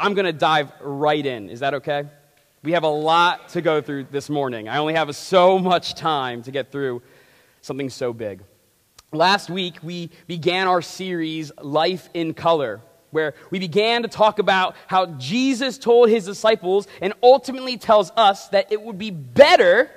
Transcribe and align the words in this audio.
I'm 0.00 0.14
going 0.14 0.24
to 0.24 0.32
dive 0.32 0.72
right 0.80 1.24
in. 1.24 1.50
Is 1.50 1.60
that 1.60 1.74
okay? 1.74 2.04
We 2.62 2.72
have 2.72 2.84
a 2.84 2.88
lot 2.88 3.50
to 3.50 3.60
go 3.60 3.82
through 3.82 4.04
this 4.04 4.30
morning. 4.30 4.66
I 4.66 4.78
only 4.78 4.94
have 4.94 5.14
so 5.14 5.58
much 5.58 5.94
time 5.94 6.42
to 6.44 6.50
get 6.50 6.72
through 6.72 7.02
something 7.60 7.90
so 7.90 8.14
big. 8.14 8.42
Last 9.12 9.50
week, 9.50 9.74
we 9.82 10.08
began 10.26 10.68
our 10.68 10.80
series, 10.80 11.52
Life 11.60 12.08
in 12.14 12.32
Color, 12.32 12.80
where 13.10 13.34
we 13.50 13.58
began 13.58 14.00
to 14.02 14.08
talk 14.08 14.38
about 14.38 14.74
how 14.86 15.04
Jesus 15.04 15.76
told 15.76 16.08
his 16.08 16.24
disciples 16.24 16.88
and 17.02 17.12
ultimately 17.22 17.76
tells 17.76 18.10
us 18.16 18.48
that 18.48 18.72
it 18.72 18.80
would 18.80 18.96
be 18.96 19.10
better, 19.10 19.90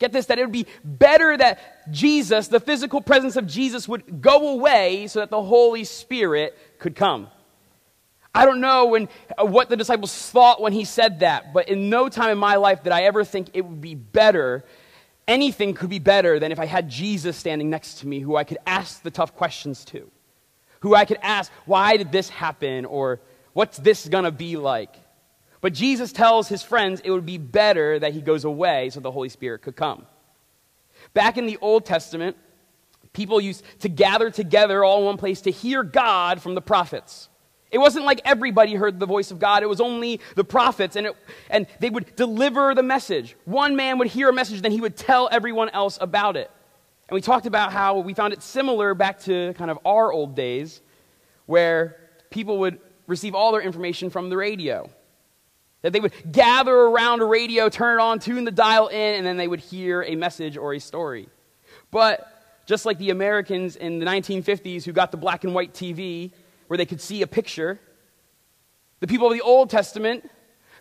get 0.00 0.10
this, 0.10 0.26
that 0.26 0.40
it 0.40 0.42
would 0.42 0.50
be 0.50 0.66
better 0.82 1.36
that 1.36 1.92
Jesus, 1.92 2.48
the 2.48 2.58
physical 2.58 3.00
presence 3.00 3.36
of 3.36 3.46
Jesus, 3.46 3.86
would 3.86 4.20
go 4.20 4.48
away 4.48 5.06
so 5.06 5.20
that 5.20 5.30
the 5.30 5.42
Holy 5.42 5.84
Spirit 5.84 6.58
could 6.80 6.96
come. 6.96 7.28
I 8.34 8.46
don't 8.46 8.60
know 8.60 8.86
when, 8.86 9.08
uh, 9.36 9.44
what 9.44 9.68
the 9.68 9.76
disciples 9.76 10.30
thought 10.30 10.60
when 10.60 10.72
he 10.72 10.84
said 10.84 11.20
that, 11.20 11.52
but 11.52 11.68
in 11.68 11.90
no 11.90 12.08
time 12.08 12.30
in 12.30 12.38
my 12.38 12.56
life 12.56 12.82
did 12.82 12.92
I 12.92 13.02
ever 13.02 13.24
think 13.24 13.50
it 13.52 13.62
would 13.62 13.80
be 13.80 13.94
better. 13.94 14.64
Anything 15.28 15.74
could 15.74 15.90
be 15.90 15.98
better 15.98 16.38
than 16.38 16.50
if 16.50 16.58
I 16.58 16.64
had 16.64 16.88
Jesus 16.88 17.36
standing 17.36 17.68
next 17.68 17.98
to 17.98 18.06
me 18.06 18.20
who 18.20 18.36
I 18.36 18.44
could 18.44 18.58
ask 18.66 19.02
the 19.02 19.10
tough 19.10 19.36
questions 19.36 19.84
to, 19.86 20.10
who 20.80 20.94
I 20.94 21.04
could 21.04 21.18
ask, 21.22 21.52
why 21.66 21.98
did 21.98 22.10
this 22.10 22.30
happen, 22.30 22.86
or 22.86 23.20
what's 23.52 23.76
this 23.76 24.08
going 24.08 24.24
to 24.24 24.32
be 24.32 24.56
like? 24.56 24.94
But 25.60 25.74
Jesus 25.74 26.10
tells 26.10 26.48
his 26.48 26.62
friends 26.62 27.00
it 27.04 27.10
would 27.10 27.26
be 27.26 27.38
better 27.38 27.98
that 27.98 28.14
he 28.14 28.20
goes 28.20 28.44
away 28.44 28.90
so 28.90 29.00
the 29.00 29.12
Holy 29.12 29.28
Spirit 29.28 29.62
could 29.62 29.76
come. 29.76 30.06
Back 31.14 31.36
in 31.36 31.46
the 31.46 31.58
Old 31.60 31.84
Testament, 31.84 32.36
people 33.12 33.40
used 33.40 33.62
to 33.80 33.88
gather 33.88 34.30
together 34.30 34.82
all 34.82 35.00
in 35.00 35.04
one 35.04 35.16
place 35.18 35.42
to 35.42 35.50
hear 35.50 35.82
God 35.82 36.40
from 36.40 36.54
the 36.54 36.62
prophets. 36.62 37.28
It 37.72 37.78
wasn't 37.78 38.04
like 38.04 38.20
everybody 38.26 38.74
heard 38.74 39.00
the 39.00 39.06
voice 39.06 39.30
of 39.30 39.38
God. 39.38 39.62
It 39.62 39.68
was 39.68 39.80
only 39.80 40.20
the 40.36 40.44
prophets, 40.44 40.94
and, 40.94 41.06
it, 41.06 41.16
and 41.48 41.66
they 41.80 41.88
would 41.88 42.14
deliver 42.14 42.74
the 42.74 42.82
message. 42.82 43.34
One 43.46 43.76
man 43.76 43.96
would 43.98 44.08
hear 44.08 44.28
a 44.28 44.32
message, 44.32 44.60
then 44.60 44.72
he 44.72 44.80
would 44.82 44.94
tell 44.94 45.26
everyone 45.32 45.70
else 45.70 45.96
about 45.98 46.36
it. 46.36 46.50
And 47.08 47.14
we 47.14 47.22
talked 47.22 47.46
about 47.46 47.72
how 47.72 47.98
we 47.98 48.12
found 48.12 48.34
it 48.34 48.42
similar 48.42 48.94
back 48.94 49.20
to 49.20 49.54
kind 49.54 49.70
of 49.70 49.78
our 49.86 50.12
old 50.12 50.36
days, 50.36 50.82
where 51.46 51.96
people 52.28 52.58
would 52.58 52.78
receive 53.06 53.34
all 53.34 53.52
their 53.52 53.62
information 53.62 54.10
from 54.10 54.28
the 54.28 54.36
radio. 54.36 54.90
That 55.80 55.94
they 55.94 56.00
would 56.00 56.12
gather 56.30 56.74
around 56.74 57.22
a 57.22 57.24
radio, 57.24 57.70
turn 57.70 57.98
it 57.98 58.02
on, 58.02 58.18
tune 58.18 58.44
the 58.44 58.50
dial 58.50 58.88
in, 58.88 59.14
and 59.14 59.26
then 59.26 59.38
they 59.38 59.48
would 59.48 59.60
hear 59.60 60.02
a 60.02 60.14
message 60.14 60.58
or 60.58 60.74
a 60.74 60.78
story. 60.78 61.28
But 61.90 62.64
just 62.66 62.84
like 62.84 62.98
the 62.98 63.10
Americans 63.10 63.76
in 63.76 63.98
the 63.98 64.06
1950s 64.06 64.84
who 64.84 64.92
got 64.92 65.10
the 65.10 65.16
black 65.16 65.44
and 65.44 65.54
white 65.54 65.72
TV, 65.72 66.32
where 66.72 66.78
they 66.78 66.86
could 66.86 67.02
see 67.02 67.20
a 67.20 67.26
picture. 67.26 67.78
The 69.00 69.06
people 69.06 69.26
of 69.26 69.34
the 69.34 69.42
Old 69.42 69.68
Testament 69.68 70.30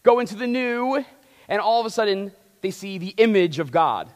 go 0.04 0.22
into 0.22 0.36
the 0.36 0.48
New, 0.48 1.04
and 1.50 1.60
all 1.60 1.82
of 1.82 1.86
a 1.86 1.90
sudden 1.90 2.32
they 2.62 2.72
see 2.72 2.98
the 2.98 3.14
image 3.18 3.60
of 3.60 3.72
God. 3.74 4.10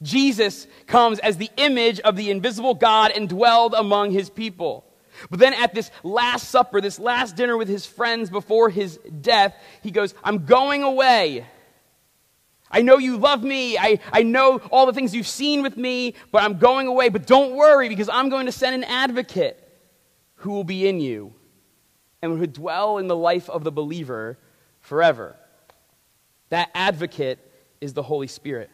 Jesus 0.00 0.68
comes 0.86 1.18
as 1.18 1.36
the 1.36 1.50
image 1.56 1.98
of 1.98 2.14
the 2.14 2.30
invisible 2.30 2.72
God 2.72 3.10
and 3.10 3.28
dwelled 3.28 3.74
among 3.74 4.12
his 4.12 4.30
people. 4.30 4.84
But 5.28 5.40
then 5.40 5.54
at 5.54 5.74
this 5.74 5.90
last 6.04 6.50
supper, 6.50 6.80
this 6.80 7.00
last 7.00 7.34
dinner 7.34 7.56
with 7.56 7.66
his 7.66 7.84
friends 7.84 8.30
before 8.30 8.70
his 8.70 9.00
death, 9.20 9.56
he 9.82 9.90
goes, 9.90 10.14
I'm 10.22 10.44
going 10.44 10.84
away. 10.84 11.44
I 12.70 12.82
know 12.82 12.98
you 12.98 13.16
love 13.16 13.42
me. 13.42 13.76
I, 13.76 13.98
I 14.12 14.22
know 14.22 14.58
all 14.70 14.86
the 14.86 14.92
things 14.92 15.16
you've 15.16 15.26
seen 15.26 15.62
with 15.62 15.76
me, 15.76 16.14
but 16.30 16.44
I'm 16.44 16.58
going 16.58 16.86
away. 16.86 17.08
But 17.08 17.26
don't 17.26 17.56
worry 17.56 17.88
because 17.88 18.08
I'm 18.08 18.28
going 18.28 18.46
to 18.46 18.52
send 18.52 18.76
an 18.76 18.84
advocate 18.84 19.64
who 20.38 20.52
will 20.52 20.64
be 20.64 20.88
in 20.88 21.00
you 21.00 21.32
and 22.22 22.38
who 22.38 22.46
dwell 22.46 22.98
in 22.98 23.06
the 23.06 23.16
life 23.16 23.48
of 23.48 23.64
the 23.64 23.72
believer 23.72 24.38
forever. 24.80 25.36
That 26.50 26.70
advocate 26.74 27.38
is 27.80 27.92
the 27.92 28.02
Holy 28.02 28.26
Spirit. 28.26 28.70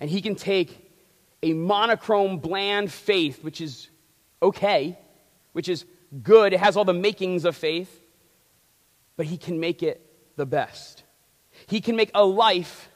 And 0.00 0.10
he 0.10 0.20
can 0.20 0.34
take 0.34 0.90
a 1.42 1.52
monochrome, 1.52 2.38
bland 2.38 2.90
faith, 2.90 3.42
which 3.42 3.60
is 3.60 3.88
okay, 4.42 4.98
which 5.52 5.68
is 5.68 5.84
good, 6.22 6.52
it 6.52 6.60
has 6.60 6.76
all 6.76 6.84
the 6.84 6.92
makings 6.92 7.44
of 7.44 7.56
faith, 7.56 8.02
but 9.16 9.26
he 9.26 9.36
can 9.36 9.60
make 9.60 9.82
it 9.82 10.04
the 10.36 10.46
best. 10.46 11.04
He 11.66 11.80
can 11.80 11.96
make 11.96 12.10
a 12.14 12.24
life 12.24 12.88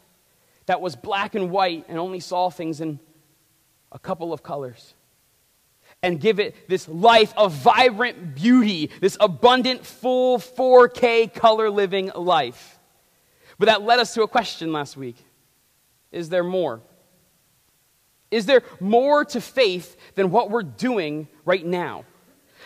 that 0.66 0.80
was 0.80 0.96
black 0.96 1.34
and 1.34 1.50
white 1.50 1.84
and 1.88 1.98
only 1.98 2.20
saw 2.20 2.48
things 2.48 2.80
in 2.80 2.98
a 3.92 3.98
couple 3.98 4.32
of 4.32 4.42
colors 4.42 4.93
and 6.04 6.20
give 6.20 6.38
it 6.38 6.68
this 6.68 6.86
life 6.86 7.32
of 7.34 7.52
vibrant 7.52 8.34
beauty, 8.34 8.90
this 9.00 9.16
abundant, 9.20 9.86
full 9.86 10.38
4K 10.38 11.32
color 11.32 11.70
living 11.70 12.10
life. 12.14 12.78
But 13.58 13.66
that 13.66 13.82
led 13.82 13.98
us 14.00 14.12
to 14.12 14.22
a 14.22 14.28
question 14.28 14.70
last 14.70 14.98
week 14.98 15.16
Is 16.12 16.28
there 16.28 16.44
more? 16.44 16.82
Is 18.30 18.44
there 18.44 18.62
more 18.80 19.24
to 19.26 19.40
faith 19.40 19.96
than 20.14 20.30
what 20.30 20.50
we're 20.50 20.62
doing 20.62 21.26
right 21.46 21.64
now? 21.64 22.04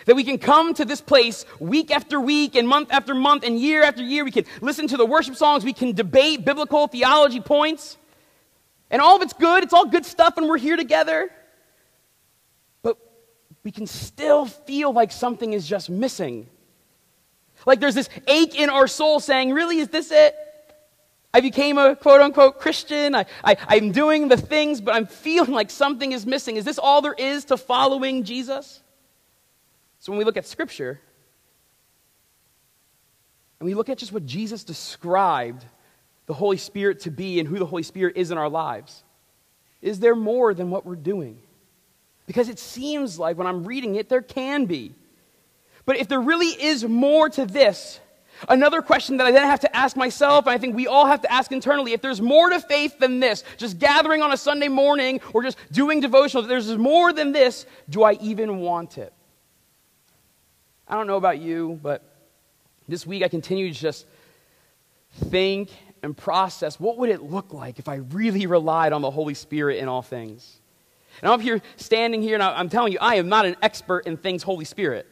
That 0.05 0.15
we 0.15 0.25
can 0.25 0.37
come 0.37 0.73
to 0.73 0.83
this 0.83 0.99
place 0.99 1.45
week 1.59 1.91
after 1.91 2.19
week 2.19 2.55
and 2.55 2.67
month 2.67 2.91
after 2.91 3.15
month 3.15 3.45
and 3.45 3.57
year 3.57 3.83
after 3.83 4.03
year. 4.03 4.25
We 4.25 4.31
can 4.31 4.45
listen 4.59 4.87
to 4.89 4.97
the 4.97 5.05
worship 5.05 5.37
songs. 5.37 5.63
We 5.63 5.73
can 5.73 5.93
debate 5.93 6.43
biblical 6.43 6.87
theology 6.87 7.39
points. 7.39 7.97
And 8.91 9.01
all 9.01 9.15
of 9.15 9.21
it's 9.21 9.33
good. 9.33 9.63
It's 9.63 9.73
all 9.73 9.85
good 9.85 10.05
stuff, 10.05 10.37
and 10.37 10.49
we're 10.49 10.57
here 10.57 10.75
together 10.75 11.31
we 13.69 13.71
can 13.71 13.85
still 13.85 14.47
feel 14.47 14.91
like 14.91 15.11
something 15.11 15.53
is 15.53 15.67
just 15.67 15.91
missing. 15.91 16.49
Like 17.67 17.79
there's 17.79 17.93
this 17.93 18.09
ache 18.27 18.59
in 18.59 18.67
our 18.67 18.87
soul 18.87 19.19
saying, 19.19 19.53
Really, 19.53 19.77
is 19.77 19.89
this 19.89 20.09
it? 20.09 20.35
I 21.35 21.41
became 21.41 21.77
a 21.77 21.95
quote 21.95 22.19
unquote 22.19 22.59
Christian. 22.59 23.13
I, 23.13 23.27
I, 23.43 23.57
I'm 23.67 23.91
doing 23.91 24.27
the 24.27 24.37
things, 24.37 24.81
but 24.81 24.95
I'm 24.95 25.05
feeling 25.05 25.51
like 25.51 25.69
something 25.69 26.13
is 26.13 26.25
missing. 26.25 26.55
Is 26.55 26.65
this 26.65 26.79
all 26.79 27.03
there 27.03 27.13
is 27.13 27.45
to 27.45 27.57
following 27.57 28.23
Jesus? 28.23 28.81
So 29.99 30.11
when 30.11 30.17
we 30.17 30.25
look 30.25 30.37
at 30.37 30.47
Scripture, 30.47 30.99
and 33.59 33.67
we 33.67 33.75
look 33.75 33.89
at 33.89 33.99
just 33.99 34.11
what 34.11 34.25
Jesus 34.25 34.63
described 34.63 35.63
the 36.25 36.33
Holy 36.33 36.57
Spirit 36.57 37.01
to 37.01 37.11
be 37.11 37.39
and 37.39 37.47
who 37.47 37.59
the 37.59 37.67
Holy 37.67 37.83
Spirit 37.83 38.17
is 38.17 38.31
in 38.31 38.39
our 38.39 38.49
lives, 38.49 39.03
is 39.79 39.99
there 39.99 40.15
more 40.15 40.55
than 40.55 40.71
what 40.71 40.87
we're 40.87 40.95
doing? 40.95 41.39
Because 42.29 42.47
it 42.47 42.59
seems 42.59 43.17
like 43.17 43.39
when 43.39 43.47
I'm 43.47 43.63
reading 43.63 43.95
it, 43.95 44.07
there 44.07 44.21
can 44.21 44.65
be. 44.65 44.93
But 45.87 45.97
if 45.97 46.07
there 46.07 46.21
really 46.21 46.49
is 46.49 46.85
more 46.85 47.27
to 47.27 47.43
this, 47.43 47.99
another 48.47 48.83
question 48.83 49.17
that 49.17 49.25
I 49.25 49.31
then 49.31 49.41
have 49.47 49.61
to 49.61 49.75
ask 49.75 49.97
myself, 49.97 50.45
and 50.45 50.53
I 50.53 50.59
think 50.59 50.75
we 50.75 50.85
all 50.85 51.07
have 51.07 51.21
to 51.21 51.31
ask 51.33 51.51
internally, 51.51 51.93
if 51.93 52.03
there's 52.03 52.21
more 52.21 52.51
to 52.51 52.59
faith 52.59 52.99
than 52.99 53.19
this, 53.19 53.43
just 53.57 53.79
gathering 53.79 54.21
on 54.21 54.31
a 54.31 54.37
Sunday 54.37 54.67
morning 54.67 55.21
or 55.33 55.41
just 55.41 55.57
doing 55.71 56.01
devotional, 56.01 56.43
if 56.43 56.49
there's 56.49 56.77
more 56.77 57.11
than 57.11 57.31
this, 57.31 57.65
do 57.89 58.03
I 58.03 58.13
even 58.21 58.59
want 58.59 58.99
it? 58.99 59.11
I 60.87 60.93
don't 60.93 61.07
know 61.07 61.17
about 61.17 61.39
you, 61.39 61.79
but 61.81 62.03
this 62.87 63.07
week 63.07 63.23
I 63.23 63.27
continue 63.27 63.73
to 63.73 63.79
just 63.79 64.05
think 65.15 65.71
and 66.03 66.15
process 66.15 66.79
what 66.79 66.99
would 66.99 67.09
it 67.09 67.23
look 67.23 67.53
like 67.53 67.79
if 67.79 67.89
I 67.89 67.95
really 67.95 68.45
relied 68.45 68.93
on 68.93 69.01
the 69.01 69.09
Holy 69.09 69.33
Spirit 69.33 69.79
in 69.79 69.87
all 69.87 70.03
things? 70.03 70.58
And 71.21 71.31
I'm 71.31 71.39
here 71.39 71.61
standing 71.77 72.21
here, 72.21 72.35
and 72.35 72.43
I'm 72.43 72.69
telling 72.69 72.91
you, 72.91 72.99
I 72.99 73.15
am 73.15 73.29
not 73.29 73.45
an 73.45 73.55
expert 73.61 74.07
in 74.07 74.17
things 74.17 74.43
Holy 74.43 74.65
Spirit. 74.65 75.07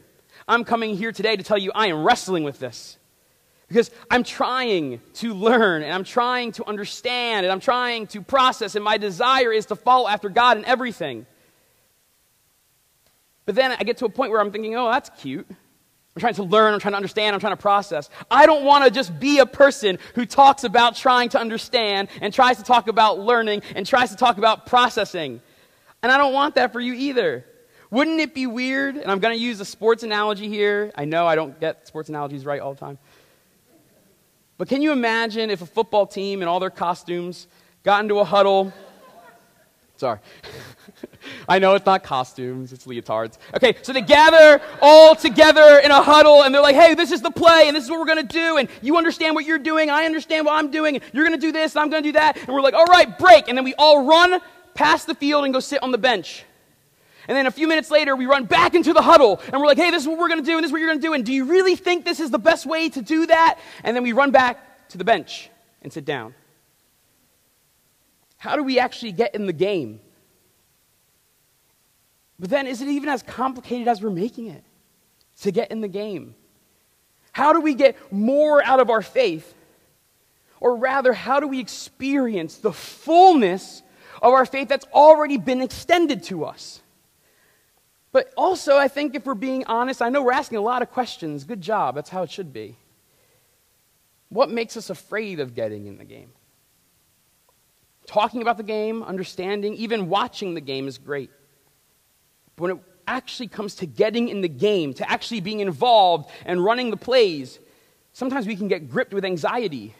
I'm 0.47 0.63
coming 0.63 0.95
here 0.95 1.11
today 1.11 1.35
to 1.35 1.43
tell 1.43 1.57
you 1.57 1.71
I 1.73 1.87
am 1.87 2.03
wrestling 2.03 2.43
with 2.43 2.59
this. 2.59 2.97
Because 3.67 3.91
I'm 4.09 4.23
trying 4.23 5.01
to 5.15 5.33
learn, 5.33 5.83
and 5.83 5.91
I'm 5.91 6.05
trying 6.05 6.53
to 6.53 6.65
understand, 6.65 7.45
and 7.45 7.51
I'm 7.51 7.59
trying 7.59 8.07
to 8.07 8.21
process, 8.21 8.75
and 8.75 8.83
my 8.83 8.97
desire 8.97 9.51
is 9.51 9.65
to 9.67 9.75
follow 9.75 10.07
after 10.07 10.29
God 10.29 10.57
in 10.57 10.63
everything. 10.63 11.25
But 13.45 13.55
then 13.55 13.71
I 13.71 13.83
get 13.83 13.97
to 13.97 14.05
a 14.05 14.09
point 14.09 14.31
where 14.31 14.39
I'm 14.39 14.51
thinking, 14.51 14.75
oh, 14.75 14.89
that's 14.89 15.09
cute. 15.21 15.47
I'm 15.49 16.19
trying 16.19 16.33
to 16.35 16.43
learn, 16.43 16.73
I'm 16.73 16.79
trying 16.79 16.93
to 16.93 16.97
understand, 16.97 17.35
I'm 17.35 17.39
trying 17.39 17.55
to 17.55 17.61
process. 17.61 18.09
I 18.31 18.45
don't 18.45 18.63
want 18.63 18.85
to 18.85 18.89
just 18.89 19.19
be 19.19 19.39
a 19.39 19.45
person 19.45 19.99
who 20.15 20.25
talks 20.25 20.63
about 20.63 20.95
trying 20.95 21.29
to 21.29 21.39
understand 21.39 22.07
and 22.21 22.33
tries 22.33 22.57
to 22.57 22.63
talk 22.63 22.87
about 22.87 23.19
learning 23.19 23.61
and 23.75 23.85
tries 23.85 24.09
to 24.09 24.15
talk 24.15 24.37
about 24.37 24.65
processing. 24.65 25.41
And 26.03 26.11
I 26.11 26.17
don't 26.17 26.33
want 26.33 26.55
that 26.55 26.73
for 26.73 26.79
you 26.79 26.93
either. 26.93 27.45
Wouldn't 27.89 28.19
it 28.19 28.33
be 28.33 28.47
weird? 28.47 28.97
And 28.97 29.09
I'm 29.09 29.19
going 29.19 29.35
to 29.35 29.41
use 29.41 29.59
a 29.59 29.65
sports 29.65 30.03
analogy 30.03 30.47
here. 30.47 30.91
I 30.95 31.05
know 31.05 31.25
I 31.25 31.35
don't 31.35 31.59
get 31.59 31.87
sports 31.87 32.09
analogies 32.09 32.45
right 32.45 32.59
all 32.59 32.73
the 32.73 32.79
time. 32.79 32.97
But 34.57 34.67
can 34.67 34.81
you 34.81 34.91
imagine 34.91 35.49
if 35.49 35.61
a 35.61 35.65
football 35.65 36.05
team 36.07 36.41
in 36.41 36.47
all 36.47 36.59
their 36.59 36.69
costumes 36.69 37.47
got 37.83 38.01
into 38.01 38.19
a 38.19 38.25
huddle? 38.25 38.73
Sorry. 39.95 40.19
I 41.49 41.59
know 41.59 41.73
it's 41.73 41.85
not 41.85 42.03
costumes, 42.03 42.71
it's 42.71 42.85
leotards. 42.85 43.37
Okay, 43.55 43.75
so 43.81 43.93
they 43.93 44.01
gather 44.01 44.61
all 44.81 45.15
together 45.15 45.79
in 45.79 45.89
a 45.89 46.01
huddle 46.01 46.43
and 46.43 46.53
they're 46.53 46.61
like, 46.61 46.75
hey, 46.75 46.93
this 46.93 47.11
is 47.11 47.21
the 47.21 47.31
play 47.31 47.63
and 47.67 47.75
this 47.75 47.83
is 47.83 47.89
what 47.89 47.99
we're 47.99 48.05
going 48.05 48.27
to 48.27 48.33
do. 48.33 48.57
And 48.57 48.69
you 48.81 48.97
understand 48.97 49.33
what 49.33 49.45
you're 49.45 49.57
doing, 49.57 49.89
I 49.89 50.05
understand 50.05 50.45
what 50.45 50.53
I'm 50.53 50.69
doing. 50.69 51.01
You're 51.13 51.25
going 51.25 51.39
to 51.39 51.45
do 51.45 51.51
this 51.51 51.75
and 51.75 51.81
I'm 51.81 51.89
going 51.89 52.03
to 52.03 52.09
do 52.09 52.13
that. 52.13 52.37
And 52.37 52.49
we're 52.49 52.61
like, 52.61 52.75
all 52.75 52.85
right, 52.85 53.17
break. 53.17 53.47
And 53.47 53.57
then 53.57 53.65
we 53.65 53.73
all 53.75 54.05
run 54.05 54.39
past 54.77 55.07
the 55.07 55.15
field 55.15 55.43
and 55.43 55.53
go 55.53 55.59
sit 55.59 55.81
on 55.83 55.91
the 55.91 55.97
bench. 55.97 56.45
And 57.27 57.35
then 57.35 57.45
a 57.45 57.51
few 57.51 57.67
minutes 57.67 57.91
later, 57.91 58.15
we 58.15 58.25
run 58.25 58.45
back 58.45 58.73
into 58.73 58.93
the 58.93 59.01
huddle 59.01 59.41
and 59.51 59.59
we're 59.59 59.67
like, 59.67 59.77
hey, 59.77 59.91
this 59.91 60.03
is 60.03 60.07
what 60.07 60.17
we're 60.17 60.29
going 60.29 60.39
to 60.39 60.45
do 60.45 60.55
and 60.55 60.63
this 60.63 60.69
is 60.69 60.71
what 60.71 60.79
you're 60.79 60.89
going 60.89 61.01
to 61.01 61.07
do. 61.07 61.13
And 61.13 61.25
do 61.25 61.33
you 61.33 61.43
really 61.43 61.75
think 61.75 62.05
this 62.05 62.21
is 62.21 62.31
the 62.31 62.39
best 62.39 62.65
way 62.65 62.87
to 62.87 63.01
do 63.01 63.25
that? 63.25 63.59
And 63.83 63.95
then 63.95 64.03
we 64.03 64.13
run 64.13 64.31
back 64.31 64.87
to 64.89 64.97
the 64.97 65.03
bench 65.03 65.49
and 65.81 65.91
sit 65.91 66.05
down. 66.05 66.33
How 68.37 68.55
do 68.55 68.63
we 68.63 68.79
actually 68.79 69.11
get 69.11 69.35
in 69.35 69.45
the 69.45 69.53
game? 69.53 69.99
But 72.39 72.51
then, 72.51 72.67
is 72.67 72.83
it 72.83 72.87
even 72.87 73.09
as 73.09 73.23
complicated 73.23 73.87
as 73.87 74.01
we're 74.01 74.11
making 74.11 74.47
it 74.47 74.63
to 75.41 75.51
get 75.51 75.71
in 75.71 75.81
the 75.81 75.87
game? 75.87 76.35
How 77.31 77.51
do 77.51 77.59
we 77.61 77.73
get 77.73 77.95
more 78.13 78.63
out 78.63 78.79
of 78.79 78.91
our 78.91 79.01
faith? 79.01 79.55
Or 80.59 80.75
rather, 80.75 81.13
how 81.13 81.39
do 81.39 81.47
we 81.47 81.59
experience 81.59 82.57
the 82.57 82.71
fullness 82.71 83.81
of 84.21 84.33
our 84.33 84.45
faith 84.45 84.67
that's 84.67 84.85
already 84.93 85.37
been 85.37 85.61
extended 85.61 86.23
to 86.23 86.45
us? 86.45 86.81
But 88.11 88.33
also, 88.35 88.77
I 88.77 88.87
think 88.87 89.15
if 89.15 89.25
we're 89.25 89.35
being 89.35 89.65
honest, 89.65 90.01
I 90.01 90.09
know 90.09 90.23
we're 90.23 90.31
asking 90.31 90.57
a 90.57 90.61
lot 90.61 90.81
of 90.81 90.91
questions. 90.91 91.43
Good 91.43 91.61
job. 91.61 91.95
That's 91.95 92.09
how 92.09 92.23
it 92.23 92.31
should 92.31 92.53
be. 92.53 92.77
What 94.29 94.49
makes 94.49 94.75
us 94.75 94.89
afraid 94.89 95.39
of 95.39 95.55
getting 95.55 95.87
in 95.87 95.97
the 95.97 96.05
game? 96.05 96.31
Talking 98.05 98.41
about 98.41 98.57
the 98.57 98.63
game, 98.63 99.03
understanding, 99.03 99.75
even 99.75 100.09
watching 100.09 100.53
the 100.53 100.61
game 100.61 100.87
is 100.87 100.97
great. 100.97 101.29
But 102.55 102.63
when 102.63 102.71
it 102.71 102.83
actually 103.07 103.47
comes 103.47 103.75
to 103.75 103.85
getting 103.85 104.29
in 104.29 104.41
the 104.41 104.49
game, 104.49 104.93
to 104.95 105.09
actually 105.09 105.41
being 105.41 105.59
involved 105.59 106.29
and 106.45 106.63
running 106.63 106.89
the 106.89 106.97
plays, 106.97 107.59
sometimes 108.13 108.47
we 108.47 108.55
can 108.55 108.67
get 108.67 108.89
gripped 108.89 109.13
with 109.13 109.25
anxiety. 109.25 109.93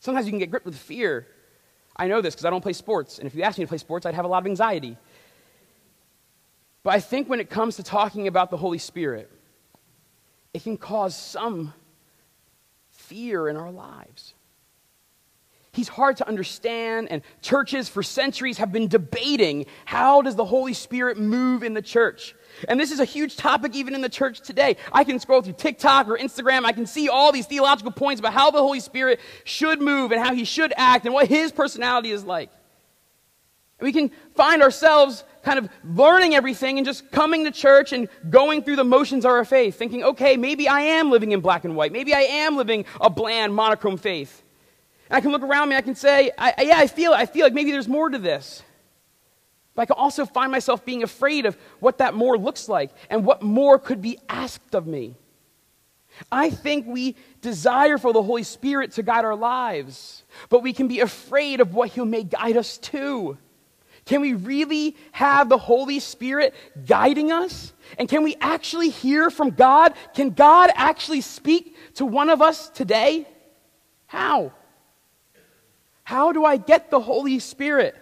Sometimes 0.00 0.26
we 0.26 0.32
can 0.32 0.38
get 0.38 0.50
gripped 0.50 0.66
with 0.66 0.76
fear. 0.76 1.26
I 1.96 2.08
know 2.08 2.20
this 2.20 2.34
because 2.34 2.44
I 2.44 2.50
don't 2.50 2.62
play 2.62 2.72
sports. 2.72 3.18
And 3.18 3.26
if 3.26 3.34
you 3.34 3.42
asked 3.42 3.58
me 3.58 3.64
to 3.64 3.68
play 3.68 3.78
sports, 3.78 4.06
I'd 4.06 4.14
have 4.14 4.24
a 4.24 4.28
lot 4.28 4.42
of 4.42 4.46
anxiety. 4.46 4.96
But 6.82 6.94
I 6.94 7.00
think 7.00 7.28
when 7.28 7.40
it 7.40 7.50
comes 7.50 7.76
to 7.76 7.82
talking 7.82 8.26
about 8.26 8.50
the 8.50 8.56
Holy 8.56 8.78
Spirit, 8.78 9.30
it 10.52 10.62
can 10.62 10.76
cause 10.76 11.16
some 11.16 11.72
fear 12.90 13.48
in 13.48 13.56
our 13.56 13.70
lives. 13.70 14.34
He's 15.72 15.88
hard 15.88 16.18
to 16.18 16.28
understand, 16.28 17.08
and 17.10 17.22
churches 17.40 17.88
for 17.88 18.02
centuries 18.02 18.58
have 18.58 18.72
been 18.72 18.88
debating 18.88 19.66
how 19.86 20.20
does 20.20 20.36
the 20.36 20.44
Holy 20.44 20.74
Spirit 20.74 21.18
move 21.18 21.62
in 21.62 21.72
the 21.72 21.80
church? 21.80 22.34
And 22.68 22.78
this 22.78 22.90
is 22.90 23.00
a 23.00 23.04
huge 23.04 23.36
topic 23.36 23.74
even 23.74 23.94
in 23.94 24.00
the 24.00 24.08
church 24.08 24.40
today. 24.40 24.76
I 24.92 25.04
can 25.04 25.18
scroll 25.18 25.42
through 25.42 25.54
TikTok 25.54 26.08
or 26.08 26.16
Instagram, 26.16 26.64
I 26.64 26.72
can 26.72 26.86
see 26.86 27.08
all 27.08 27.32
these 27.32 27.46
theological 27.46 27.92
points 27.92 28.20
about 28.20 28.32
how 28.32 28.50
the 28.50 28.58
Holy 28.58 28.80
Spirit 28.80 29.20
should 29.44 29.80
move 29.80 30.12
and 30.12 30.20
how 30.20 30.34
he 30.34 30.44
should 30.44 30.72
act 30.76 31.04
and 31.04 31.14
what 31.14 31.28
his 31.28 31.52
personality 31.52 32.10
is 32.10 32.24
like. 32.24 32.50
We 33.80 33.92
can 33.92 34.12
find 34.36 34.62
ourselves 34.62 35.24
kind 35.42 35.58
of 35.58 35.68
learning 35.84 36.34
everything 36.34 36.78
and 36.78 36.86
just 36.86 37.10
coming 37.10 37.44
to 37.44 37.50
church 37.50 37.92
and 37.92 38.08
going 38.30 38.62
through 38.62 38.76
the 38.76 38.84
motions 38.84 39.24
of 39.24 39.32
our 39.32 39.44
faith, 39.44 39.74
thinking, 39.74 40.04
okay, 40.04 40.36
maybe 40.36 40.68
I 40.68 40.80
am 40.80 41.10
living 41.10 41.32
in 41.32 41.40
black 41.40 41.64
and 41.64 41.74
white. 41.74 41.90
Maybe 41.90 42.14
I 42.14 42.20
am 42.20 42.56
living 42.56 42.84
a 43.00 43.10
bland, 43.10 43.54
monochrome 43.54 43.96
faith. 43.96 44.42
And 45.10 45.16
I 45.16 45.20
can 45.20 45.32
look 45.32 45.42
around 45.42 45.68
me, 45.68 45.76
I 45.76 45.80
can 45.80 45.96
say, 45.96 46.30
I, 46.38 46.54
yeah, 46.62 46.78
I 46.78 46.86
feel, 46.86 47.12
I 47.12 47.26
feel 47.26 47.44
like 47.44 47.54
maybe 47.54 47.72
there's 47.72 47.88
more 47.88 48.08
to 48.08 48.18
this. 48.18 48.62
But 49.74 49.82
I 49.82 49.86
can 49.86 49.96
also 49.96 50.26
find 50.26 50.52
myself 50.52 50.84
being 50.84 51.02
afraid 51.02 51.46
of 51.46 51.56
what 51.80 51.98
that 51.98 52.14
more 52.14 52.36
looks 52.36 52.68
like 52.68 52.90
and 53.08 53.24
what 53.24 53.42
more 53.42 53.78
could 53.78 54.02
be 54.02 54.18
asked 54.28 54.74
of 54.74 54.86
me. 54.86 55.16
I 56.30 56.50
think 56.50 56.86
we 56.86 57.16
desire 57.40 57.96
for 57.96 58.12
the 58.12 58.22
Holy 58.22 58.42
Spirit 58.42 58.92
to 58.92 59.02
guide 59.02 59.24
our 59.24 59.34
lives, 59.34 60.24
but 60.50 60.62
we 60.62 60.72
can 60.72 60.88
be 60.88 61.00
afraid 61.00 61.60
of 61.60 61.74
what 61.74 61.88
He 61.88 62.04
may 62.04 62.22
guide 62.22 62.56
us 62.56 62.78
to. 62.78 63.38
Can 64.04 64.20
we 64.20 64.34
really 64.34 64.96
have 65.12 65.48
the 65.48 65.58
Holy 65.58 66.00
Spirit 66.00 66.54
guiding 66.86 67.30
us? 67.30 67.72
And 67.98 68.08
can 68.08 68.24
we 68.24 68.36
actually 68.40 68.90
hear 68.90 69.30
from 69.30 69.50
God? 69.50 69.94
Can 70.14 70.30
God 70.30 70.70
actually 70.74 71.20
speak 71.20 71.76
to 71.94 72.04
one 72.04 72.28
of 72.28 72.42
us 72.42 72.68
today? 72.70 73.26
How? 74.06 74.52
How 76.02 76.32
do 76.32 76.44
I 76.44 76.56
get 76.56 76.90
the 76.90 77.00
Holy 77.00 77.38
Spirit? 77.38 77.96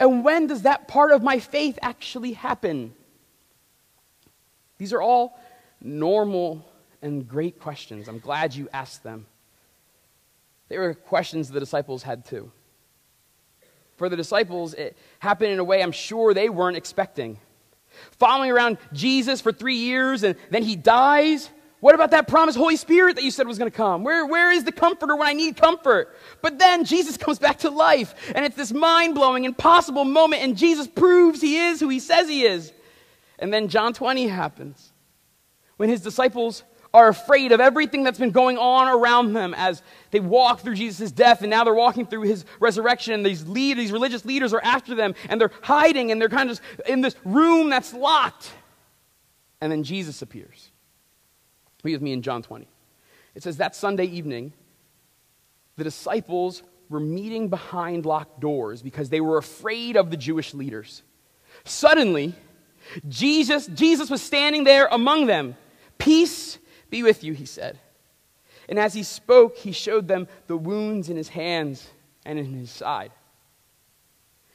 And 0.00 0.24
when 0.24 0.46
does 0.46 0.62
that 0.62 0.88
part 0.88 1.12
of 1.12 1.22
my 1.22 1.38
faith 1.38 1.78
actually 1.82 2.32
happen? 2.32 2.94
These 4.78 4.92
are 4.92 5.02
all 5.02 5.38
normal 5.80 6.64
and 7.02 7.28
great 7.28 7.60
questions. 7.60 8.08
I'm 8.08 8.20
glad 8.20 8.54
you 8.54 8.68
asked 8.72 9.02
them. 9.02 9.26
They 10.68 10.78
were 10.78 10.94
questions 10.94 11.50
the 11.50 11.60
disciples 11.60 12.02
had 12.02 12.24
too. 12.24 12.50
For 13.96 14.08
the 14.08 14.16
disciples, 14.16 14.74
it 14.74 14.96
happened 15.18 15.52
in 15.52 15.58
a 15.58 15.64
way 15.64 15.82
I'm 15.82 15.92
sure 15.92 16.32
they 16.32 16.48
weren't 16.48 16.76
expecting. 16.76 17.38
Following 18.12 18.52
around 18.52 18.78
Jesus 18.92 19.40
for 19.40 19.50
three 19.50 19.76
years 19.76 20.22
and 20.22 20.36
then 20.50 20.62
he 20.62 20.76
dies, 20.76 21.50
what 21.80 21.94
about 21.94 22.10
that 22.10 22.26
promised 22.26 22.58
Holy 22.58 22.76
Spirit 22.76 23.14
that 23.16 23.22
you 23.22 23.30
said 23.30 23.46
was 23.46 23.58
going 23.58 23.70
to 23.70 23.76
come? 23.76 24.02
Where, 24.02 24.26
where 24.26 24.50
is 24.50 24.64
the 24.64 24.72
comforter 24.72 25.14
when 25.14 25.28
I 25.28 25.32
need 25.32 25.56
comfort? 25.56 26.16
But 26.42 26.58
then 26.58 26.84
Jesus 26.84 27.16
comes 27.18 27.38
back 27.38 27.58
to 27.58 27.70
life, 27.70 28.14
and 28.34 28.44
it's 28.44 28.56
this 28.56 28.72
mind 28.72 29.14
blowing, 29.14 29.44
impossible 29.44 30.04
moment, 30.04 30.42
and 30.42 30.56
Jesus 30.56 30.88
proves 30.88 31.40
he 31.40 31.56
is 31.56 31.78
who 31.78 31.88
he 31.88 32.00
says 32.00 32.28
he 32.28 32.44
is. 32.44 32.72
And 33.38 33.52
then 33.52 33.68
John 33.68 33.92
20 33.92 34.26
happens 34.26 34.92
when 35.76 35.88
his 35.88 36.00
disciples 36.00 36.64
are 36.92 37.08
afraid 37.08 37.52
of 37.52 37.60
everything 37.60 38.02
that's 38.02 38.18
been 38.18 38.30
going 38.30 38.58
on 38.58 38.88
around 38.88 39.34
them 39.34 39.54
as 39.54 39.82
they 40.10 40.18
walk 40.18 40.60
through 40.60 40.74
Jesus' 40.74 41.12
death, 41.12 41.42
and 41.42 41.50
now 41.50 41.62
they're 41.62 41.74
walking 41.74 42.06
through 42.06 42.22
his 42.22 42.44
resurrection, 42.58 43.14
and 43.14 43.24
these, 43.24 43.46
lead, 43.46 43.78
these 43.78 43.92
religious 43.92 44.24
leaders 44.24 44.52
are 44.52 44.62
after 44.64 44.96
them, 44.96 45.14
and 45.28 45.40
they're 45.40 45.52
hiding, 45.62 46.10
and 46.10 46.20
they're 46.20 46.28
kind 46.28 46.50
of 46.50 46.58
just 46.58 46.88
in 46.88 47.02
this 47.02 47.14
room 47.24 47.70
that's 47.70 47.92
locked. 47.92 48.50
And 49.60 49.70
then 49.70 49.84
Jesus 49.84 50.22
appears. 50.22 50.70
Read 51.82 51.92
with 51.92 52.02
me 52.02 52.12
in 52.12 52.22
John 52.22 52.42
20. 52.42 52.66
It 53.34 53.42
says, 53.42 53.58
That 53.58 53.76
Sunday 53.76 54.06
evening, 54.06 54.52
the 55.76 55.84
disciples 55.84 56.62
were 56.88 57.00
meeting 57.00 57.48
behind 57.48 58.06
locked 58.06 58.40
doors 58.40 58.82
because 58.82 59.10
they 59.10 59.20
were 59.20 59.38
afraid 59.38 59.96
of 59.96 60.10
the 60.10 60.16
Jewish 60.16 60.54
leaders. 60.54 61.02
Suddenly, 61.64 62.34
Jesus, 63.08 63.66
Jesus 63.68 64.10
was 64.10 64.22
standing 64.22 64.64
there 64.64 64.88
among 64.90 65.26
them. 65.26 65.56
Peace 65.98 66.58
be 66.90 67.02
with 67.02 67.22
you, 67.22 67.32
he 67.32 67.44
said. 67.44 67.78
And 68.68 68.78
as 68.78 68.94
he 68.94 69.02
spoke, 69.02 69.56
he 69.56 69.72
showed 69.72 70.08
them 70.08 70.28
the 70.46 70.56
wounds 70.56 71.08
in 71.08 71.16
his 71.16 71.28
hands 71.28 71.88
and 72.24 72.38
in 72.38 72.52
his 72.52 72.70
side. 72.70 73.12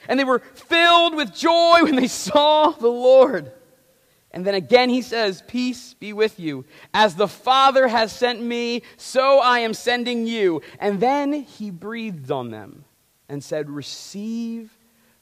And 0.08 0.20
they 0.20 0.24
were 0.24 0.40
filled 0.40 1.16
with 1.16 1.34
joy 1.34 1.80
when 1.84 1.96
they 1.96 2.08
saw 2.08 2.72
the 2.72 2.90
Lord. 2.90 3.52
And 4.34 4.44
then 4.44 4.56
again 4.56 4.90
he 4.90 5.04
says, 5.04 5.44
Peace 5.48 5.94
be 5.94 6.12
with 6.12 6.40
you. 6.40 6.66
As 6.94 7.16
the 7.16 7.28
Father 7.28 7.88
has 7.88 8.12
sent 8.12 8.42
me, 8.42 8.82
so 8.98 9.40
I 9.40 9.60
am 9.60 9.74
sending 9.74 10.26
you. 10.26 10.62
And 10.80 11.00
then 11.00 11.34
he 11.34 11.70
breathed 11.70 12.32
on 12.32 12.50
them 12.50 12.84
and 13.30 13.44
said, 13.44 13.70
Receive 13.70 14.76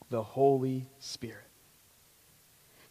the 0.09 0.23
Holy 0.23 0.87
Spirit. 0.99 1.37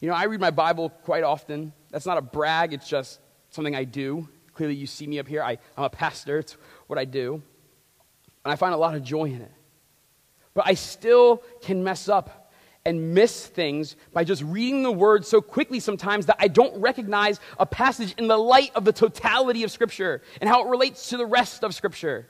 You 0.00 0.08
know, 0.08 0.14
I 0.14 0.24
read 0.24 0.40
my 0.40 0.50
Bible 0.50 0.90
quite 0.90 1.24
often. 1.24 1.72
That's 1.90 2.06
not 2.06 2.18
a 2.18 2.22
brag, 2.22 2.72
it's 2.72 2.88
just 2.88 3.20
something 3.50 3.74
I 3.74 3.84
do. 3.84 4.28
Clearly, 4.54 4.74
you 4.74 4.86
see 4.86 5.06
me 5.06 5.18
up 5.18 5.28
here. 5.28 5.42
I, 5.42 5.58
I'm 5.76 5.84
a 5.84 5.90
pastor, 5.90 6.38
it's 6.38 6.56
what 6.86 6.98
I 6.98 7.06
do. 7.06 7.42
And 8.44 8.52
I 8.52 8.56
find 8.56 8.74
a 8.74 8.78
lot 8.78 8.94
of 8.94 9.02
joy 9.02 9.24
in 9.26 9.40
it. 9.40 9.52
But 10.52 10.66
I 10.66 10.74
still 10.74 11.42
can 11.62 11.84
mess 11.84 12.08
up 12.08 12.39
and 12.84 13.14
miss 13.14 13.46
things 13.46 13.96
by 14.12 14.24
just 14.24 14.42
reading 14.42 14.82
the 14.82 14.92
word 14.92 15.26
so 15.26 15.40
quickly 15.40 15.80
sometimes 15.80 16.26
that 16.26 16.36
I 16.38 16.48
don't 16.48 16.80
recognize 16.80 17.38
a 17.58 17.66
passage 17.66 18.14
in 18.16 18.26
the 18.26 18.38
light 18.38 18.70
of 18.74 18.84
the 18.84 18.92
totality 18.92 19.64
of 19.64 19.70
Scripture 19.70 20.22
and 20.40 20.48
how 20.48 20.64
it 20.64 20.70
relates 20.70 21.10
to 21.10 21.16
the 21.16 21.26
rest 21.26 21.62
of 21.62 21.74
Scripture. 21.74 22.26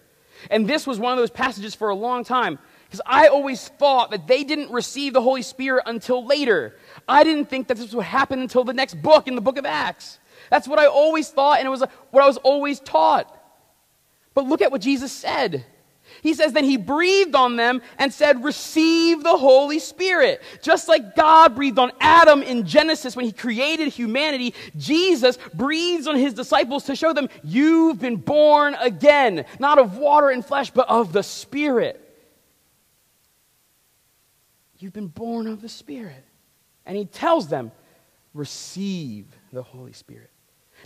And 0.50 0.68
this 0.68 0.86
was 0.86 0.98
one 0.98 1.12
of 1.12 1.18
those 1.18 1.30
passages 1.30 1.74
for 1.74 1.90
a 1.90 1.94
long 1.94 2.24
time 2.24 2.58
because 2.86 3.02
I 3.06 3.28
always 3.28 3.68
thought 3.68 4.10
that 4.10 4.26
they 4.26 4.42
didn't 4.42 4.72
receive 4.72 5.12
the 5.12 5.22
Holy 5.22 5.42
Spirit 5.42 5.84
until 5.86 6.26
later. 6.26 6.76
I 7.06 7.22
didn't 7.22 7.46
think 7.46 7.68
that 7.68 7.76
this 7.76 7.94
would 7.94 8.04
happen 8.04 8.40
until 8.40 8.64
the 8.64 8.72
next 8.72 9.00
book 9.00 9.28
in 9.28 9.36
the 9.36 9.40
book 9.40 9.58
of 9.58 9.64
Acts. 9.64 10.18
That's 10.50 10.66
what 10.66 10.80
I 10.80 10.86
always 10.86 11.28
thought, 11.28 11.58
and 11.58 11.66
it 11.66 11.70
was 11.70 11.84
what 12.10 12.24
I 12.24 12.26
was 12.26 12.38
always 12.38 12.80
taught. 12.80 13.36
But 14.34 14.46
look 14.46 14.62
at 14.62 14.72
what 14.72 14.80
Jesus 14.80 15.12
said. 15.12 15.64
He 16.22 16.34
says, 16.34 16.52
Then 16.52 16.64
he 16.64 16.76
breathed 16.76 17.34
on 17.34 17.56
them 17.56 17.82
and 17.98 18.12
said, 18.12 18.44
Receive 18.44 19.22
the 19.22 19.36
Holy 19.36 19.78
Spirit. 19.78 20.42
Just 20.62 20.88
like 20.88 21.16
God 21.16 21.54
breathed 21.54 21.78
on 21.78 21.92
Adam 22.00 22.42
in 22.42 22.66
Genesis 22.66 23.16
when 23.16 23.24
he 23.24 23.32
created 23.32 23.88
humanity, 23.88 24.54
Jesus 24.76 25.38
breathes 25.54 26.06
on 26.06 26.16
his 26.16 26.34
disciples 26.34 26.84
to 26.84 26.96
show 26.96 27.12
them, 27.12 27.28
You've 27.42 28.00
been 28.00 28.16
born 28.16 28.74
again, 28.74 29.44
not 29.58 29.78
of 29.78 29.96
water 29.96 30.30
and 30.30 30.44
flesh, 30.44 30.70
but 30.70 30.88
of 30.88 31.12
the 31.12 31.22
Spirit. 31.22 32.06
You've 34.78 34.92
been 34.92 35.08
born 35.08 35.46
of 35.46 35.60
the 35.60 35.68
Spirit. 35.68 36.24
And 36.86 36.96
he 36.96 37.04
tells 37.04 37.48
them, 37.48 37.72
Receive 38.32 39.26
the 39.52 39.62
Holy 39.62 39.92
Spirit. 39.92 40.30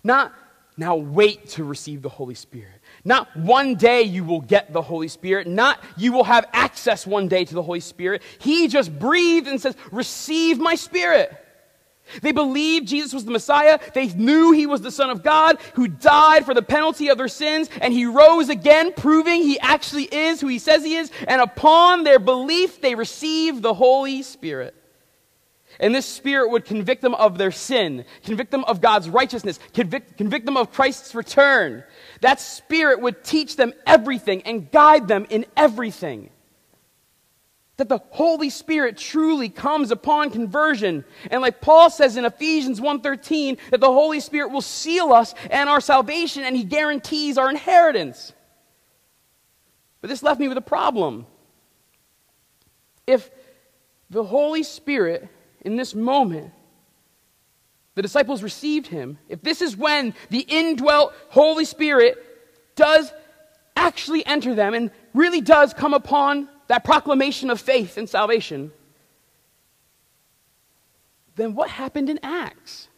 Not 0.03 0.33
now 0.77 0.97
wait 0.97 1.49
to 1.51 1.65
receive 1.65 2.03
the 2.03 2.09
Holy 2.09 2.35
Spirit. 2.35 2.81
Not 3.05 3.37
one 3.37 3.75
day 3.75 4.03
you 4.03 4.25
will 4.25 4.41
get 4.41 4.73
the 4.73 4.81
Holy 4.81 5.09
Spirit. 5.09 5.47
Not 5.47 5.79
you 5.97 6.13
will 6.13 6.25
have 6.25 6.47
access 6.53 7.07
one 7.07 7.29
day 7.29 7.45
to 7.45 7.55
the 7.55 7.63
Holy 7.63 7.81
Spirit. 7.81 8.23
He 8.39 8.67
just 8.69 8.99
breathed 8.99 9.47
and 9.47 9.61
says, 9.61 9.77
Receive 9.93 10.59
my 10.59 10.75
Spirit. 10.75 11.41
They 12.23 12.33
believed 12.33 12.89
Jesus 12.89 13.13
was 13.13 13.25
the 13.25 13.31
Messiah. 13.31 13.79
They 13.95 14.09
knew 14.09 14.53
he 14.53 14.67
was 14.67 14.83
the 14.83 14.91
Son 14.91 15.11
of 15.11 15.23
God 15.23 15.59
who 15.75 15.89
died 15.89 16.45
for 16.45 16.55
the 16.55 16.63
penalty 16.63 17.09
of 17.09 17.19
their 17.19 17.29
sins, 17.29 17.69
and 17.81 17.93
he 17.93 18.05
rose 18.07 18.51
again, 18.51 18.93
proving 18.93 19.43
he 19.43 19.59
actually 19.59 20.05
is 20.05 20.41
who 20.41 20.49
he 20.49 20.59
says 20.59 20.85
he 20.85 20.97
is. 20.97 21.11
And 21.27 21.41
upon 21.41 22.05
their 22.05 22.19
belief, 22.19 22.81
they 22.81 22.95
received 22.95 23.63
the 23.63 23.75
Holy 23.75 24.23
Spirit. 24.23 24.75
And 25.81 25.95
this 25.95 26.07
Spirit 26.07 26.51
would 26.51 26.65
convict 26.65 27.03
them 27.03 27.15
of 27.15 27.39
their 27.39 27.51
sin, 27.51 28.05
convict 28.25 28.51
them 28.51 28.65
of 28.65 28.81
God's 28.81 29.09
righteousness, 29.09 29.59
convict, 29.73 30.17
convict 30.17 30.47
them 30.47 30.57
of 30.57 30.73
Christ's 30.73 31.15
return. 31.15 31.85
That 32.21 32.41
Spirit 32.41 33.01
would 33.01 33.25
teach 33.25 33.57
them 33.57 33.73
everything 33.87 34.43
and 34.43 34.71
guide 34.71 35.09
them 35.09 35.27
in 35.31 35.47
everything. 35.57 36.31
That 37.77 37.89
the 37.89 37.99
holy 38.11 38.51
spirit 38.51 38.97
truly 38.97 39.49
comes 39.49 39.91
upon 39.91 40.31
conversion. 40.31 41.05
And 41.31 41.43
like 41.43 41.61
paul 41.61 41.91
says 41.91 42.17
in 42.17 42.25
ephesians 42.25 42.81
1.13 42.81 43.59
that 43.71 43.81
the 43.81 43.91
holy 43.91 44.21
spirit 44.21 44.53
will 44.53 44.63
seal 44.63 45.13
us 45.13 45.35
and 45.51 45.69
our 45.69 45.81
salvation 45.81 46.45
and 46.45 46.57
he 46.57 46.63
guarantees 46.63 47.37
our 47.37 47.51
inheritance. 47.51 48.33
But 50.01 50.09
this 50.09 50.23
left 50.23 50.39
me 50.39 50.47
with 50.47 50.59
a 50.59 50.63
problem. 50.63 51.27
If 53.09 53.29
the 54.09 54.23
holy 54.23 54.63
spirit 54.63 55.29
in 55.65 55.77
this 55.77 55.95
moment 55.95 56.53
the 57.95 58.03
disciples 58.03 58.43
received 58.43 58.87
him 58.87 59.19
if 59.29 59.43
this 59.43 59.63
is 59.63 59.77
when 59.77 60.15
the 60.31 60.41
indwelt 60.41 61.15
holy 61.31 61.65
spirit 61.65 62.19
does 62.77 63.13
actually 63.77 64.25
enter 64.27 64.55
them 64.55 64.75
and 64.75 64.91
really 65.13 65.41
does 65.41 65.73
come 65.75 65.95
upon 65.95 66.49
that 66.69 66.85
proclamation 66.85 67.51
of 67.51 67.61
faith 67.61 67.97
and 67.97 68.09
salvation, 68.09 68.73
then 71.37 71.55
what 71.55 71.69
happened 71.69 72.09
in 72.09 72.19
Acts? 72.23 72.89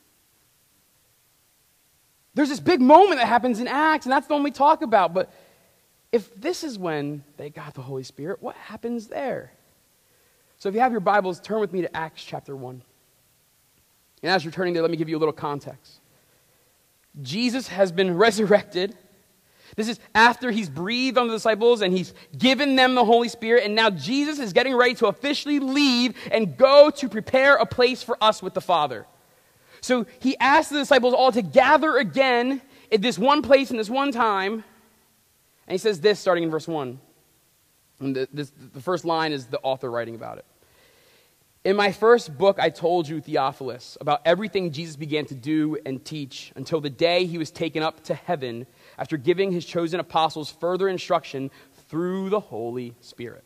There's 2.35 2.51
this 2.51 2.61
big 2.61 2.81
moment 2.81 3.19
that 3.19 3.27
happens 3.27 3.61
in 3.61 3.67
Acts, 3.69 4.05
and 4.05 4.13
that's 4.13 4.27
the 4.27 4.35
one 4.35 4.43
we 4.43 4.51
talk 4.51 4.83
about. 4.83 5.15
But 5.15 5.33
if 6.13 6.35
this 6.39 6.63
is 6.63 6.79
when 6.79 7.25
they 7.39 7.49
got 7.49 7.75
the 7.75 7.83
Holy 7.83 8.03
Spirit, 8.03 8.43
what 8.43 8.55
happens 8.57 9.09
there? 9.09 9.53
So 10.59 10.69
if 10.69 10.75
you 10.75 10.81
have 10.81 10.93
your 10.93 11.01
Bibles, 11.01 11.41
turn 11.41 11.61
with 11.61 11.73
me 11.73 11.83
to 11.83 11.97
Acts 11.97 12.25
chapter 12.25 12.57
1. 12.57 12.83
And 14.23 14.33
as 14.33 14.45
you're 14.45 14.53
turning 14.53 14.73
there, 14.73 14.83
let 14.83 14.91
me 14.91 14.97
give 14.97 15.09
you 15.09 15.17
a 15.17 15.21
little 15.21 15.33
context. 15.33 16.01
Jesus 17.23 17.69
has 17.69 17.93
been 17.93 18.17
resurrected 18.17 18.97
this 19.75 19.89
is 19.89 19.99
after 20.15 20.51
he's 20.51 20.69
breathed 20.69 21.19
on 21.19 21.27
the 21.27 21.35
disciples 21.35 21.83
and 21.83 21.93
he's 21.93 22.15
given 22.37 22.77
them 22.77 22.95
the 22.95 23.05
Holy 23.05 23.29
Spirit. 23.29 23.65
And 23.65 23.75
now 23.75 23.91
Jesus 23.91 24.39
is 24.39 24.53
getting 24.53 24.77
ready 24.77 24.95
to 24.97 25.07
officially 25.07 25.59
leave 25.59 26.15
and 26.31 26.57
go 26.57 26.91
to 26.91 27.09
prepare 27.09 27.57
a 27.57 27.67
place 27.67 28.03
for 28.03 28.17
us 28.23 28.43
with 28.43 28.55
the 28.55 28.61
Father. 28.61 29.07
So 29.81 30.07
he 30.21 30.37
asks 30.39 30.71
the 30.71 30.79
disciples 30.79 31.15
all 31.15 31.33
to 31.33 31.43
gather 31.43 31.97
again 31.97 32.63
at 32.93 33.03
this 33.03 33.19
one 33.19 33.43
place 33.43 33.71
in 33.71 33.77
this 33.77 33.91
one 33.91 34.13
time. 34.13 34.65
And 35.67 35.73
he 35.73 35.79
says 35.79 36.01
this 36.01 36.21
starting 36.21 36.45
in 36.45 36.51
verse 36.51 36.69
1. 36.69 37.01
And 38.01 38.15
the, 38.15 38.29
this, 38.33 38.53
the 38.75 38.81
first 38.81 39.05
line 39.05 39.33
is 39.33 39.47
the 39.47 39.61
author 39.61 39.91
writing 39.91 40.15
about 40.15 40.39
it. 40.39 40.45
In 41.65 41.75
my 41.75 41.91
first 41.91 42.39
book, 42.39 42.61
I 42.61 42.71
told 42.71 43.09
you, 43.09 43.21
Theophilus, 43.21 43.99
about 44.01 44.21
everything 44.25 44.71
Jesus 44.71 44.95
began 44.95 45.27
to 45.27 45.35
do 45.35 45.77
and 45.85 46.05
teach 46.05 46.53
until 46.55 46.81
the 46.81 46.91
day 46.91 47.27
he 47.27 47.39
was 47.39 47.51
taken 47.51 47.83
up 47.83 48.05
to 48.05 48.15
heaven 48.15 48.69
after 48.97 49.17
giving 49.17 49.51
his 49.51 49.65
chosen 49.65 49.99
apostles 49.99 50.49
further 50.49 50.89
instruction 50.89 51.51
through 51.89 52.31
the 52.31 52.39
Holy 52.39 52.95
Spirit. 53.01 53.43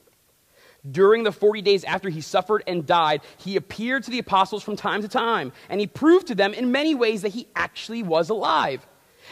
During 0.91 1.23
the 1.23 1.33
40 1.33 1.63
days 1.63 1.83
after 1.85 2.11
he 2.11 2.21
suffered 2.21 2.63
and 2.67 2.85
died, 2.85 3.23
he 3.39 3.57
appeared 3.57 4.05
to 4.05 4.11
the 4.11 4.19
apostles 4.19 4.63
from 4.63 4.77
time 4.77 5.01
to 5.01 5.09
time, 5.09 5.53
and 5.71 5.81
he 5.81 5.87
proved 5.87 6.27
to 6.27 6.35
them 6.35 6.53
in 6.53 6.73
many 6.73 6.95
ways 6.95 7.23
that 7.23 7.31
he 7.31 7.49
actually 7.57 8.03
was 8.03 8.29
alive. 8.29 8.87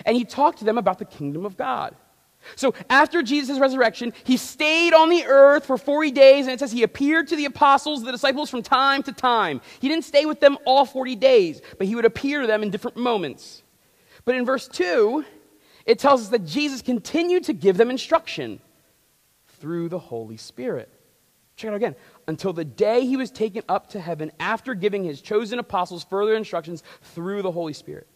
And 0.07 0.17
he 0.17 0.25
talked 0.25 0.61
to 0.61 0.65
them 0.65 0.79
about 0.79 0.99
the 0.99 1.05
kingdom 1.05 1.45
of 1.45 1.59
God. 1.59 1.95
So 2.57 2.75
after 2.89 3.23
Jesus' 3.23 3.59
resurrection, 3.59 4.13
he 4.25 4.37
stayed 4.37 4.95
on 4.95 5.09
the 5.09 5.25
earth 5.25 5.67
for 5.67 5.79
40 5.79 6.11
days, 6.11 6.47
and 6.47 6.53
it 6.53 6.61
says 6.61 6.73
he 6.73 6.83
appeared 6.83 7.29
to 7.29 7.37
the 7.37 7.45
apostles, 7.45 8.03
the 8.03 8.13
disciples, 8.13 8.51
from 8.51 8.63
time 8.63 9.03
to 9.05 9.13
time. 9.13 9.61
He 9.81 9.89
didn't 9.89 10.05
stay 10.05 10.27
with 10.27 10.41
them 10.41 10.59
all 10.65 10.85
40 10.85 11.17
days, 11.17 11.61
but 11.79 11.87
he 11.87 11.95
would 11.95 12.05
appear 12.05 12.41
to 12.41 12.47
them 12.47 12.63
in 12.63 12.71
different 12.71 12.97
moments. 12.97 13.63
But 14.25 14.35
in 14.35 14.45
verse 14.45 14.69
2, 14.69 15.25
it 15.87 15.99
tells 15.99 16.23
us 16.23 16.29
that 16.29 16.45
Jesus 16.45 16.83
continued 16.83 17.45
to 17.45 17.53
give 17.53 17.77
them 17.77 17.91
instruction 17.91 18.61
through 19.61 19.89
the 19.89 19.99
Holy 19.99 20.37
Spirit. 20.37 20.91
Check 21.57 21.69
it 21.69 21.73
out 21.73 21.77
again. 21.77 21.97
Until 22.29 22.53
the 22.53 22.65
day 22.65 23.05
he 23.05 23.17
was 23.17 23.31
taken 23.31 23.63
up 23.69 23.89
to 23.91 24.01
heaven 24.01 24.31
after 24.39 24.75
giving 24.75 25.03
his 25.03 25.21
chosen 25.21 25.59
apostles 25.59 26.05
further 26.05 26.35
instructions 26.35 26.83
through 27.03 27.43
the 27.43 27.51
Holy 27.51 27.73
Spirit. 27.73 28.07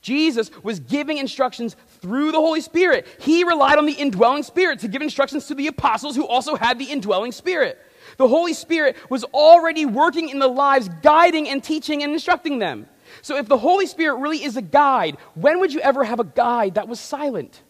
Jesus 0.00 0.50
was 0.62 0.80
giving 0.80 1.18
instructions 1.18 1.76
through 2.00 2.32
the 2.32 2.38
Holy 2.38 2.60
Spirit. 2.60 3.06
He 3.20 3.44
relied 3.44 3.78
on 3.78 3.86
the 3.86 3.92
indwelling 3.92 4.42
Spirit 4.42 4.80
to 4.80 4.88
give 4.88 5.02
instructions 5.02 5.46
to 5.46 5.54
the 5.54 5.66
apostles 5.66 6.16
who 6.16 6.26
also 6.26 6.56
had 6.56 6.78
the 6.78 6.84
indwelling 6.86 7.32
Spirit. 7.32 7.78
The 8.18 8.28
Holy 8.28 8.54
Spirit 8.54 8.96
was 9.08 9.24
already 9.24 9.86
working 9.86 10.28
in 10.28 10.38
the 10.38 10.48
lives, 10.48 10.88
guiding 11.02 11.48
and 11.48 11.62
teaching 11.62 12.02
and 12.02 12.12
instructing 12.12 12.58
them. 12.58 12.86
So, 13.20 13.36
if 13.36 13.46
the 13.46 13.58
Holy 13.58 13.86
Spirit 13.86 14.16
really 14.16 14.42
is 14.42 14.56
a 14.56 14.62
guide, 14.62 15.18
when 15.34 15.60
would 15.60 15.72
you 15.72 15.80
ever 15.80 16.02
have 16.02 16.20
a 16.20 16.24
guide 16.24 16.74
that 16.74 16.88
was 16.88 16.98
silent? 16.98 17.62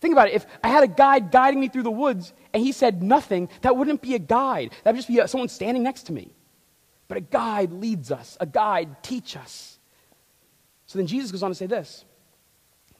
Think 0.00 0.12
about 0.12 0.28
it. 0.28 0.34
If 0.34 0.46
I 0.62 0.68
had 0.68 0.84
a 0.84 0.88
guide 0.88 1.30
guiding 1.30 1.58
me 1.58 1.68
through 1.68 1.82
the 1.82 1.90
woods 1.90 2.32
and 2.52 2.62
he 2.62 2.72
said 2.72 3.02
nothing, 3.02 3.48
that 3.62 3.76
wouldn't 3.76 4.02
be 4.02 4.14
a 4.14 4.18
guide. 4.18 4.72
That 4.84 4.92
would 4.92 4.98
just 4.98 5.08
be 5.08 5.20
someone 5.26 5.48
standing 5.48 5.82
next 5.82 6.04
to 6.04 6.12
me. 6.12 6.30
But 7.08 7.16
a 7.16 7.20
guide 7.20 7.72
leads 7.72 8.12
us, 8.12 8.36
a 8.40 8.46
guide 8.46 9.02
teach 9.02 9.36
us. 9.36 9.75
So 10.86 10.98
then 10.98 11.06
Jesus 11.06 11.32
goes 11.32 11.42
on 11.42 11.50
to 11.50 11.54
say 11.54 11.66
this. 11.66 12.04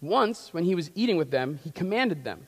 Once, 0.01 0.53
when 0.53 0.65
he 0.65 0.75
was 0.75 0.91
eating 0.95 1.17
with 1.17 1.31
them, 1.31 1.59
he 1.65 1.71
commanded 1.71 2.25
them, 2.25 2.47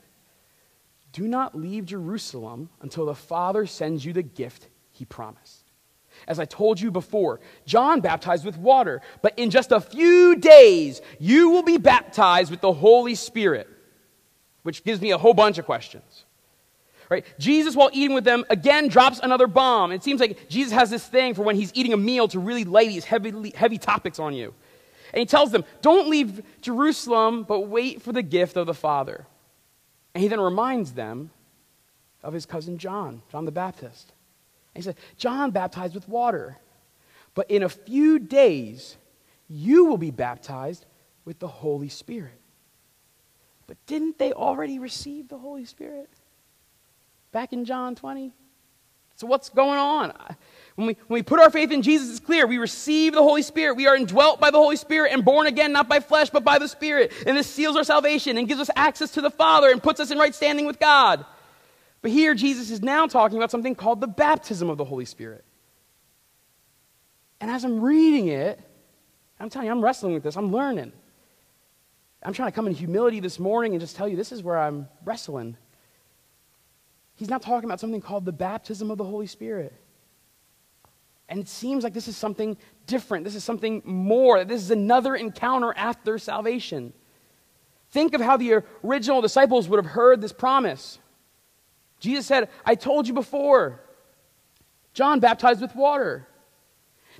Do 1.12 1.26
not 1.26 1.56
leave 1.56 1.86
Jerusalem 1.86 2.68
until 2.80 3.06
the 3.06 3.14
Father 3.14 3.66
sends 3.66 4.04
you 4.04 4.12
the 4.12 4.22
gift 4.22 4.68
he 4.90 5.04
promised. 5.04 5.64
As 6.26 6.40
I 6.40 6.44
told 6.44 6.80
you 6.80 6.90
before, 6.90 7.40
John 7.64 8.00
baptized 8.00 8.44
with 8.44 8.58
water, 8.58 9.00
but 9.22 9.38
in 9.38 9.50
just 9.50 9.70
a 9.70 9.80
few 9.80 10.36
days, 10.36 11.00
you 11.20 11.50
will 11.50 11.62
be 11.62 11.78
baptized 11.78 12.50
with 12.50 12.60
the 12.60 12.72
Holy 12.72 13.14
Spirit, 13.14 13.68
which 14.62 14.84
gives 14.84 15.00
me 15.00 15.12
a 15.12 15.18
whole 15.18 15.34
bunch 15.34 15.58
of 15.58 15.64
questions. 15.64 16.24
Right? 17.08 17.24
Jesus, 17.38 17.74
while 17.74 17.88
eating 17.92 18.14
with 18.14 18.24
them, 18.24 18.44
again 18.50 18.88
drops 18.88 19.20
another 19.22 19.46
bomb. 19.46 19.92
It 19.92 20.02
seems 20.02 20.20
like 20.20 20.48
Jesus 20.48 20.72
has 20.74 20.90
this 20.90 21.06
thing 21.06 21.34
for 21.34 21.42
when 21.42 21.56
he's 21.56 21.72
eating 21.74 21.94
a 21.94 21.96
meal 21.96 22.28
to 22.28 22.38
really 22.38 22.64
lay 22.64 22.88
these 22.88 23.04
heavy, 23.04 23.52
heavy 23.54 23.78
topics 23.78 24.18
on 24.18 24.34
you. 24.34 24.54
And 25.12 25.20
he 25.20 25.26
tells 25.26 25.50
them, 25.50 25.64
Don't 25.82 26.08
leave 26.08 26.42
Jerusalem, 26.60 27.44
but 27.44 27.60
wait 27.60 28.02
for 28.02 28.12
the 28.12 28.22
gift 28.22 28.56
of 28.56 28.66
the 28.66 28.74
Father. 28.74 29.26
And 30.14 30.22
he 30.22 30.28
then 30.28 30.40
reminds 30.40 30.92
them 30.92 31.30
of 32.22 32.32
his 32.32 32.46
cousin 32.46 32.78
John, 32.78 33.22
John 33.30 33.44
the 33.44 33.52
Baptist. 33.52 34.12
He 34.74 34.82
said, 34.82 34.96
John 35.16 35.50
baptized 35.50 35.94
with 35.94 36.08
water, 36.08 36.58
but 37.34 37.50
in 37.50 37.62
a 37.62 37.68
few 37.68 38.18
days 38.18 38.96
you 39.48 39.86
will 39.86 39.98
be 39.98 40.10
baptized 40.10 40.84
with 41.24 41.38
the 41.38 41.48
Holy 41.48 41.88
Spirit. 41.88 42.40
But 43.66 43.76
didn't 43.86 44.18
they 44.18 44.32
already 44.32 44.78
receive 44.78 45.28
the 45.28 45.38
Holy 45.38 45.64
Spirit? 45.64 46.08
Back 47.32 47.52
in 47.52 47.64
John 47.64 47.94
20? 47.94 48.32
So 49.16 49.26
what's 49.26 49.48
going 49.48 49.78
on? 49.78 50.12
When 50.78 50.86
we, 50.86 50.96
when 51.08 51.18
we 51.18 51.22
put 51.24 51.40
our 51.40 51.50
faith 51.50 51.72
in 51.72 51.82
Jesus, 51.82 52.08
it's 52.08 52.20
clear. 52.20 52.46
We 52.46 52.58
receive 52.58 53.12
the 53.12 53.22
Holy 53.22 53.42
Spirit. 53.42 53.74
We 53.74 53.88
are 53.88 53.96
indwelt 53.96 54.38
by 54.38 54.52
the 54.52 54.58
Holy 54.58 54.76
Spirit 54.76 55.10
and 55.12 55.24
born 55.24 55.48
again, 55.48 55.72
not 55.72 55.88
by 55.88 55.98
flesh, 55.98 56.30
but 56.30 56.44
by 56.44 56.60
the 56.60 56.68
Spirit. 56.68 57.12
And 57.26 57.36
this 57.36 57.48
seals 57.48 57.74
our 57.74 57.82
salvation 57.82 58.38
and 58.38 58.46
gives 58.46 58.60
us 58.60 58.70
access 58.76 59.10
to 59.14 59.20
the 59.20 59.28
Father 59.28 59.70
and 59.72 59.82
puts 59.82 59.98
us 59.98 60.12
in 60.12 60.18
right 60.18 60.32
standing 60.32 60.66
with 60.66 60.78
God. 60.78 61.26
But 62.00 62.12
here, 62.12 62.32
Jesus 62.32 62.70
is 62.70 62.80
now 62.80 63.08
talking 63.08 63.38
about 63.38 63.50
something 63.50 63.74
called 63.74 64.00
the 64.00 64.06
baptism 64.06 64.70
of 64.70 64.78
the 64.78 64.84
Holy 64.84 65.04
Spirit. 65.04 65.44
And 67.40 67.50
as 67.50 67.64
I'm 67.64 67.80
reading 67.80 68.28
it, 68.28 68.60
I'm 69.40 69.50
telling 69.50 69.66
you, 69.66 69.72
I'm 69.72 69.82
wrestling 69.82 70.14
with 70.14 70.22
this, 70.22 70.36
I'm 70.36 70.52
learning. 70.52 70.92
I'm 72.22 72.32
trying 72.32 72.52
to 72.52 72.54
come 72.54 72.68
in 72.68 72.72
humility 72.72 73.18
this 73.18 73.40
morning 73.40 73.72
and 73.72 73.80
just 73.80 73.96
tell 73.96 74.06
you 74.06 74.16
this 74.16 74.30
is 74.30 74.44
where 74.44 74.56
I'm 74.56 74.86
wrestling. 75.04 75.56
He's 77.16 77.28
not 77.28 77.42
talking 77.42 77.68
about 77.68 77.80
something 77.80 78.00
called 78.00 78.24
the 78.24 78.32
baptism 78.32 78.92
of 78.92 78.98
the 78.98 79.02
Holy 79.02 79.26
Spirit. 79.26 79.74
And 81.28 81.40
it 81.40 81.48
seems 81.48 81.84
like 81.84 81.92
this 81.92 82.08
is 82.08 82.16
something 82.16 82.56
different. 82.86 83.24
This 83.24 83.34
is 83.34 83.44
something 83.44 83.82
more. 83.84 84.44
This 84.44 84.62
is 84.62 84.70
another 84.70 85.14
encounter 85.14 85.74
after 85.76 86.18
salvation. 86.18 86.92
Think 87.90 88.14
of 88.14 88.20
how 88.20 88.36
the 88.36 88.62
original 88.84 89.20
disciples 89.20 89.68
would 89.68 89.82
have 89.82 89.92
heard 89.92 90.20
this 90.20 90.32
promise. 90.32 90.98
Jesus 92.00 92.26
said, 92.26 92.48
I 92.64 92.74
told 92.74 93.08
you 93.08 93.14
before. 93.14 93.80
John 94.94 95.20
baptized 95.20 95.60
with 95.60 95.74
water. 95.74 96.26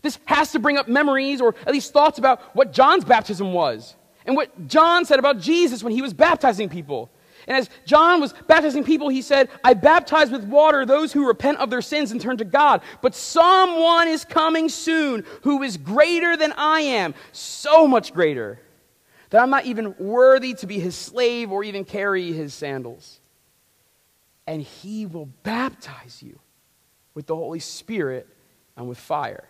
This 0.03 0.19
has 0.27 0.53
to 0.53 0.59
bring 0.59 0.79
up 0.79 0.89
memories 0.89 1.41
or 1.41 1.55
at 1.67 1.73
least 1.73 1.93
thoughts 1.93 2.19
about 2.19 2.41
what 2.55 2.73
John's 2.73 3.05
baptism 3.05 3.53
was 3.53 3.97
and 4.27 4.37
what 4.37 4.69
John 4.69 5.05
said 5.05 5.19
about 5.19 5.39
Jesus 5.39 5.83
when 5.83 5.93
he 5.93 6.03
was 6.03 6.13
baptizing 6.13 6.69
people. 6.69 7.11
And 7.49 7.57
as 7.57 7.71
John 7.87 8.21
was 8.21 8.35
baptizing 8.47 8.85
people, 8.85 9.09
he 9.09 9.23
said, 9.23 9.49
I 9.65 9.73
baptize 9.73 10.31
with 10.31 10.45
water 10.45 10.85
those 10.85 11.13
who 11.13 11.27
repent 11.27 11.59
of 11.59 11.71
their 11.71 11.81
sins 11.81 12.13
and 12.13 12.21
turn 12.21 12.37
to 12.37 12.45
God. 12.45 12.83
But 13.01 13.15
someone 13.15 14.07
is 14.07 14.25
coming 14.25 14.69
soon 14.69 15.25
who 15.43 15.63
is 15.63 15.79
greater 15.79 16.37
than 16.37 16.53
I 16.53 16.83
am, 16.83 17.15
so 17.33 17.89
much 17.89 18.13
greater 18.13 18.61
that 19.31 19.43
I'm 19.43 19.51
not 19.51 19.65
even 19.65 19.95
worthy 19.99 20.55
to 20.55 20.67
be 20.67 20.79
his 20.79 20.95
slave 20.95 21.51
or 21.51 21.65
even 21.65 21.85
carry 21.85 22.33
his 22.33 22.53
sandals. 22.53 23.19
And 24.47 24.63
he 24.63 25.07
will 25.07 25.27
baptize 25.43 26.23
you 26.23 26.39
with 27.15 27.27
the 27.27 27.37
Holy 27.37 27.61
Spirit 27.61 28.29
and 28.77 28.89
with 28.89 28.99
fire. 28.99 29.49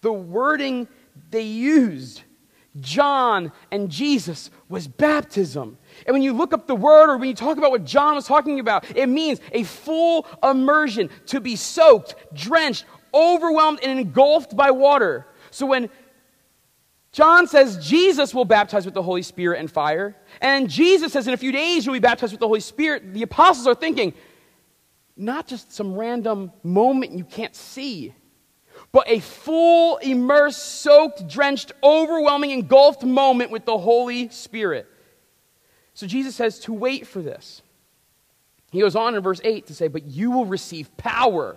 The 0.00 0.12
wording 0.12 0.88
they 1.30 1.42
used, 1.42 2.22
John 2.80 3.52
and 3.70 3.90
Jesus, 3.90 4.50
was 4.68 4.88
baptism. 4.88 5.78
And 6.06 6.14
when 6.14 6.22
you 6.22 6.32
look 6.32 6.52
up 6.52 6.66
the 6.66 6.74
word 6.74 7.10
or 7.10 7.16
when 7.16 7.28
you 7.28 7.34
talk 7.34 7.56
about 7.56 7.70
what 7.70 7.84
John 7.84 8.14
was 8.14 8.26
talking 8.26 8.60
about, 8.60 8.84
it 8.96 9.08
means 9.08 9.40
a 9.52 9.62
full 9.62 10.26
immersion, 10.42 11.10
to 11.26 11.40
be 11.40 11.56
soaked, 11.56 12.14
drenched, 12.34 12.84
overwhelmed, 13.12 13.80
and 13.82 13.98
engulfed 13.98 14.56
by 14.56 14.70
water. 14.70 15.26
So 15.50 15.66
when 15.66 15.88
John 17.12 17.46
says 17.46 17.78
Jesus 17.78 18.34
will 18.34 18.44
baptize 18.44 18.84
with 18.84 18.94
the 18.94 19.02
Holy 19.02 19.22
Spirit 19.22 19.60
and 19.60 19.70
fire, 19.70 20.16
and 20.40 20.68
Jesus 20.68 21.12
says 21.12 21.28
in 21.28 21.32
a 21.32 21.38
few 21.38 21.52
days 21.52 21.86
you'll 21.86 21.94
be 21.94 22.00
baptized 22.00 22.32
with 22.32 22.40
the 22.40 22.48
Holy 22.48 22.60
Spirit, 22.60 23.14
the 23.14 23.22
apostles 23.22 23.66
are 23.66 23.74
thinking, 23.74 24.14
not 25.16 25.46
just 25.46 25.72
some 25.72 25.94
random 25.94 26.52
moment 26.64 27.12
you 27.12 27.24
can't 27.24 27.54
see, 27.54 28.12
but 28.90 29.08
a 29.08 29.20
full, 29.20 29.98
immersed, 29.98 30.82
soaked, 30.82 31.28
drenched, 31.28 31.72
overwhelming, 31.82 32.50
engulfed 32.50 33.04
moment 33.04 33.50
with 33.52 33.64
the 33.64 33.78
Holy 33.78 34.28
Spirit. 34.30 34.88
So 35.94 36.06
Jesus 36.06 36.34
says 36.34 36.58
to 36.60 36.72
wait 36.72 37.06
for 37.06 37.22
this. 37.22 37.62
He 38.72 38.80
goes 38.80 38.96
on 38.96 39.14
in 39.14 39.22
verse 39.22 39.40
8 39.44 39.68
to 39.68 39.74
say, 39.74 39.86
But 39.86 40.04
you 40.04 40.32
will 40.32 40.46
receive 40.46 40.94
power 40.96 41.56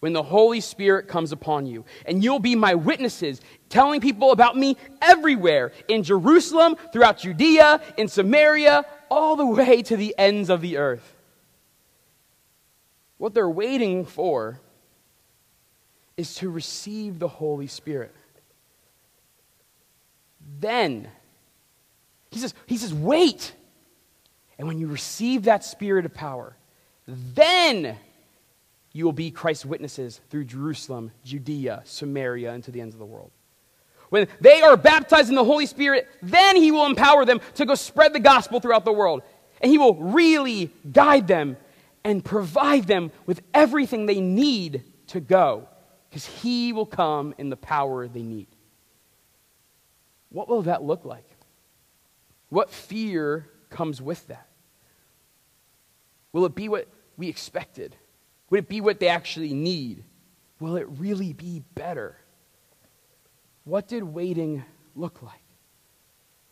when 0.00 0.12
the 0.12 0.22
Holy 0.22 0.60
Spirit 0.60 1.06
comes 1.06 1.30
upon 1.30 1.66
you, 1.66 1.84
and 2.06 2.24
you'll 2.24 2.40
be 2.40 2.56
my 2.56 2.74
witnesses, 2.74 3.40
telling 3.68 4.00
people 4.00 4.32
about 4.32 4.56
me 4.56 4.76
everywhere 5.00 5.72
in 5.88 6.02
Jerusalem, 6.02 6.76
throughout 6.92 7.18
Judea, 7.18 7.80
in 7.96 8.08
Samaria, 8.08 8.84
all 9.10 9.36
the 9.36 9.46
way 9.46 9.82
to 9.82 9.96
the 9.96 10.14
ends 10.18 10.48
of 10.48 10.62
the 10.62 10.78
earth. 10.78 11.14
What 13.18 13.34
they're 13.34 13.48
waiting 13.48 14.06
for 14.06 14.58
is 16.16 16.34
to 16.36 16.50
receive 16.50 17.18
the 17.18 17.28
Holy 17.28 17.66
Spirit. 17.66 18.14
Then, 20.58 21.08
he 22.30 22.38
says, 22.38 22.54
he 22.66 22.76
says, 22.76 22.94
wait. 22.94 23.52
And 24.60 24.68
when 24.68 24.78
you 24.78 24.88
receive 24.88 25.44
that 25.44 25.64
spirit 25.64 26.04
of 26.04 26.12
power, 26.12 26.54
then 27.06 27.96
you 28.92 29.06
will 29.06 29.12
be 29.14 29.30
Christ's 29.30 29.64
witnesses 29.64 30.20
through 30.28 30.44
Jerusalem, 30.44 31.12
Judea, 31.24 31.80
Samaria, 31.86 32.52
and 32.52 32.62
to 32.64 32.70
the 32.70 32.82
ends 32.82 32.94
of 32.94 32.98
the 32.98 33.06
world. 33.06 33.30
When 34.10 34.28
they 34.38 34.60
are 34.60 34.76
baptized 34.76 35.30
in 35.30 35.34
the 35.34 35.44
Holy 35.44 35.64
Spirit, 35.64 36.06
then 36.20 36.56
He 36.56 36.72
will 36.72 36.84
empower 36.84 37.24
them 37.24 37.40
to 37.54 37.64
go 37.64 37.74
spread 37.74 38.12
the 38.12 38.20
gospel 38.20 38.60
throughout 38.60 38.84
the 38.84 38.92
world. 38.92 39.22
And 39.62 39.70
He 39.70 39.78
will 39.78 39.94
really 39.94 40.70
guide 40.92 41.26
them 41.26 41.56
and 42.04 42.22
provide 42.22 42.84
them 42.86 43.12
with 43.24 43.40
everything 43.54 44.04
they 44.04 44.20
need 44.20 44.82
to 45.06 45.20
go, 45.20 45.68
because 46.10 46.26
He 46.26 46.74
will 46.74 46.84
come 46.84 47.34
in 47.38 47.48
the 47.48 47.56
power 47.56 48.06
they 48.08 48.20
need. 48.20 48.48
What 50.28 50.48
will 50.48 50.62
that 50.62 50.82
look 50.82 51.06
like? 51.06 51.24
What 52.50 52.68
fear 52.68 53.48
comes 53.70 54.02
with 54.02 54.28
that? 54.28 54.48
Will 56.32 56.44
it 56.46 56.54
be 56.54 56.68
what 56.68 56.88
we 57.16 57.28
expected? 57.28 57.96
Would 58.50 58.60
it 58.60 58.68
be 58.68 58.80
what 58.80 59.00
they 59.00 59.08
actually 59.08 59.52
need? 59.52 60.04
Will 60.58 60.76
it 60.76 60.86
really 60.98 61.32
be 61.32 61.62
better? 61.74 62.16
What 63.64 63.88
did 63.88 64.02
waiting 64.02 64.64
look 64.94 65.22
like? 65.22 65.40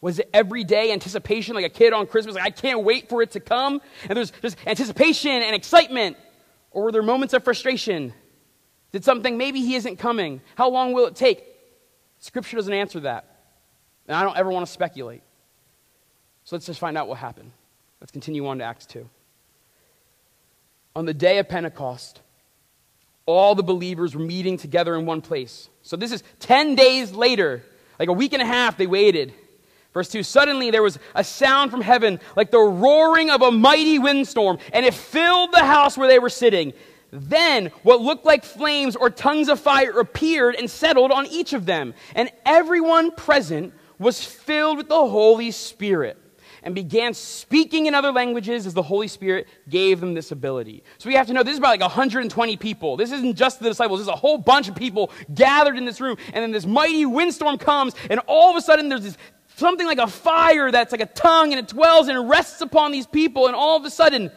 Was 0.00 0.20
it 0.20 0.30
everyday 0.32 0.92
anticipation 0.92 1.56
like 1.56 1.64
a 1.64 1.70
kid 1.70 1.92
on 1.92 2.06
Christmas? 2.06 2.36
Like, 2.36 2.44
I 2.44 2.50
can't 2.50 2.84
wait 2.84 3.08
for 3.08 3.20
it 3.20 3.32
to 3.32 3.40
come. 3.40 3.80
And 4.08 4.16
there's 4.16 4.30
just 4.30 4.56
anticipation 4.66 5.30
and 5.30 5.54
excitement. 5.56 6.16
Or 6.70 6.84
were 6.84 6.92
there 6.92 7.02
moments 7.02 7.34
of 7.34 7.42
frustration? 7.42 8.14
Did 8.92 9.04
something, 9.04 9.36
maybe 9.36 9.60
he 9.60 9.74
isn't 9.74 9.96
coming? 9.96 10.40
How 10.54 10.70
long 10.70 10.92
will 10.92 11.06
it 11.06 11.16
take? 11.16 11.44
Scripture 12.20 12.56
doesn't 12.56 12.72
answer 12.72 13.00
that. 13.00 13.24
And 14.06 14.16
I 14.16 14.22
don't 14.22 14.36
ever 14.36 14.50
want 14.50 14.66
to 14.66 14.72
speculate. 14.72 15.22
So 16.44 16.56
let's 16.56 16.66
just 16.66 16.80
find 16.80 16.96
out 16.96 17.08
what 17.08 17.18
happened. 17.18 17.50
Let's 18.00 18.12
continue 18.12 18.46
on 18.46 18.58
to 18.58 18.64
Acts 18.64 18.86
2 18.86 19.08
on 20.98 21.06
the 21.06 21.14
day 21.14 21.38
of 21.38 21.48
Pentecost, 21.48 22.20
all 23.24 23.54
the 23.54 23.62
believers 23.62 24.16
were 24.16 24.24
meeting 24.24 24.56
together 24.56 24.96
in 24.96 25.06
one 25.06 25.20
place. 25.20 25.68
So 25.82 25.94
this 25.96 26.10
is 26.10 26.24
10 26.40 26.74
days 26.74 27.12
later, 27.12 27.62
like 28.00 28.08
a 28.08 28.12
week 28.12 28.32
and 28.32 28.42
a 28.42 28.44
half, 28.44 28.76
they 28.76 28.88
waited. 28.88 29.32
Verse 29.94 30.08
2 30.08 30.24
Suddenly 30.24 30.72
there 30.72 30.82
was 30.82 30.98
a 31.14 31.22
sound 31.22 31.70
from 31.70 31.82
heaven 31.82 32.18
like 32.34 32.50
the 32.50 32.58
roaring 32.58 33.30
of 33.30 33.42
a 33.42 33.52
mighty 33.52 34.00
windstorm, 34.00 34.58
and 34.72 34.84
it 34.84 34.92
filled 34.92 35.52
the 35.52 35.64
house 35.64 35.96
where 35.96 36.08
they 36.08 36.18
were 36.18 36.28
sitting. 36.28 36.72
Then 37.12 37.66
what 37.84 38.00
looked 38.00 38.24
like 38.24 38.44
flames 38.44 38.96
or 38.96 39.08
tongues 39.08 39.48
of 39.48 39.60
fire 39.60 40.00
appeared 40.00 40.56
and 40.56 40.68
settled 40.68 41.12
on 41.12 41.26
each 41.26 41.52
of 41.52 41.64
them, 41.64 41.94
and 42.16 42.28
everyone 42.44 43.12
present 43.12 43.72
was 44.00 44.24
filled 44.24 44.78
with 44.78 44.88
the 44.88 44.96
Holy 44.96 45.52
Spirit 45.52 46.18
and 46.62 46.74
began 46.74 47.14
speaking 47.14 47.86
in 47.86 47.94
other 47.94 48.12
languages 48.12 48.66
as 48.66 48.74
the 48.74 48.82
Holy 48.82 49.08
Spirit 49.08 49.48
gave 49.68 50.00
them 50.00 50.14
this 50.14 50.32
ability. 50.32 50.82
So 50.98 51.08
we 51.08 51.14
have 51.14 51.26
to 51.28 51.32
know 51.32 51.42
this 51.42 51.52
is 51.52 51.58
about 51.58 51.70
like 51.70 51.80
120 51.80 52.56
people. 52.56 52.96
This 52.96 53.12
isn't 53.12 53.36
just 53.36 53.60
the 53.60 53.68
disciples, 53.68 54.00
this 54.00 54.06
is 54.06 54.12
a 54.12 54.16
whole 54.16 54.38
bunch 54.38 54.68
of 54.68 54.74
people 54.74 55.10
gathered 55.34 55.76
in 55.76 55.84
this 55.84 56.00
room. 56.00 56.16
And 56.32 56.42
then 56.42 56.50
this 56.50 56.66
mighty 56.66 57.06
windstorm 57.06 57.58
comes, 57.58 57.94
and 58.10 58.20
all 58.26 58.50
of 58.50 58.56
a 58.56 58.60
sudden 58.60 58.88
there's 58.88 59.02
this 59.02 59.18
something 59.56 59.86
like 59.86 59.98
a 59.98 60.06
fire 60.06 60.70
that's 60.70 60.92
like 60.92 61.00
a 61.00 61.06
tongue, 61.06 61.52
and 61.52 61.58
it 61.58 61.68
dwells 61.68 62.08
and 62.08 62.16
it 62.16 62.20
rests 62.20 62.60
upon 62.60 62.92
these 62.92 63.06
people, 63.06 63.46
and 63.46 63.56
all 63.56 63.76
of 63.76 63.84
a 63.84 63.90
sudden 63.90 64.30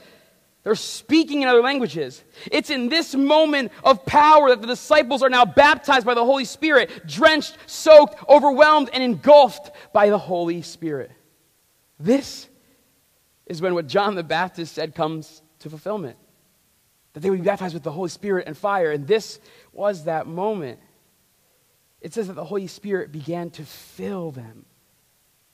they're 0.63 0.75
speaking 0.75 1.41
in 1.41 1.47
other 1.47 1.61
languages. 1.61 2.23
It's 2.51 2.69
in 2.69 2.89
this 2.89 3.15
moment 3.15 3.71
of 3.83 4.05
power 4.05 4.49
that 4.49 4.61
the 4.61 4.67
disciples 4.67 5.23
are 5.23 5.29
now 5.29 5.45
baptized 5.45 6.05
by 6.05 6.13
the 6.13 6.25
Holy 6.25 6.45
Spirit, 6.45 7.07
drenched, 7.07 7.57
soaked, 7.65 8.23
overwhelmed, 8.29 8.89
and 8.93 9.03
engulfed 9.03 9.71
by 9.91 10.09
the 10.09 10.17
Holy 10.17 10.61
Spirit. 10.61 11.11
This 12.03 12.47
is 13.45 13.61
when 13.61 13.73
what 13.73 13.87
John 13.87 14.15
the 14.15 14.23
Baptist 14.23 14.73
said 14.73 14.95
comes 14.95 15.41
to 15.59 15.69
fulfillment 15.69 16.17
that 17.13 17.19
they 17.19 17.29
would 17.29 17.39
be 17.39 17.45
baptized 17.45 17.73
with 17.73 17.83
the 17.83 17.91
Holy 17.91 18.09
Spirit 18.09 18.47
and 18.47 18.57
fire. 18.57 18.91
And 18.91 19.05
this 19.05 19.39
was 19.73 20.05
that 20.05 20.27
moment. 20.27 20.79
It 21.99 22.13
says 22.13 22.27
that 22.27 22.33
the 22.33 22.45
Holy 22.45 22.67
Spirit 22.67 23.11
began 23.11 23.49
to 23.51 23.65
fill 23.65 24.31
them. 24.31 24.65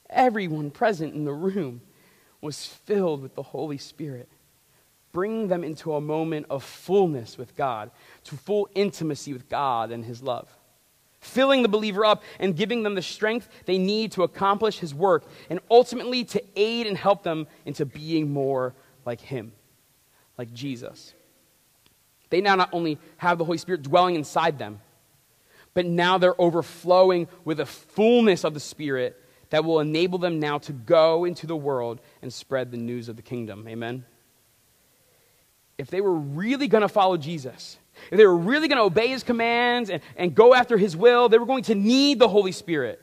Everyone 0.08 0.70
present 0.70 1.14
in 1.14 1.24
the 1.24 1.32
room 1.32 1.82
was 2.40 2.64
filled 2.64 3.20
with 3.20 3.34
the 3.34 3.42
Holy 3.42 3.76
Spirit, 3.76 4.28
bringing 5.12 5.48
them 5.48 5.64
into 5.64 5.94
a 5.94 6.00
moment 6.00 6.46
of 6.48 6.62
fullness 6.62 7.36
with 7.36 7.56
God, 7.56 7.90
to 8.24 8.36
full 8.36 8.68
intimacy 8.74 9.32
with 9.32 9.48
God 9.48 9.90
and 9.90 10.04
His 10.04 10.22
love 10.22 10.48
filling 11.20 11.62
the 11.62 11.68
believer 11.68 12.04
up 12.04 12.22
and 12.38 12.56
giving 12.56 12.82
them 12.82 12.94
the 12.94 13.02
strength 13.02 13.48
they 13.66 13.78
need 13.78 14.12
to 14.12 14.22
accomplish 14.22 14.78
his 14.78 14.94
work, 14.94 15.24
and 15.50 15.60
ultimately 15.70 16.24
to 16.24 16.42
aid 16.56 16.86
and 16.86 16.96
help 16.96 17.22
them 17.22 17.46
into 17.64 17.84
being 17.84 18.32
more 18.32 18.74
like 19.04 19.20
him, 19.20 19.52
like 20.36 20.52
Jesus. 20.52 21.14
They 22.30 22.40
now 22.40 22.54
not 22.54 22.70
only 22.72 22.98
have 23.16 23.38
the 23.38 23.44
Holy 23.44 23.58
Spirit 23.58 23.82
dwelling 23.82 24.14
inside 24.14 24.58
them, 24.58 24.80
but 25.74 25.86
now 25.86 26.18
they're 26.18 26.40
overflowing 26.40 27.28
with 27.44 27.60
a 27.60 27.66
fullness 27.66 28.44
of 28.44 28.54
the 28.54 28.60
Spirit 28.60 29.22
that 29.50 29.64
will 29.64 29.80
enable 29.80 30.18
them 30.18 30.40
now 30.40 30.58
to 30.58 30.72
go 30.72 31.24
into 31.24 31.46
the 31.46 31.56
world 31.56 32.00
and 32.20 32.32
spread 32.32 32.70
the 32.70 32.76
news 32.76 33.08
of 33.08 33.16
the 33.16 33.22
kingdom. 33.22 33.66
Amen? 33.66 34.04
If 35.78 35.88
they 35.88 36.00
were 36.00 36.14
really 36.14 36.68
going 36.68 36.82
to 36.82 36.88
follow 36.88 37.16
Jesus, 37.16 37.78
if 38.10 38.16
they 38.16 38.26
were 38.26 38.36
really 38.36 38.68
going 38.68 38.78
to 38.78 38.84
obey 38.84 39.08
his 39.08 39.22
commands 39.22 39.90
and, 39.90 40.02
and 40.16 40.34
go 40.34 40.54
after 40.54 40.76
his 40.76 40.96
will, 40.96 41.28
they 41.28 41.38
were 41.38 41.46
going 41.46 41.64
to 41.64 41.74
need 41.74 42.18
the 42.18 42.28
Holy 42.28 42.52
Spirit. 42.52 43.00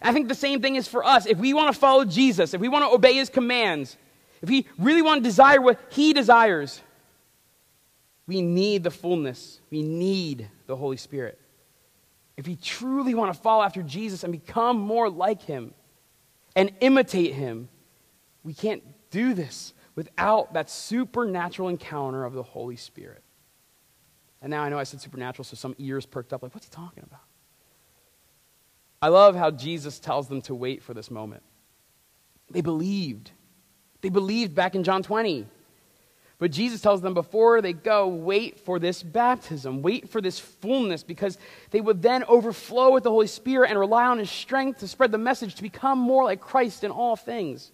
I 0.00 0.12
think 0.12 0.28
the 0.28 0.34
same 0.34 0.60
thing 0.60 0.76
is 0.76 0.88
for 0.88 1.04
us. 1.04 1.26
If 1.26 1.38
we 1.38 1.54
want 1.54 1.72
to 1.72 1.78
follow 1.78 2.04
Jesus, 2.04 2.54
if 2.54 2.60
we 2.60 2.68
want 2.68 2.84
to 2.84 2.90
obey 2.90 3.14
his 3.14 3.28
commands, 3.28 3.96
if 4.40 4.48
we 4.48 4.66
really 4.78 5.02
want 5.02 5.22
to 5.22 5.28
desire 5.28 5.60
what 5.60 5.78
he 5.90 6.12
desires, 6.12 6.80
we 8.26 8.42
need 8.42 8.82
the 8.82 8.90
fullness. 8.90 9.60
We 9.70 9.82
need 9.82 10.48
the 10.66 10.76
Holy 10.76 10.96
Spirit. 10.96 11.38
If 12.36 12.46
we 12.46 12.56
truly 12.56 13.14
want 13.14 13.32
to 13.32 13.40
follow 13.40 13.62
after 13.62 13.82
Jesus 13.82 14.24
and 14.24 14.32
become 14.32 14.78
more 14.78 15.08
like 15.08 15.42
him 15.42 15.74
and 16.56 16.72
imitate 16.80 17.34
him, 17.34 17.68
we 18.42 18.54
can't 18.54 18.82
do 19.10 19.34
this 19.34 19.74
without 19.94 20.54
that 20.54 20.70
supernatural 20.70 21.68
encounter 21.68 22.24
of 22.24 22.32
the 22.32 22.42
Holy 22.42 22.76
Spirit. 22.76 23.22
And 24.42 24.50
now 24.50 24.62
I 24.62 24.68
know 24.68 24.78
I 24.78 24.82
said 24.82 25.00
supernatural, 25.00 25.44
so 25.44 25.54
some 25.54 25.74
ears 25.78 26.04
perked 26.04 26.32
up 26.32 26.42
like, 26.42 26.52
what's 26.54 26.66
he 26.66 26.70
talking 26.70 27.04
about? 27.04 27.20
I 29.00 29.08
love 29.08 29.36
how 29.36 29.52
Jesus 29.52 30.00
tells 30.00 30.28
them 30.28 30.42
to 30.42 30.54
wait 30.54 30.82
for 30.82 30.94
this 30.94 31.10
moment. 31.10 31.42
They 32.50 32.60
believed, 32.60 33.30
They 34.02 34.10
believed 34.10 34.54
back 34.54 34.74
in 34.74 34.84
John 34.84 35.02
20. 35.02 35.46
But 36.38 36.50
Jesus 36.50 36.80
tells 36.80 37.00
them 37.00 37.14
before 37.14 37.62
they 37.62 37.72
go, 37.72 38.08
wait 38.08 38.58
for 38.58 38.80
this 38.80 39.00
baptism, 39.00 39.80
wait 39.80 40.08
for 40.08 40.20
this 40.20 40.40
fullness, 40.40 41.04
because 41.04 41.38
they 41.70 41.80
would 41.80 42.02
then 42.02 42.24
overflow 42.24 42.90
with 42.90 43.04
the 43.04 43.10
Holy 43.10 43.28
Spirit 43.28 43.70
and 43.70 43.78
rely 43.78 44.06
on 44.06 44.18
His 44.18 44.28
strength 44.28 44.80
to 44.80 44.88
spread 44.88 45.12
the 45.12 45.18
message 45.18 45.54
to 45.54 45.62
become 45.62 45.98
more 45.98 46.24
like 46.24 46.40
Christ 46.40 46.82
in 46.82 46.90
all 46.90 47.14
things. 47.14 47.70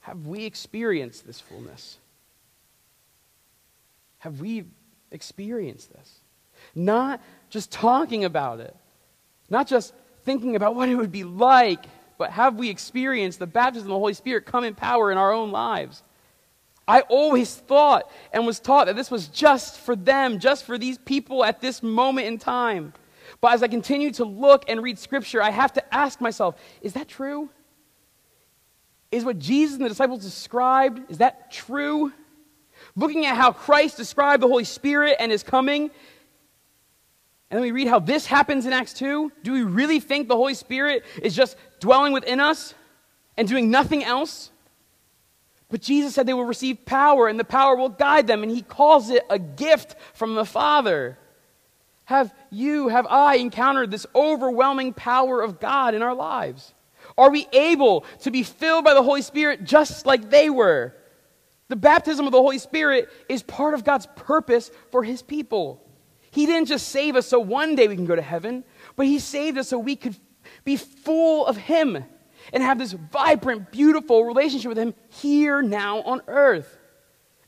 Have 0.00 0.26
we 0.26 0.46
experienced 0.46 1.26
this 1.26 1.40
fullness? 1.40 1.98
Have 4.18 4.40
we 4.40 4.64
experienced 5.10 5.92
this? 5.92 6.20
Not 6.74 7.22
just 7.50 7.70
talking 7.70 8.24
about 8.24 8.60
it, 8.60 8.74
not 9.48 9.66
just 9.66 9.94
thinking 10.24 10.56
about 10.56 10.74
what 10.74 10.88
it 10.88 10.96
would 10.96 11.12
be 11.12 11.24
like 11.24 11.86
but 12.18 12.32
have 12.32 12.56
we 12.56 12.68
experienced 12.68 13.38
the 13.38 13.46
baptism 13.46 13.86
of 13.86 13.90
the 13.94 13.98
Holy 13.98 14.12
Spirit 14.12 14.44
come 14.44 14.64
in 14.64 14.74
power 14.74 15.10
in 15.10 15.16
our 15.16 15.32
own 15.32 15.52
lives? 15.52 16.02
I 16.86 17.02
always 17.02 17.54
thought 17.54 18.10
and 18.32 18.44
was 18.44 18.60
taught 18.60 18.86
that 18.86 18.96
this 18.96 19.10
was 19.10 19.28
just 19.28 19.78
for 19.78 19.94
them, 19.94 20.38
just 20.40 20.64
for 20.64 20.76
these 20.76 20.98
people 20.98 21.44
at 21.44 21.60
this 21.60 21.82
moment 21.82 22.26
in 22.26 22.38
time. 22.38 22.92
But 23.40 23.52
as 23.52 23.62
I 23.62 23.68
continue 23.68 24.10
to 24.12 24.24
look 24.24 24.64
and 24.68 24.82
read 24.82 24.98
Scripture, 24.98 25.40
I 25.40 25.50
have 25.50 25.72
to 25.74 25.94
ask 25.94 26.20
myself 26.20 26.56
is 26.82 26.94
that 26.94 27.08
true? 27.08 27.50
Is 29.10 29.24
what 29.24 29.38
Jesus 29.38 29.76
and 29.76 29.84
the 29.84 29.88
disciples 29.88 30.22
described, 30.22 31.10
is 31.10 31.18
that 31.18 31.50
true? 31.50 32.12
Looking 32.96 33.26
at 33.26 33.36
how 33.36 33.52
Christ 33.52 33.96
described 33.96 34.42
the 34.42 34.48
Holy 34.48 34.64
Spirit 34.64 35.16
and 35.18 35.30
his 35.32 35.42
coming, 35.42 35.90
and 37.50 37.56
then 37.56 37.62
we 37.62 37.70
read 37.70 37.88
how 37.88 37.98
this 37.98 38.26
happens 38.26 38.66
in 38.66 38.72
Acts 38.72 38.92
2. 38.94 39.32
Do 39.42 39.52
we 39.52 39.62
really 39.62 40.00
think 40.00 40.28
the 40.28 40.36
Holy 40.36 40.54
Spirit 40.54 41.04
is 41.22 41.34
just 41.34 41.56
dwelling 41.80 42.12
within 42.12 42.40
us 42.40 42.74
and 43.36 43.48
doing 43.48 43.70
nothing 43.70 44.04
else? 44.04 44.50
But 45.70 45.80
Jesus 45.80 46.14
said 46.14 46.26
they 46.26 46.34
will 46.34 46.44
receive 46.44 46.84
power, 46.84 47.26
and 47.28 47.38
the 47.38 47.44
power 47.44 47.76
will 47.76 47.88
guide 47.88 48.26
them, 48.26 48.42
and 48.42 48.52
he 48.52 48.62
calls 48.62 49.10
it 49.10 49.24
a 49.30 49.38
gift 49.38 49.96
from 50.14 50.34
the 50.34 50.44
Father. 50.44 51.18
Have 52.04 52.34
you, 52.50 52.88
have 52.88 53.06
I 53.06 53.36
encountered 53.36 53.90
this 53.90 54.06
overwhelming 54.14 54.94
power 54.94 55.42
of 55.42 55.60
God 55.60 55.94
in 55.94 56.02
our 56.02 56.14
lives? 56.14 56.74
Are 57.16 57.30
we 57.30 57.48
able 57.52 58.04
to 58.20 58.30
be 58.30 58.42
filled 58.42 58.84
by 58.84 58.94
the 58.94 59.02
Holy 59.02 59.22
Spirit 59.22 59.64
just 59.64 60.06
like 60.06 60.30
they 60.30 60.50
were? 60.50 60.94
The 61.68 61.76
baptism 61.76 62.26
of 62.26 62.32
the 62.32 62.40
Holy 62.40 62.58
Spirit 62.58 63.08
is 63.28 63.42
part 63.42 63.74
of 63.74 63.84
God's 63.84 64.06
purpose 64.16 64.70
for 64.90 65.04
his 65.04 65.22
people. 65.22 65.84
He 66.30 66.46
didn't 66.46 66.68
just 66.68 66.88
save 66.88 67.16
us 67.16 67.26
so 67.26 67.38
one 67.40 67.74
day 67.74 67.88
we 67.88 67.96
can 67.96 68.04
go 68.04 68.16
to 68.16 68.22
heaven, 68.22 68.64
but 68.96 69.06
He 69.06 69.18
saved 69.18 69.58
us 69.58 69.68
so 69.68 69.78
we 69.78 69.96
could 69.96 70.16
be 70.64 70.76
full 70.76 71.46
of 71.46 71.56
Him 71.56 72.04
and 72.52 72.62
have 72.62 72.78
this 72.78 72.92
vibrant, 72.92 73.70
beautiful 73.70 74.24
relationship 74.24 74.68
with 74.68 74.78
Him 74.78 74.94
here 75.08 75.62
now 75.62 76.02
on 76.02 76.22
earth. 76.26 76.78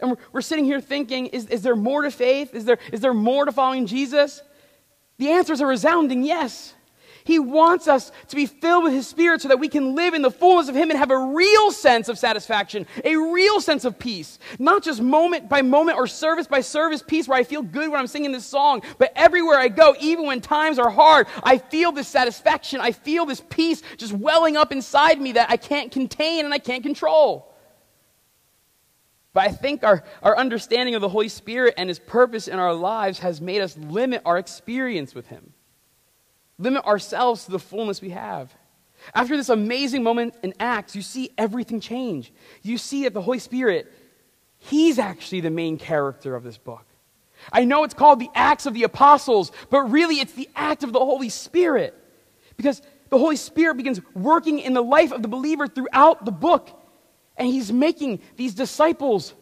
And 0.00 0.16
we're, 0.32 0.40
sitting 0.40 0.64
here 0.64 0.80
thinking, 0.80 1.26
is, 1.26 1.46
is 1.46 1.62
there 1.62 1.76
more 1.76 2.02
to 2.02 2.10
faith? 2.10 2.54
Is 2.54 2.64
there, 2.64 2.78
is 2.90 3.00
there 3.00 3.12
more 3.12 3.44
to 3.44 3.52
following 3.52 3.86
Jesus? 3.86 4.42
The 5.18 5.30
answer 5.30 5.52
is 5.52 5.60
a 5.60 5.66
resounding 5.66 6.22
yes. 6.22 6.74
He 7.24 7.38
wants 7.38 7.88
us 7.88 8.12
to 8.28 8.36
be 8.36 8.46
filled 8.46 8.84
with 8.84 8.92
His 8.92 9.06
Spirit 9.06 9.42
so 9.42 9.48
that 9.48 9.58
we 9.58 9.68
can 9.68 9.94
live 9.94 10.14
in 10.14 10.22
the 10.22 10.30
fullness 10.30 10.68
of 10.68 10.74
Him 10.74 10.90
and 10.90 10.98
have 10.98 11.10
a 11.10 11.18
real 11.18 11.70
sense 11.70 12.08
of 12.08 12.18
satisfaction, 12.18 12.86
a 13.04 13.16
real 13.16 13.60
sense 13.60 13.84
of 13.84 13.98
peace. 13.98 14.38
Not 14.58 14.82
just 14.82 15.00
moment 15.00 15.48
by 15.48 15.62
moment 15.62 15.98
or 15.98 16.06
service 16.06 16.46
by 16.46 16.60
service 16.60 17.02
peace 17.06 17.28
where 17.28 17.38
I 17.38 17.44
feel 17.44 17.62
good 17.62 17.90
when 17.90 18.00
I'm 18.00 18.06
singing 18.06 18.32
this 18.32 18.46
song, 18.46 18.82
but 18.98 19.12
everywhere 19.14 19.58
I 19.58 19.68
go, 19.68 19.94
even 20.00 20.26
when 20.26 20.40
times 20.40 20.78
are 20.78 20.90
hard, 20.90 21.26
I 21.42 21.58
feel 21.58 21.92
this 21.92 22.08
satisfaction. 22.08 22.80
I 22.80 22.92
feel 22.92 23.26
this 23.26 23.42
peace 23.48 23.82
just 23.96 24.12
welling 24.12 24.56
up 24.56 24.72
inside 24.72 25.20
me 25.20 25.32
that 25.32 25.50
I 25.50 25.56
can't 25.56 25.92
contain 25.92 26.44
and 26.44 26.54
I 26.54 26.58
can't 26.58 26.82
control. 26.82 27.54
But 29.32 29.44
I 29.44 29.52
think 29.52 29.84
our, 29.84 30.02
our 30.22 30.36
understanding 30.36 30.96
of 30.96 31.02
the 31.02 31.08
Holy 31.08 31.28
Spirit 31.28 31.74
and 31.76 31.88
His 31.88 32.00
purpose 32.00 32.48
in 32.48 32.58
our 32.58 32.74
lives 32.74 33.20
has 33.20 33.40
made 33.40 33.60
us 33.60 33.76
limit 33.76 34.22
our 34.24 34.38
experience 34.38 35.14
with 35.14 35.28
Him 35.28 35.52
limit 36.60 36.84
ourselves 36.84 37.46
to 37.46 37.50
the 37.50 37.58
fullness 37.58 38.00
we 38.00 38.10
have. 38.10 38.54
After 39.14 39.36
this 39.36 39.48
amazing 39.48 40.02
moment 40.02 40.34
in 40.42 40.54
Acts, 40.60 40.94
you 40.94 41.02
see 41.02 41.30
everything 41.38 41.80
change. 41.80 42.32
You 42.62 42.78
see 42.78 43.04
that 43.04 43.14
the 43.14 43.22
Holy 43.22 43.38
Spirit, 43.38 43.90
He's 44.58 44.98
actually 44.98 45.40
the 45.40 45.50
main 45.50 45.78
character 45.78 46.36
of 46.36 46.44
this 46.44 46.58
book. 46.58 46.84
I 47.50 47.64
know 47.64 47.84
it's 47.84 47.94
called 47.94 48.20
the 48.20 48.28
Acts 48.34 48.66
of 48.66 48.74
the 48.74 48.82
Apostles, 48.82 49.52
but 49.70 49.90
really 49.90 50.16
it's 50.16 50.34
the 50.34 50.50
act 50.54 50.84
of 50.84 50.92
the 50.92 50.98
Holy 50.98 51.30
Spirit. 51.30 51.94
Because 52.58 52.82
the 53.08 53.18
Holy 53.18 53.36
Spirit 53.36 53.78
begins 53.78 54.00
working 54.14 54.58
in 54.58 54.74
the 54.74 54.82
life 54.82 55.12
of 55.12 55.22
the 55.22 55.28
believer 55.28 55.66
throughout 55.66 56.26
the 56.26 56.30
book. 56.30 56.70
And 57.38 57.48
He's 57.48 57.72
making 57.72 58.20
these 58.36 58.54
disciples 58.54 59.32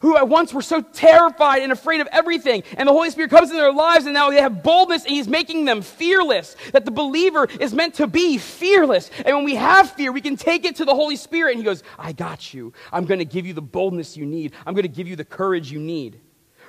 who 0.00 0.16
at 0.16 0.28
once 0.28 0.52
were 0.52 0.62
so 0.62 0.82
terrified 0.82 1.62
and 1.62 1.72
afraid 1.72 2.00
of 2.00 2.08
everything. 2.12 2.62
And 2.76 2.86
the 2.86 2.92
Holy 2.92 3.10
Spirit 3.10 3.30
comes 3.30 3.50
into 3.50 3.60
their 3.60 3.72
lives 3.72 4.04
and 4.04 4.12
now 4.12 4.30
they 4.30 4.40
have 4.40 4.62
boldness 4.62 5.04
and 5.04 5.12
He's 5.12 5.28
making 5.28 5.64
them 5.64 5.82
fearless. 5.82 6.54
That 6.72 6.84
the 6.84 6.90
believer 6.90 7.48
is 7.60 7.72
meant 7.72 7.94
to 7.94 8.06
be 8.06 8.38
fearless. 8.38 9.10
And 9.24 9.34
when 9.34 9.44
we 9.44 9.54
have 9.54 9.90
fear, 9.92 10.12
we 10.12 10.20
can 10.20 10.36
take 10.36 10.64
it 10.64 10.76
to 10.76 10.84
the 10.84 10.94
Holy 10.94 11.16
Spirit 11.16 11.52
and 11.52 11.58
He 11.58 11.64
goes, 11.64 11.82
I 11.98 12.12
got 12.12 12.52
you. 12.52 12.72
I'm 12.92 13.06
going 13.06 13.20
to 13.20 13.24
give 13.24 13.46
you 13.46 13.54
the 13.54 13.62
boldness 13.62 14.16
you 14.16 14.26
need. 14.26 14.52
I'm 14.66 14.74
going 14.74 14.82
to 14.82 14.88
give 14.88 15.08
you 15.08 15.16
the 15.16 15.24
courage 15.24 15.72
you 15.72 15.78
need. 15.78 16.20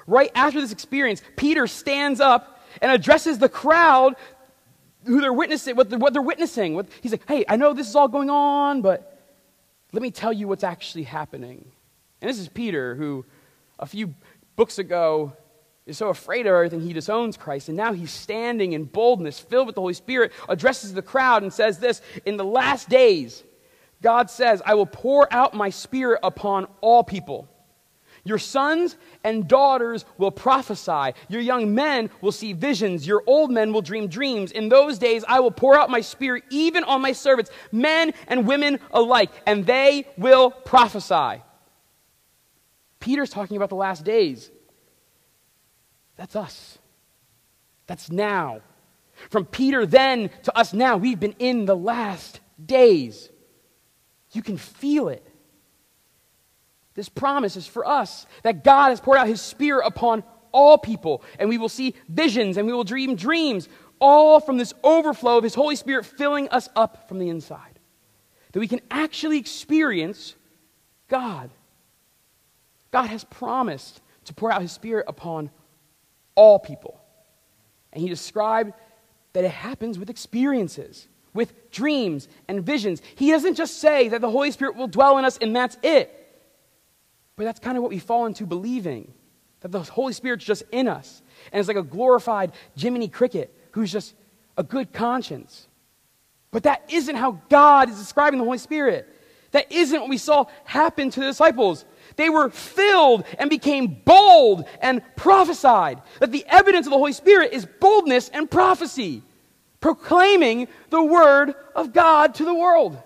Right 0.05 0.31
after 0.33 0.61
this 0.61 0.71
experience, 0.71 1.21
Peter 1.35 1.67
stands 1.67 2.21
up 2.21 2.65
and 2.81 2.91
addresses 2.91 3.39
the 3.39 3.49
crowd 3.49 4.15
who 5.05 5.21
they're 5.21 5.33
witnessing, 5.33 5.75
what 5.75 5.89
they're, 5.89 5.99
what 5.99 6.13
they're 6.13 6.21
witnessing. 6.21 6.81
He's 7.01 7.11
like, 7.11 7.27
hey, 7.27 7.45
I 7.47 7.57
know 7.57 7.73
this 7.73 7.89
is 7.89 7.95
all 7.95 8.07
going 8.07 8.29
on, 8.29 8.81
but 8.81 9.21
let 9.91 10.01
me 10.01 10.11
tell 10.11 10.31
you 10.31 10.47
what's 10.47 10.63
actually 10.63 11.03
happening. 11.03 11.71
And 12.21 12.29
this 12.29 12.39
is 12.39 12.49
Peter, 12.49 12.95
who 12.95 13.25
a 13.79 13.85
few 13.85 14.13
books 14.55 14.79
ago 14.79 15.33
is 15.85 15.97
so 15.97 16.09
afraid 16.09 16.45
of 16.45 16.53
everything 16.53 16.81
he 16.81 16.93
disowns 16.93 17.37
Christ. 17.37 17.69
And 17.69 17.77
now 17.77 17.93
he's 17.93 18.11
standing 18.11 18.73
in 18.73 18.85
boldness, 18.85 19.39
filled 19.39 19.67
with 19.67 19.75
the 19.75 19.81
Holy 19.81 19.93
Spirit, 19.93 20.33
addresses 20.49 20.93
the 20.93 21.01
crowd 21.01 21.43
and 21.43 21.53
says 21.53 21.79
this 21.79 22.01
In 22.25 22.37
the 22.37 22.45
last 22.45 22.89
days, 22.89 23.43
God 24.01 24.29
says, 24.29 24.61
I 24.65 24.75
will 24.75 24.85
pour 24.85 25.31
out 25.33 25.53
my 25.53 25.69
spirit 25.69 26.19
upon 26.23 26.67
all 26.81 27.03
people. 27.03 27.47
Your 28.23 28.37
sons 28.37 28.97
and 29.23 29.47
daughters 29.47 30.03
will 30.17 30.31
prophesy. 30.31 31.13
Your 31.29 31.39
young 31.39 31.73
men 31.73 32.09
will 32.19 32.33
see 32.33 32.51
visions. 32.51 33.07
Your 33.07 33.23
old 33.25 33.51
men 33.51 33.71
will 33.71 33.81
dream 33.81 34.07
dreams. 34.07 34.51
In 34.51 34.67
those 34.67 34.97
days, 34.97 35.23
I 35.27 35.39
will 35.39 35.51
pour 35.51 35.77
out 35.77 35.89
my 35.89 36.01
spirit 36.01 36.43
even 36.49 36.83
on 36.83 37.01
my 37.01 37.13
servants, 37.13 37.51
men 37.71 38.13
and 38.27 38.45
women 38.45 38.79
alike, 38.91 39.31
and 39.45 39.65
they 39.65 40.07
will 40.17 40.51
prophesy. 40.51 41.41
Peter's 42.99 43.29
talking 43.29 43.57
about 43.57 43.69
the 43.69 43.75
last 43.75 44.03
days. 44.03 44.51
That's 46.15 46.35
us. 46.35 46.77
That's 47.85 48.11
now. 48.11 48.61
From 49.29 49.45
Peter 49.45 49.85
then 49.85 50.29
to 50.43 50.57
us 50.57 50.73
now, 50.73 50.97
we've 50.97 51.19
been 51.19 51.35
in 51.39 51.65
the 51.65 51.75
last 51.75 52.39
days. 52.63 53.29
You 54.31 54.41
can 54.41 54.57
feel 54.57 55.09
it. 55.09 55.25
This 56.93 57.09
promise 57.09 57.55
is 57.55 57.67
for 57.67 57.87
us 57.87 58.25
that 58.43 58.63
God 58.63 58.89
has 58.89 58.99
poured 58.99 59.19
out 59.19 59.27
his 59.27 59.41
Spirit 59.41 59.85
upon 59.85 60.23
all 60.51 60.77
people, 60.77 61.23
and 61.37 61.49
we 61.49 61.57
will 61.57 61.69
see 61.69 61.93
visions 62.09 62.57
and 62.57 62.65
we 62.65 62.73
will 62.73 62.83
dream 62.83 63.15
dreams, 63.15 63.69
all 63.99 64.39
from 64.39 64.57
this 64.57 64.73
overflow 64.83 65.37
of 65.37 65.43
his 65.43 65.55
Holy 65.55 65.75
Spirit 65.75 66.05
filling 66.05 66.49
us 66.49 66.69
up 66.75 67.07
from 67.07 67.19
the 67.19 67.29
inside. 67.29 67.79
That 68.51 68.59
we 68.59 68.67
can 68.67 68.81
actually 68.89 69.37
experience 69.37 70.35
God. 71.07 71.51
God 72.91 73.07
has 73.07 73.23
promised 73.23 74.01
to 74.25 74.33
pour 74.33 74.51
out 74.51 74.61
his 74.61 74.71
Spirit 74.71 75.05
upon 75.07 75.49
all 76.35 76.59
people. 76.59 76.99
And 77.93 78.01
he 78.01 78.09
described 78.09 78.73
that 79.33 79.43
it 79.43 79.51
happens 79.51 79.97
with 79.97 80.09
experiences, 80.09 81.07
with 81.33 81.71
dreams 81.71 82.27
and 82.47 82.63
visions. 82.63 83.01
He 83.15 83.31
doesn't 83.31 83.55
just 83.55 83.79
say 83.79 84.09
that 84.09 84.21
the 84.21 84.29
Holy 84.29 84.51
Spirit 84.51 84.75
will 84.75 84.87
dwell 84.87 85.17
in 85.17 85.25
us 85.25 85.37
and 85.37 85.55
that's 85.55 85.77
it. 85.83 86.13
But 87.35 87.43
that's 87.45 87.59
kind 87.59 87.77
of 87.77 87.83
what 87.83 87.91
we 87.91 87.99
fall 87.99 88.25
into 88.25 88.45
believing 88.45 89.13
that 89.61 89.71
the 89.71 89.81
Holy 89.81 90.13
Spirit's 90.13 90.45
just 90.45 90.63
in 90.71 90.87
us. 90.87 91.21
And 91.51 91.59
it's 91.59 91.67
like 91.67 91.77
a 91.77 91.83
glorified 91.83 92.53
Jiminy 92.75 93.07
Cricket 93.07 93.53
who's 93.71 93.91
just 93.91 94.15
a 94.57 94.63
good 94.63 94.91
conscience. 94.93 95.67
But 96.51 96.63
that 96.63 96.83
isn't 96.89 97.15
how 97.15 97.41
God 97.49 97.89
is 97.89 97.97
describing 97.97 98.39
the 98.39 98.45
Holy 98.45 98.57
Spirit. 98.57 99.07
That 99.51 99.71
isn't 99.71 99.99
what 99.99 100.09
we 100.09 100.17
saw 100.17 100.45
happen 100.65 101.09
to 101.11 101.19
the 101.19 101.27
disciples. 101.27 101.85
They 102.17 102.29
were 102.29 102.49
filled 102.49 103.25
and 103.39 103.49
became 103.49 104.01
bold 104.03 104.65
and 104.81 105.01
prophesied. 105.15 106.01
That 106.19 106.31
the 106.31 106.45
evidence 106.47 106.87
of 106.87 106.91
the 106.91 106.97
Holy 106.97 107.13
Spirit 107.13 107.53
is 107.53 107.65
boldness 107.79 108.29
and 108.29 108.49
prophecy, 108.49 109.21
proclaiming 109.79 110.67
the 110.89 111.03
word 111.03 111.53
of 111.75 111.93
God 111.93 112.35
to 112.35 112.45
the 112.45 112.53
world. 112.53 113.01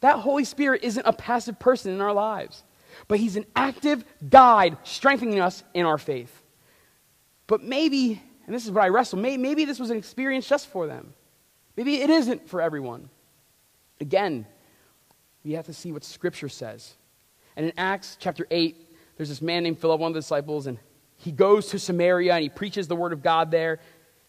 That 0.00 0.18
Holy 0.18 0.44
Spirit 0.44 0.82
isn't 0.82 1.06
a 1.06 1.12
passive 1.12 1.58
person 1.58 1.92
in 1.92 2.00
our 2.00 2.12
lives, 2.12 2.64
but 3.06 3.20
He's 3.20 3.36
an 3.36 3.46
active 3.54 4.04
guide 4.28 4.76
strengthening 4.82 5.40
us 5.40 5.62
in 5.72 5.86
our 5.86 5.98
faith. 5.98 6.42
But 7.46 7.62
maybe, 7.62 8.20
and 8.46 8.54
this 8.54 8.64
is 8.64 8.72
what 8.72 8.84
I 8.84 8.88
wrestle, 8.88 9.20
maybe, 9.20 9.40
maybe 9.40 9.64
this 9.64 9.78
was 9.78 9.90
an 9.90 9.96
experience 9.96 10.48
just 10.48 10.66
for 10.66 10.88
them. 10.88 11.14
Maybe 11.76 12.00
it 12.00 12.10
isn't 12.10 12.48
for 12.48 12.60
everyone. 12.60 13.08
Again, 14.00 14.46
we 15.44 15.52
have 15.52 15.66
to 15.66 15.72
see 15.72 15.92
what 15.92 16.02
Scripture 16.02 16.48
says. 16.48 16.94
And 17.58 17.66
in 17.66 17.72
Acts 17.76 18.16
chapter 18.20 18.46
8, 18.52 18.76
there's 19.16 19.28
this 19.28 19.42
man 19.42 19.64
named 19.64 19.80
Philip, 19.80 19.98
one 19.98 20.12
of 20.12 20.14
the 20.14 20.20
disciples, 20.20 20.68
and 20.68 20.78
he 21.16 21.32
goes 21.32 21.66
to 21.70 21.78
Samaria 21.80 22.32
and 22.32 22.42
he 22.44 22.48
preaches 22.48 22.86
the 22.86 22.94
word 22.94 23.12
of 23.12 23.20
God 23.20 23.50
there 23.50 23.80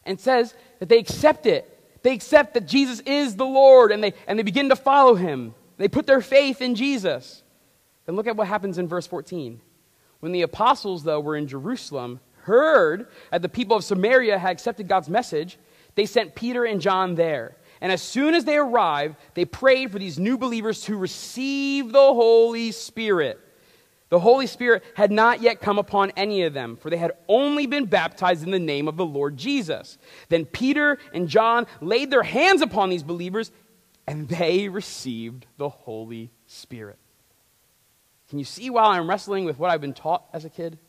and 0.03 0.19
says 0.19 0.55
that 0.79 0.89
they 0.89 0.97
accept 0.97 1.45
it. 1.45 2.01
They 2.01 2.13
accept 2.13 2.55
that 2.55 2.65
Jesus 2.65 3.01
is 3.01 3.35
the 3.35 3.45
Lord 3.45 3.91
and 3.91 4.03
they, 4.03 4.15
and 4.25 4.39
they 4.39 4.43
begin 4.43 4.69
to 4.69 4.75
follow 4.75 5.13
him. 5.13 5.53
They 5.77 5.87
put 5.87 6.07
their 6.07 6.21
faith 6.21 6.59
in 6.59 6.73
Jesus. 6.73 7.43
Then 8.07 8.15
look 8.15 8.25
at 8.25 8.35
what 8.35 8.47
happens 8.47 8.79
in 8.79 8.87
verse 8.87 9.05
14. 9.05 9.61
When 10.21 10.31
the 10.31 10.41
apostles, 10.41 11.03
though, 11.03 11.19
were 11.19 11.35
in 11.35 11.45
Jerusalem, 11.45 12.21
heard 12.41 13.09
that 13.31 13.43
the 13.43 13.49
people 13.49 13.77
of 13.77 13.83
Samaria 13.83 14.39
had 14.39 14.51
accepted 14.51 14.87
God's 14.87 15.07
message, 15.07 15.59
they 15.93 16.07
sent 16.07 16.33
Peter 16.33 16.65
and 16.65 16.81
John 16.81 17.13
there. 17.13 17.55
And 17.81 17.91
as 17.91 18.01
soon 18.01 18.33
as 18.33 18.45
they 18.45 18.57
arrived, 18.57 19.15
they 19.35 19.45
prayed 19.45 19.91
for 19.91 19.99
these 19.99 20.19
new 20.19 20.37
believers 20.37 20.81
to 20.83 20.97
receive 20.97 21.91
the 21.91 21.99
Holy 21.99 22.71
Spirit. 22.71 23.39
The 24.09 24.19
Holy 24.19 24.47
Spirit 24.47 24.83
had 24.95 25.11
not 25.11 25.41
yet 25.41 25.61
come 25.61 25.77
upon 25.77 26.11
any 26.17 26.41
of 26.43 26.53
them, 26.53 26.77
for 26.77 26.89
they 26.89 26.97
had 26.97 27.11
only 27.27 27.67
been 27.67 27.85
baptized 27.85 28.43
in 28.43 28.51
the 28.51 28.59
name 28.59 28.87
of 28.87 28.97
the 28.97 29.05
Lord 29.05 29.37
Jesus. 29.37 29.97
Then 30.29 30.45
Peter 30.45 30.97
and 31.13 31.27
John 31.27 31.67
laid 31.79 32.09
their 32.09 32.23
hands 32.23 32.61
upon 32.61 32.89
these 32.89 33.03
believers, 33.03 33.51
and 34.07 34.27
they 34.27 34.67
received 34.67 35.45
the 35.57 35.69
Holy 35.69 36.31
Spirit. 36.47 36.97
Can 38.29 38.39
you 38.39 38.45
see 38.45 38.69
while 38.69 38.89
I'm 38.89 39.07
wrestling 39.07 39.45
with 39.45 39.59
what 39.59 39.69
I've 39.69 39.81
been 39.81 39.93
taught 39.93 40.25
as 40.33 40.43
a 40.43 40.49
kid? 40.49 40.79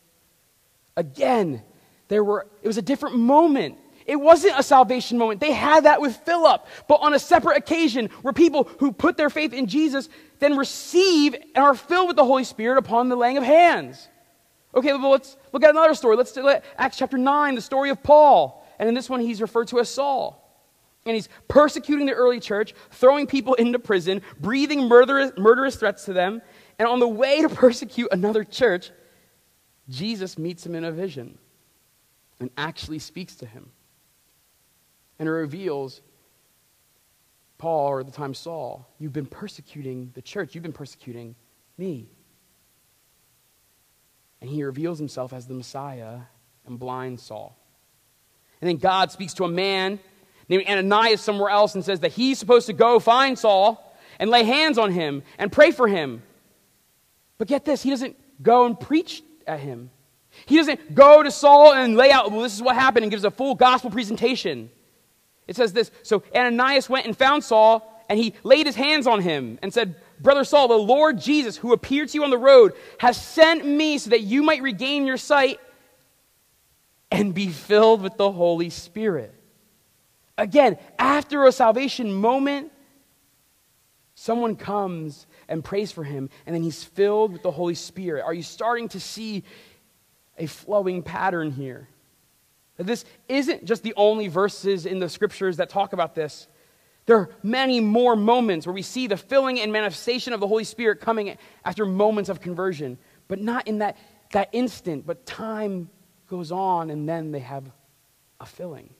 Again, 0.97 1.63
there 2.09 2.25
were, 2.25 2.47
it 2.63 2.67
was 2.67 2.79
a 2.79 2.83
different 2.83 3.17
moment. 3.17 3.79
It 4.11 4.21
wasn't 4.21 4.59
a 4.59 4.63
salvation 4.65 5.19
moment. 5.19 5.39
They 5.39 5.53
had 5.53 5.85
that 5.85 6.01
with 6.01 6.17
Philip, 6.17 6.67
but 6.89 6.97
on 6.97 7.15
a 7.15 7.19
separate 7.21 7.57
occasion 7.57 8.07
where 8.23 8.33
people 8.33 8.69
who 8.81 8.91
put 8.91 9.17
their 9.17 9.31
faith 9.31 9.53
in 9.53 9.69
Jesus 9.69 10.09
then 10.41 10.57
receive 10.57 11.35
and 11.35 11.59
are 11.65 11.77
filled 11.77 12.09
with 12.09 12.17
the 12.17 12.25
Holy 12.25 12.43
Spirit 12.43 12.77
upon 12.77 13.09
the 13.09 13.15
laying 13.15 13.37
of 13.37 13.45
hands. 13.45 14.09
Okay, 14.75 14.93
well, 14.95 15.13
let's 15.13 15.37
look 15.53 15.63
at 15.63 15.71
another 15.71 15.95
story. 15.95 16.17
Let's 16.17 16.37
at 16.37 16.65
Acts 16.77 16.97
chapter 16.97 17.19
9, 17.19 17.55
the 17.55 17.61
story 17.61 17.91
of 17.91 18.03
Paul. 18.03 18.67
And 18.81 18.89
in 18.89 18.97
this 18.97 19.09
one, 19.09 19.21
he's 19.21 19.41
referred 19.41 19.69
to 19.69 19.79
as 19.79 19.89
Saul. 19.89 20.45
And 21.07 21.15
he's 21.15 21.29
persecuting 21.47 22.07
the 22.07 22.13
early 22.13 22.41
church, 22.41 22.75
throwing 22.91 23.29
people 23.29 23.55
into 23.55 23.79
prison, 23.79 24.23
breathing 24.41 24.89
murderous, 24.89 25.31
murderous 25.39 25.77
threats 25.77 26.07
to 26.07 26.13
them. 26.13 26.43
And 26.81 26.89
on 26.89 26.99
the 26.99 27.07
way 27.07 27.43
to 27.43 27.49
persecute 27.49 28.09
another 28.11 28.43
church, 28.43 28.91
Jesus 29.89 30.37
meets 30.37 30.67
him 30.67 30.75
in 30.75 30.85
a 30.85 30.91
vision 30.91 31.39
and 32.41 32.51
actually 32.57 32.99
speaks 32.99 33.37
to 33.37 33.47
him. 33.47 33.71
And 35.21 35.29
it 35.29 35.33
reveals 35.33 36.01
Paul, 37.59 37.89
or 37.89 38.01
at 38.01 38.07
the 38.07 38.13
time 38.13 38.33
Saul, 38.33 38.89
you've 38.99 39.13
been 39.13 39.27
persecuting 39.27 40.11
the 40.15 40.23
church, 40.23 40.55
you've 40.55 40.63
been 40.63 40.73
persecuting 40.73 41.35
me. 41.77 42.09
And 44.41 44.49
he 44.49 44.65
reveals 44.65 44.99
himself 44.99 45.35
as 45.35 45.47
the 45.47 45.53
Messiah 45.53 46.21
and 46.67 46.79
blinds 46.79 47.23
Saul. 47.23 47.55
And 48.63 48.69
then 48.69 48.79
God 48.79 49.13
speaks 49.13 49.35
to 49.35 49.45
a 49.45 49.49
man 49.49 50.01
named 50.49 50.65
Ananias 50.67 51.21
somewhere 51.21 51.51
else 51.51 51.75
and 51.75 51.85
says 51.85 52.01
that 52.01 52.13
he's 52.13 52.39
supposed 52.39 52.67
to 52.69 52.73
go 52.73 52.99
find 52.99 53.39
Saul 53.39 53.95
and 54.19 54.31
lay 54.31 54.45
hands 54.45 54.79
on 54.79 54.91
him 54.91 55.23
and 55.39 55.53
pray 55.53 55.71
for 55.71 55.87
him. 55.87 56.23
But 57.37 57.47
get 57.47 57.67
this, 57.67 57.83
he 57.83 57.91
doesn't 57.91 58.17
go 58.43 58.65
and 58.65 58.81
preach 58.81 59.23
at 59.47 59.61
him. 59.61 59.91
He 60.47 60.57
doesn't 60.57 60.95
go 60.95 61.23
to 61.23 61.31
Saul 61.31 61.75
and 61.75 61.95
lay 61.95 62.11
out, 62.11 62.33
well, 62.33 62.41
this 62.41 62.55
is 62.55 62.63
what 62.63 62.75
happened, 62.75 63.05
and 63.05 63.11
gives 63.11 63.25
a 63.25 63.31
full 63.31 63.55
gospel 63.55 63.91
presentation. 63.91 64.71
It 65.51 65.57
says 65.57 65.73
this 65.73 65.91
So 66.05 66.23
Ananias 66.35 66.89
went 66.89 67.07
and 67.07 67.17
found 67.17 67.43
Saul, 67.43 68.05
and 68.09 68.17
he 68.17 68.35
laid 68.45 68.67
his 68.67 68.77
hands 68.77 69.09
on 69.09 69.21
him 69.21 69.59
and 69.63 69.75
said, 69.75 69.97
Brother 70.21 70.45
Saul, 70.45 70.69
the 70.69 70.75
Lord 70.75 71.21
Jesus, 71.21 71.57
who 71.57 71.73
appeared 71.73 72.09
to 72.11 72.15
you 72.15 72.25
on 72.25 72.31
the 72.31 72.39
road, 72.39 72.73
has 72.99 73.21
sent 73.21 73.67
me 73.67 73.99
so 73.99 74.11
that 74.11 74.21
you 74.21 74.45
might 74.45 74.63
regain 74.63 75.07
your 75.07 75.17
sight 75.17 75.59
and 77.11 77.35
be 77.35 77.49
filled 77.49 78.01
with 78.01 78.17
the 78.17 78.31
Holy 78.31 78.71
Spirit. 78.71 79.35
Again, 80.39 80.79
after 81.01 81.45
a 81.45 81.53
salvation 81.53 82.13
moment, 82.13 82.71
someone 84.15 84.55
comes 84.55 85.27
and 85.49 85.65
prays 85.65 85.91
for 85.91 86.05
him, 86.05 86.31
and 86.47 86.55
then 86.55 86.63
he's 86.63 86.85
filled 86.85 87.33
with 87.33 87.43
the 87.43 87.51
Holy 87.51 87.75
Spirit. 87.75 88.23
Are 88.23 88.35
you 88.35 88.45
starting 88.45 88.89
to 88.91 89.01
see 89.01 89.43
a 90.39 90.47
flowing 90.47 91.03
pattern 91.03 91.51
here? 91.51 91.89
This 92.87 93.05
isn't 93.29 93.65
just 93.65 93.83
the 93.83 93.95
only 93.97 94.29
verses 94.29 94.87
in 94.87 94.99
the 94.99 95.09
scriptures 95.09 95.59
that 95.59 95.69
talk 95.69 95.93
about 95.93 96.15
this. 96.15 96.49
There 97.07 97.17
are 97.17 97.31
many 97.43 97.81
more 97.81 98.17
moments 98.17 98.67
where 98.67 98.73
we 98.73 98.83
see 98.83 99.07
the 99.07 99.17
filling 99.17 99.61
and 99.61 99.73
manifestation 99.73 100.33
of 100.33 100.41
the 100.41 100.47
Holy 100.47 100.65
Spirit 100.65 101.01
coming 101.01 101.37
after 101.65 101.85
moments 101.85 102.31
of 102.31 102.41
conversion, 102.41 102.99
but 103.29 103.41
not 103.41 103.67
in 103.67 103.79
that, 103.79 103.97
that 104.33 104.49
instant, 104.53 105.07
but 105.07 105.27
time 105.27 105.91
goes 106.29 106.53
on 106.53 106.91
and 106.91 107.09
then 107.09 107.33
they 107.33 107.41
have 107.41 107.65
a 108.41 108.47
filling. 108.47 108.91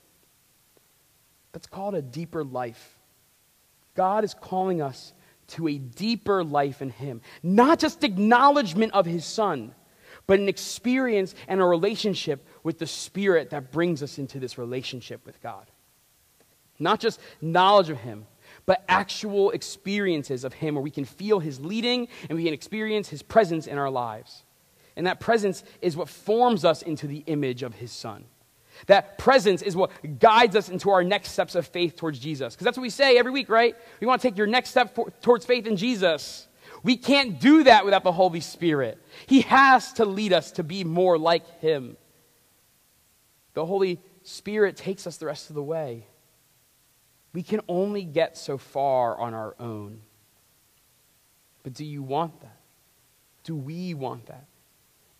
That's 1.53 1.67
called 1.67 1.95
a 1.95 2.01
deeper 2.01 2.43
life. 2.43 2.99
God 3.95 4.23
is 4.23 4.33
calling 4.33 4.81
us 4.81 5.13
to 5.47 5.67
a 5.67 5.77
deeper 5.77 6.43
life 6.43 6.81
in 6.81 6.89
Him, 6.89 7.21
not 7.43 7.79
just 7.79 8.03
acknowledgement 8.03 8.93
of 8.93 9.05
His 9.05 9.25
Son, 9.25 9.73
but 10.27 10.39
an 10.39 10.47
experience 10.47 11.35
and 11.47 11.59
a 11.59 11.65
relationship 11.65 12.45
with 12.63 12.79
the 12.79 12.87
Spirit 12.87 13.49
that 13.51 13.71
brings 13.71 14.03
us 14.03 14.17
into 14.17 14.39
this 14.39 14.57
relationship 14.57 15.25
with 15.25 15.41
God. 15.41 15.65
Not 16.79 16.99
just 16.99 17.19
knowledge 17.41 17.89
of 17.89 17.97
Him, 17.97 18.25
but 18.65 18.83
actual 18.87 19.51
experiences 19.51 20.43
of 20.43 20.53
Him 20.53 20.75
where 20.75 20.81
we 20.81 20.91
can 20.91 21.05
feel 21.05 21.39
His 21.39 21.59
leading 21.59 22.07
and 22.29 22.37
we 22.37 22.43
can 22.43 22.53
experience 22.53 23.09
His 23.09 23.21
presence 23.21 23.67
in 23.67 23.77
our 23.77 23.89
lives. 23.89 24.43
And 24.95 25.07
that 25.07 25.19
presence 25.19 25.63
is 25.81 25.95
what 25.95 26.09
forms 26.09 26.65
us 26.65 26.81
into 26.81 27.07
the 27.07 27.23
image 27.27 27.63
of 27.63 27.75
His 27.75 27.91
Son. 27.91 28.25
That 28.87 29.17
presence 29.17 29.61
is 29.61 29.75
what 29.75 29.91
guides 30.19 30.55
us 30.55 30.69
into 30.69 30.89
our 30.89 31.03
next 31.03 31.31
steps 31.31 31.55
of 31.55 31.67
faith 31.67 31.95
towards 31.95 32.19
Jesus. 32.19 32.55
Because 32.55 32.65
that's 32.65 32.77
what 32.77 32.83
we 32.83 32.89
say 32.89 33.17
every 33.17 33.31
week, 33.31 33.49
right? 33.49 33.75
We 33.99 34.07
want 34.07 34.21
to 34.21 34.27
take 34.27 34.37
your 34.37 34.47
next 34.47 34.69
step 34.69 34.95
for, 34.95 35.11
towards 35.21 35.45
faith 35.45 35.67
in 35.67 35.77
Jesus. 35.77 36.47
We 36.83 36.97
can't 36.97 37.39
do 37.39 37.63
that 37.63 37.85
without 37.85 38.03
the 38.03 38.11
Holy 38.11 38.39
Spirit. 38.39 38.97
He 39.27 39.41
has 39.41 39.93
to 39.93 40.05
lead 40.05 40.33
us 40.33 40.51
to 40.53 40.63
be 40.63 40.83
more 40.83 41.17
like 41.17 41.59
Him. 41.59 41.95
The 43.53 43.65
Holy 43.65 43.99
Spirit 44.23 44.77
takes 44.77 45.05
us 45.07 45.17
the 45.17 45.25
rest 45.25 45.49
of 45.49 45.55
the 45.55 45.63
way. 45.63 46.05
We 47.33 47.43
can 47.43 47.61
only 47.67 48.03
get 48.03 48.37
so 48.37 48.57
far 48.57 49.17
on 49.17 49.33
our 49.33 49.55
own. 49.59 50.01
But 51.63 51.73
do 51.73 51.85
you 51.85 52.03
want 52.03 52.41
that? 52.41 52.57
Do 53.43 53.55
we 53.55 53.93
want 53.93 54.27
that? 54.27 54.45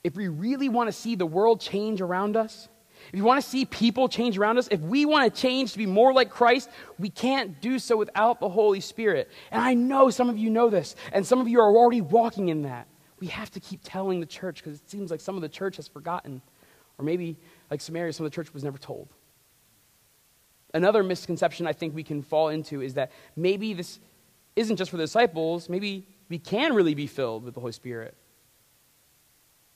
If 0.04 0.16
we 0.16 0.28
really 0.28 0.70
want 0.70 0.88
to 0.88 0.92
see 0.92 1.16
the 1.16 1.26
world 1.26 1.62
change 1.62 2.02
around 2.02 2.36
us, 2.36 2.68
if 3.10 3.18
you 3.18 3.24
want 3.24 3.44
to 3.44 3.50
see 3.50 3.66
people 3.66 4.08
change 4.08 4.38
around 4.38 4.58
us, 4.58 4.68
if 4.70 4.80
we 4.80 5.06
want 5.06 5.34
to 5.34 5.42
change 5.42 5.72
to 5.72 5.78
be 5.78 5.86
more 5.86 6.14
like 6.14 6.30
Christ, 6.30 6.70
we 7.00 7.10
can't 7.10 7.60
do 7.62 7.80
so 7.80 7.98
without 7.98 8.40
the 8.40 8.50
Holy 8.50 8.80
Spirit. 8.80 9.30
And 9.52 9.62
I 9.62 9.74
know 9.74 10.10
some 10.10 10.30
of 10.30 10.38
you 10.38 10.50
know 10.50 10.70
this, 10.70 10.96
and 11.12 11.26
some 11.26 11.40
of 11.40 11.48
you 11.48 11.60
are 11.60 11.76
already 11.76 12.02
walking 12.02 12.50
in 12.50 12.64
that. 12.64 12.88
We 13.20 13.28
have 13.28 13.52
to 13.52 13.60
keep 13.60 13.82
telling 13.84 14.20
the 14.20 14.26
church 14.26 14.64
because 14.64 14.80
it 14.80 14.90
seems 14.90 15.12
like 15.12 15.20
some 15.20 15.36
of 15.36 15.42
the 15.42 15.50
church 15.50 15.78
has 15.78 15.88
forgotten. 15.88 16.42
Or 16.98 17.06
maybe, 17.06 17.38
like 17.72 17.82
Samaria, 17.82 18.12
some 18.12 18.26
of 18.26 18.32
the 18.32 18.36
church 18.36 18.54
was 18.54 18.64
never 18.64 18.78
told. 18.78 19.08
Another 20.74 21.04
misconception 21.04 21.66
I 21.66 21.74
think 21.74 21.96
we 21.96 22.04
can 22.04 22.22
fall 22.22 22.50
into 22.50 22.82
is 22.82 22.94
that 22.96 23.12
maybe 23.36 23.74
this 23.74 24.00
isn't 24.56 24.76
just 24.76 24.92
for 24.92 24.98
the 24.98 25.04
disciples, 25.04 25.70
maybe 25.70 26.06
we 26.30 26.38
can 26.38 26.74
really 26.74 26.94
be 26.94 27.08
filled 27.08 27.44
with 27.44 27.54
the 27.54 27.62
Holy 27.62 27.72
Spirit. 27.72 28.16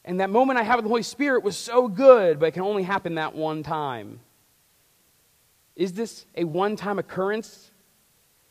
And 0.04 0.20
that 0.20 0.30
moment 0.30 0.60
I 0.60 0.64
had 0.64 0.76
with 0.76 0.84
the 0.84 0.90
Holy 0.90 1.04
Spirit 1.04 1.44
was 1.44 1.58
so 1.58 1.88
good, 1.88 2.40
but 2.40 2.48
it 2.48 2.52
can 2.52 2.62
only 2.62 2.84
happen 2.84 3.16
that 3.16 3.34
one 3.34 3.64
time. 3.64 4.20
Is 5.76 5.94
this 5.94 6.26
a 6.36 6.44
one 6.44 6.76
time 6.76 7.00
occurrence 7.00 7.72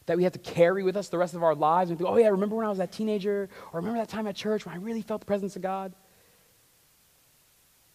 that 0.07 0.17
we 0.17 0.25
have 0.25 0.33
to 0.33 0.39
carry 0.39 0.83
with 0.83 0.97
us 0.97 1.09
the 1.09 1.17
rest 1.17 1.35
of 1.35 1.43
our 1.43 1.55
lives 1.55 1.91
and 1.91 1.99
think, 1.99 2.11
oh, 2.11 2.17
yeah, 2.17 2.29
remember 2.29 2.57
when 2.57 2.67
I 2.67 2.69
was 2.69 2.79
that 2.79 2.93
teenager? 2.93 3.49
Or 3.73 3.81
remember 3.81 3.99
that 3.99 4.09
time 4.09 4.27
at 4.27 4.35
church 4.35 4.67
when 4.67 4.75
I 4.75 4.79
really 4.79 5.01
felt 5.01 5.21
the 5.21 5.27
presence 5.27 5.57
of 5.57 5.63
God? 5.63 5.95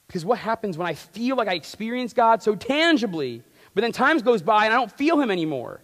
Because 0.09 0.25
what 0.25 0.39
happens 0.39 0.75
when 0.75 0.87
I 0.87 0.95
feel 0.95 1.35
like 1.35 1.47
I 1.47 1.53
experience 1.53 2.13
God 2.13 2.41
so 2.41 2.55
tangibly, 2.55 3.43
but 3.75 3.81
then 3.81 3.91
times 3.91 4.23
goes 4.23 4.41
by 4.41 4.65
and 4.65 4.73
I 4.73 4.77
don't 4.77 4.91
feel 4.91 5.21
Him 5.21 5.29
anymore? 5.29 5.83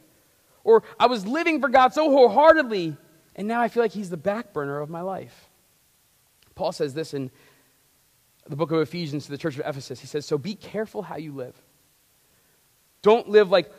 Or 0.63 0.81
I 0.99 1.05
was 1.05 1.27
living 1.27 1.61
for 1.61 1.69
God 1.69 1.93
so 1.93 2.09
wholeheartedly, 2.09 2.97
and 3.35 3.47
now 3.47 3.61
I 3.61 3.67
feel 3.67 3.83
like 3.83 3.91
He's 3.91 4.09
the 4.09 4.17
back 4.17 4.51
burner 4.51 4.79
of 4.79 4.89
my 4.89 5.01
life. 5.01 5.47
Paul 6.55 6.71
says 6.71 6.95
this 6.95 7.13
in 7.13 7.29
the 8.47 8.55
book 8.55 8.71
of 8.71 8.79
Ephesians 8.79 9.25
to 9.25 9.31
the 9.31 9.37
church 9.37 9.59
of 9.59 9.67
Ephesus. 9.67 9.99
He 9.99 10.07
says, 10.07 10.25
So 10.25 10.39
be 10.39 10.55
careful 10.55 11.03
how 11.03 11.17
you 11.17 11.31
live. 11.31 11.55
Don't 13.03 13.29
live 13.29 13.51
like 13.51 13.71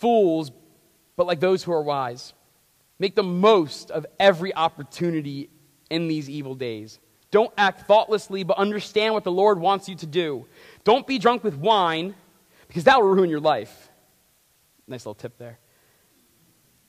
fools, 0.00 0.50
but 1.16 1.26
like 1.26 1.40
those 1.40 1.62
who 1.62 1.72
are 1.72 1.82
wise. 1.82 2.34
Make 2.98 3.14
the 3.14 3.22
most 3.22 3.90
of 3.90 4.04
every 4.20 4.54
opportunity 4.54 5.48
in 5.88 6.08
these 6.08 6.28
evil 6.28 6.54
days. 6.54 6.98
Don't 7.32 7.52
act 7.58 7.88
thoughtlessly, 7.88 8.44
but 8.44 8.58
understand 8.58 9.14
what 9.14 9.24
the 9.24 9.32
Lord 9.32 9.58
wants 9.58 9.88
you 9.88 9.96
to 9.96 10.06
do. 10.06 10.46
Don't 10.84 11.06
be 11.06 11.18
drunk 11.18 11.42
with 11.42 11.56
wine, 11.56 12.14
because 12.68 12.84
that 12.84 13.00
will 13.00 13.08
ruin 13.08 13.28
your 13.28 13.40
life. 13.40 13.90
Nice 14.86 15.00
little 15.00 15.14
tip 15.14 15.36
there. 15.38 15.58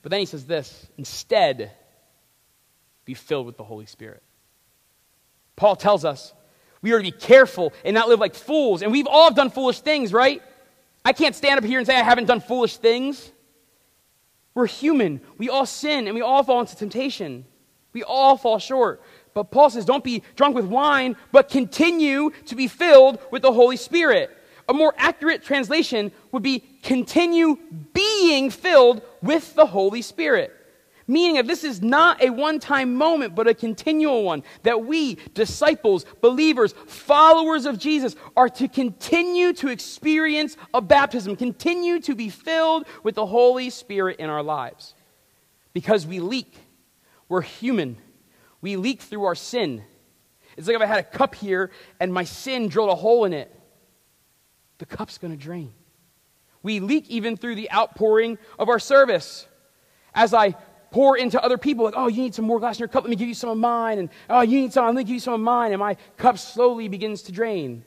But 0.04 0.12
then 0.12 0.20
he 0.20 0.26
says 0.26 0.46
this 0.46 0.88
instead, 0.98 1.72
be 3.06 3.14
filled 3.14 3.46
with 3.48 3.58
the 3.58 3.64
Holy 3.64 3.86
Spirit. 3.86 4.22
Paul 5.56 5.76
tells 5.76 6.06
us 6.06 6.34
we 6.82 6.92
are 6.92 6.98
to 6.98 7.04
be 7.04 7.12
careful 7.12 7.74
and 7.86 7.94
not 7.94 8.10
live 8.10 8.20
like 8.20 8.36
fools. 8.36 8.82
And 8.82 8.92
we've 8.92 9.08
all 9.08 9.34
done 9.34 9.50
foolish 9.50 9.80
things, 9.80 10.12
right? 10.12 10.42
I 11.06 11.14
can't 11.14 11.36
stand 11.36 11.58
up 11.58 11.64
here 11.64 11.80
and 11.80 11.88
say 11.88 11.96
I 11.96 12.04
haven't 12.04 12.26
done 12.26 12.42
foolish 12.42 12.78
things. 12.78 13.32
We're 14.54 14.68
human. 14.68 15.22
We 15.38 15.50
all 15.50 15.66
sin 15.66 16.08
and 16.08 16.16
we 16.16 16.22
all 16.22 16.44
fall 16.44 16.60
into 16.60 16.76
temptation. 16.76 17.46
We 17.94 18.04
all 18.04 18.38
fall 18.38 18.60
short. 18.60 19.02
But 19.34 19.52
Paul 19.52 19.70
says, 19.70 19.86
don't 19.86 20.04
be 20.04 20.24
drunk 20.36 20.56
with 20.56 20.66
wine, 20.66 21.16
but 21.32 21.50
continue 21.50 22.32
to 22.46 22.56
be 22.56 22.68
filled 22.68 23.20
with 23.32 23.42
the 23.42 23.52
Holy 23.52 23.78
Spirit. 23.78 24.38
A 24.70 24.74
more 24.74 24.94
accurate 24.98 25.44
translation 25.44 26.12
would 26.32 26.44
be 26.44 26.64
continue 26.84 27.58
being 27.94 28.50
filled 28.50 29.02
with 29.22 29.56
the 29.56 29.66
Holy 29.66 30.02
Spirit. 30.02 30.54
Meaning 31.06 31.36
that 31.36 31.48
this 31.48 31.66
is 31.66 31.82
not 31.82 32.24
a 32.24 32.30
one 32.30 32.60
time 32.60 32.96
moment, 32.96 33.36
but 33.36 33.48
a 33.48 33.54
continual 33.54 34.24
one. 34.24 34.42
That 34.64 34.86
we, 34.86 35.16
disciples, 35.34 36.06
believers, 36.22 36.74
followers 36.88 37.66
of 37.66 37.78
Jesus, 37.78 38.16
are 38.38 38.48
to 38.50 38.70
continue 38.70 39.52
to 39.54 39.68
experience 39.68 40.56
a 40.74 40.80
baptism, 40.80 41.36
continue 41.36 42.00
to 42.02 42.16
be 42.16 42.30
filled 42.30 42.86
with 43.04 43.16
the 43.16 43.26
Holy 43.26 43.70
Spirit 43.70 44.20
in 44.20 44.30
our 44.30 44.44
lives. 44.44 44.94
Because 45.74 46.08
we 46.08 46.22
leak. 46.22 46.56
We're 47.28 47.42
human. 47.42 47.98
We 48.64 48.78
leak 48.78 49.02
through 49.02 49.26
our 49.26 49.36
sin. 49.36 49.84
It's 50.56 50.68
like 50.68 50.78
if 50.78 50.82
I 50.82 50.86
had 50.86 51.00
a 51.00 51.04
cup 51.04 51.36
here 51.36 51.70
and 52.00 52.14
my 52.14 52.24
sin 52.24 52.70
drilled 52.70 52.92
a 52.92 52.96
hole 52.96 53.26
in 53.26 53.34
it, 53.34 53.54
the 54.78 54.86
cup's 54.86 55.18
going 55.18 55.32
to 55.32 55.38
drain. 55.38 55.74
We 56.64 56.80
leak 56.80 57.10
even 57.10 57.36
through 57.36 57.56
the 57.56 57.70
outpouring 57.70 58.38
of 58.58 58.70
our 58.70 58.80
service. 58.80 59.48
As 60.16 60.34
I 60.34 60.52
pour 60.92 61.18
into 61.18 61.44
other 61.44 61.58
people, 61.58 61.84
like, 61.84 61.96
oh, 61.98 62.08
you 62.08 62.22
need 62.22 62.36
some 62.36 62.46
more 62.46 62.58
glass 62.58 62.78
in 62.78 62.80
your 62.80 62.88
cup, 62.88 63.04
let 63.04 63.10
me 63.10 63.18
give 63.18 63.28
you 63.28 63.34
some 63.34 63.50
of 63.50 63.58
mine. 63.58 64.00
And 64.00 64.10
oh, 64.30 64.42
you 64.42 64.62
need 64.62 64.72
some, 64.72 64.86
let 64.86 64.96
me 64.96 65.04
give 65.04 65.16
you 65.16 65.20
some 65.20 65.34
of 65.34 65.42
mine. 65.42 65.74
And 65.74 65.80
my 65.82 65.98
cup 66.16 66.38
slowly 66.38 66.88
begins 66.88 67.24
to 67.24 67.34
drain. 67.34 67.84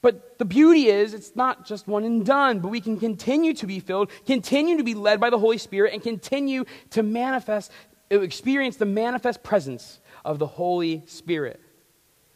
But 0.00 0.38
the 0.38 0.46
beauty 0.46 0.86
is, 0.86 1.12
it's 1.12 1.36
not 1.36 1.66
just 1.66 1.86
one 1.86 2.04
and 2.04 2.24
done, 2.24 2.60
but 2.60 2.68
we 2.68 2.80
can 2.80 2.98
continue 2.98 3.52
to 3.52 3.66
be 3.66 3.80
filled, 3.80 4.10
continue 4.24 4.78
to 4.78 4.82
be 4.82 4.94
led 4.94 5.20
by 5.20 5.28
the 5.28 5.38
Holy 5.38 5.58
Spirit, 5.58 5.92
and 5.92 6.02
continue 6.02 6.64
to 6.90 7.02
manifest, 7.02 7.70
experience 8.10 8.76
the 8.76 8.86
manifest 8.86 9.42
presence 9.42 10.00
of 10.24 10.38
the 10.38 10.46
Holy 10.46 11.02
Spirit. 11.06 11.60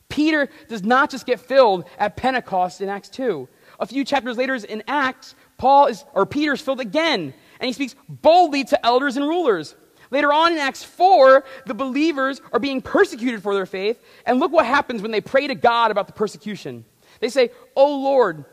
Peter 0.09 0.49
does 0.69 0.85
not 0.85 1.11
just 1.11 1.27
get 1.27 1.41
filled 1.41 1.85
at 1.99 2.17
Pentecost 2.17 2.81
in 2.81 2.89
Acts 2.89 3.09
2. 3.09 3.49
A 3.81 3.87
few 3.87 4.05
chapters 4.05 4.37
later 4.37 4.55
in 4.55 4.85
Acts, 4.87 5.35
Paul 5.59 5.87
is, 5.87 6.05
or 6.15 6.25
Peter's 6.27 6.61
filled 6.61 6.81
again, 6.81 7.35
and 7.59 7.67
he 7.67 7.73
speaks 7.73 7.97
boldly 8.09 8.65
to 8.65 8.87
elders 8.87 9.17
and 9.17 9.27
rulers. 9.27 9.75
Later 10.11 10.33
on 10.33 10.53
in 10.53 10.59
Acts 10.59 10.85
4, 10.85 11.45
the 11.67 11.75
believers 11.75 12.41
are 12.53 12.61
being 12.61 12.81
persecuted 12.81 13.43
for 13.43 13.55
their 13.55 13.67
faith. 13.67 14.01
And 14.27 14.39
look 14.39 14.53
what 14.53 14.67
happens 14.67 15.03
when 15.03 15.11
they 15.11 15.21
pray 15.21 15.49
to 15.49 15.55
God 15.57 15.91
about 15.91 16.07
the 16.07 16.13
persecution. 16.13 16.85
They 17.19 17.29
say, 17.29 17.51
Oh 17.75 18.01
Lord, 18.01 18.45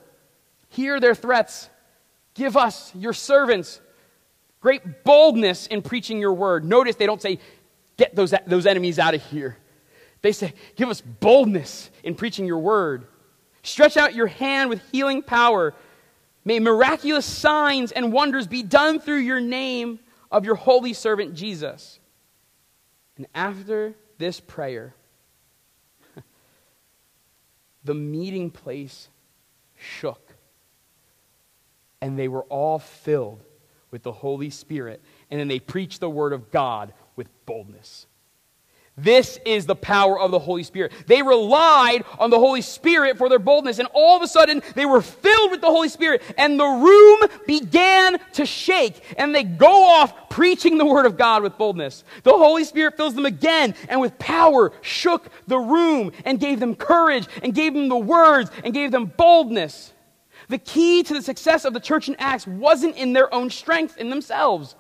hear 0.70 1.00
their 1.00 1.14
threats. 1.14 1.70
Give 2.34 2.58
us, 2.58 2.92
your 2.96 3.14
servants, 3.14 3.82
great 4.62 5.04
boldness 5.04 5.68
in 5.68 5.82
preaching 5.82 6.20
your 6.20 6.34
word. 6.34 6.64
Notice 6.64 6.96
they 6.96 7.06
don't 7.06 7.22
say, 7.22 7.40
Get 7.98 8.16
those, 8.16 8.34
those 8.48 8.66
enemies 8.66 8.98
out 8.98 9.14
of 9.14 9.24
here. 9.26 9.58
They 10.22 10.32
say, 10.32 10.54
Give 10.76 10.90
us 10.90 11.02
boldness 11.02 11.90
in 12.04 12.16
preaching 12.16 12.46
your 12.46 12.60
word. 12.60 13.06
Stretch 13.64 13.98
out 13.98 14.16
your 14.16 14.28
hand 14.28 14.70
with 14.70 14.82
healing 14.92 15.22
power. 15.22 15.74
May 16.46 16.60
miraculous 16.60 17.26
signs 17.26 17.92
and 17.92 18.12
wonders 18.12 18.48
be 18.48 18.64
done 18.64 19.00
through 19.00 19.20
your 19.20 19.40
name 19.40 20.00
of 20.32 20.46
your 20.46 20.56
holy 20.56 20.94
servant 20.94 21.36
Jesus. 21.36 22.00
And 23.18 23.28
after 23.36 23.94
this 24.18 24.40
prayer, 24.40 24.96
the 27.84 27.94
meeting 27.94 28.50
place 28.50 29.10
shook. 29.78 30.34
And 32.02 32.18
they 32.18 32.28
were 32.28 32.44
all 32.44 32.80
filled 32.80 33.44
with 33.92 34.04
the 34.04 34.12
Holy 34.12 34.50
Spirit. 34.50 35.02
And 35.30 35.40
then 35.40 35.48
they 35.48 35.60
preached 35.60 36.00
the 36.00 36.10
word 36.10 36.34
of 36.34 36.52
God 36.52 36.94
with 37.16 37.28
boldness. 37.46 38.08
This 38.98 39.40
is 39.46 39.66
the 39.66 39.76
power 39.76 40.20
of 40.20 40.32
the 40.32 40.40
Holy 40.40 40.64
Spirit. 40.64 40.92
They 41.08 41.22
relied 41.22 42.04
on 42.20 42.30
the 42.30 42.38
Holy 42.38 42.62
Spirit 42.62 43.18
for 43.18 43.30
their 43.30 43.40
boldness, 43.40 43.80
and 43.80 43.88
all 43.94 44.18
of 44.18 44.22
a 44.22 44.28
sudden 44.28 44.62
they 44.76 44.86
were 44.86 45.02
filled 45.02 45.52
with 45.52 45.62
the 45.62 45.68
Holy 45.68 45.88
Spirit, 45.88 46.22
and 46.38 46.60
the 46.60 46.66
room 46.66 47.22
began 47.48 48.20
to 48.34 48.46
shake, 48.46 49.02
and 49.18 49.34
they 49.34 49.44
go 49.44 49.86
off 49.86 50.30
preaching 50.30 50.78
the 50.78 50.86
Word 50.86 51.06
of 51.06 51.18
God 51.18 51.42
with 51.42 51.58
boldness. 51.58 52.04
The 52.24 52.32
Holy 52.32 52.66
Spirit 52.66 52.98
fills 52.98 53.16
them 53.16 53.26
again, 53.26 53.76
and 53.88 54.02
with 54.02 54.20
power 54.20 54.74
shook 54.82 55.30
the 55.48 55.58
room, 55.58 56.12
and 56.26 56.38
gave 56.40 56.60
them 56.60 56.76
courage, 56.76 57.28
and 57.42 57.56
gave 57.56 57.74
them 57.74 57.88
the 57.88 57.98
words, 57.98 58.52
and 58.64 58.74
gave 58.74 58.92
them 58.92 59.06
boldness. 59.18 59.94
The 60.52 60.60
key 60.60 61.02
to 61.04 61.14
the 61.14 61.22
success 61.22 61.66
of 61.66 61.74
the 61.74 61.80
church 61.80 62.10
in 62.10 62.16
Acts 62.20 62.46
wasn't 62.46 62.98
in 62.98 63.14
their 63.14 63.34
own 63.34 63.50
strength 63.50 63.98
in 63.98 64.10
themselves 64.10 64.76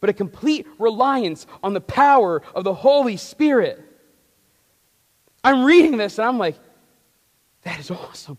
but 0.00 0.10
a 0.10 0.12
complete 0.12 0.66
reliance 0.78 1.46
on 1.62 1.74
the 1.74 1.80
power 1.80 2.42
of 2.54 2.64
the 2.64 2.74
Holy 2.74 3.16
Spirit. 3.16 3.84
I'm 5.44 5.64
reading 5.64 5.96
this 5.96 6.18
and 6.18 6.26
I'm 6.26 6.38
like, 6.38 6.58
that 7.62 7.78
is 7.78 7.90
awesome. 7.90 8.38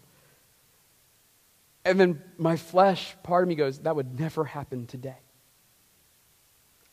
And 1.86 2.00
then 2.00 2.22
my 2.38 2.58
flesh, 2.58 3.16
part 3.24 3.44
of 3.44 3.50
me 3.50 3.56
goes, 3.56 3.80
that 3.80 3.96
would 3.96 4.20
never 4.20 4.44
happen 4.44 4.86
today. 4.88 5.18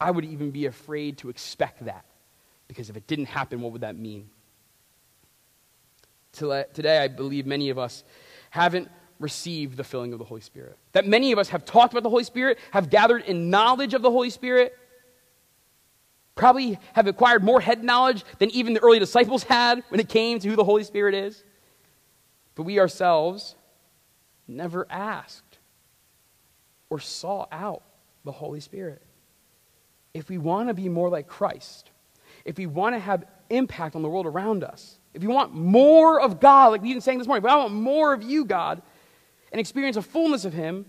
I 0.00 0.10
would 0.10 0.24
even 0.24 0.50
be 0.50 0.66
afraid 0.66 1.18
to 1.18 1.28
expect 1.28 1.84
that 1.86 2.04
because 2.68 2.88
if 2.88 2.96
it 2.96 3.06
didn't 3.06 3.26
happen, 3.26 3.60
what 3.60 3.72
would 3.72 3.80
that 3.80 3.98
mean? 3.98 4.30
Today, 6.32 6.98
I 6.98 7.08
believe 7.08 7.46
many 7.46 7.70
of 7.70 7.78
us 7.78 8.04
haven't 8.50 8.88
received 9.20 9.76
the 9.76 9.84
filling 9.84 10.12
of 10.12 10.18
the 10.18 10.24
Holy 10.24 10.40
Spirit. 10.40 10.76
That 10.92 11.06
many 11.06 11.32
of 11.32 11.38
us 11.38 11.48
have 11.48 11.64
talked 11.64 11.92
about 11.92 12.02
the 12.02 12.10
Holy 12.10 12.24
Spirit, 12.24 12.58
have 12.70 12.90
gathered 12.90 13.24
in 13.24 13.50
knowledge 13.50 13.94
of 13.94 14.02
the 14.02 14.10
Holy 14.10 14.30
Spirit, 14.30 14.76
probably 16.34 16.78
have 16.92 17.06
acquired 17.06 17.42
more 17.42 17.60
head 17.60 17.82
knowledge 17.82 18.24
than 18.38 18.50
even 18.50 18.72
the 18.72 18.80
early 18.80 18.98
disciples 18.98 19.42
had 19.42 19.82
when 19.88 19.98
it 19.98 20.08
came 20.08 20.38
to 20.38 20.48
who 20.48 20.56
the 20.56 20.64
Holy 20.64 20.84
Spirit 20.84 21.14
is. 21.14 21.42
But 22.54 22.62
we 22.62 22.78
ourselves 22.78 23.56
never 24.46 24.86
asked 24.90 25.58
or 26.90 27.00
sought 27.00 27.48
out 27.52 27.82
the 28.24 28.32
Holy 28.32 28.60
Spirit. 28.60 29.02
If 30.14 30.28
we 30.28 30.38
want 30.38 30.68
to 30.68 30.74
be 30.74 30.88
more 30.88 31.08
like 31.08 31.26
Christ, 31.28 31.90
if 32.44 32.56
we 32.56 32.66
want 32.66 32.94
to 32.94 32.98
have 32.98 33.24
impact 33.50 33.94
on 33.94 34.02
the 34.02 34.08
world 34.08 34.26
around 34.26 34.64
us, 34.64 34.98
if 35.14 35.22
you 35.22 35.30
want 35.30 35.54
more 35.54 36.20
of 36.20 36.40
God, 36.40 36.68
like 36.70 36.82
we've 36.82 36.94
been 36.94 37.00
saying 37.00 37.18
this 37.18 37.26
morning, 37.26 37.44
if 37.44 37.50
I 37.50 37.56
want 37.56 37.74
more 37.74 38.12
of 38.12 38.22
you, 38.22 38.44
God, 38.44 38.82
and 39.52 39.60
experience 39.60 39.96
a 39.96 40.02
fullness 40.02 40.44
of 40.44 40.52
Him 40.52 40.86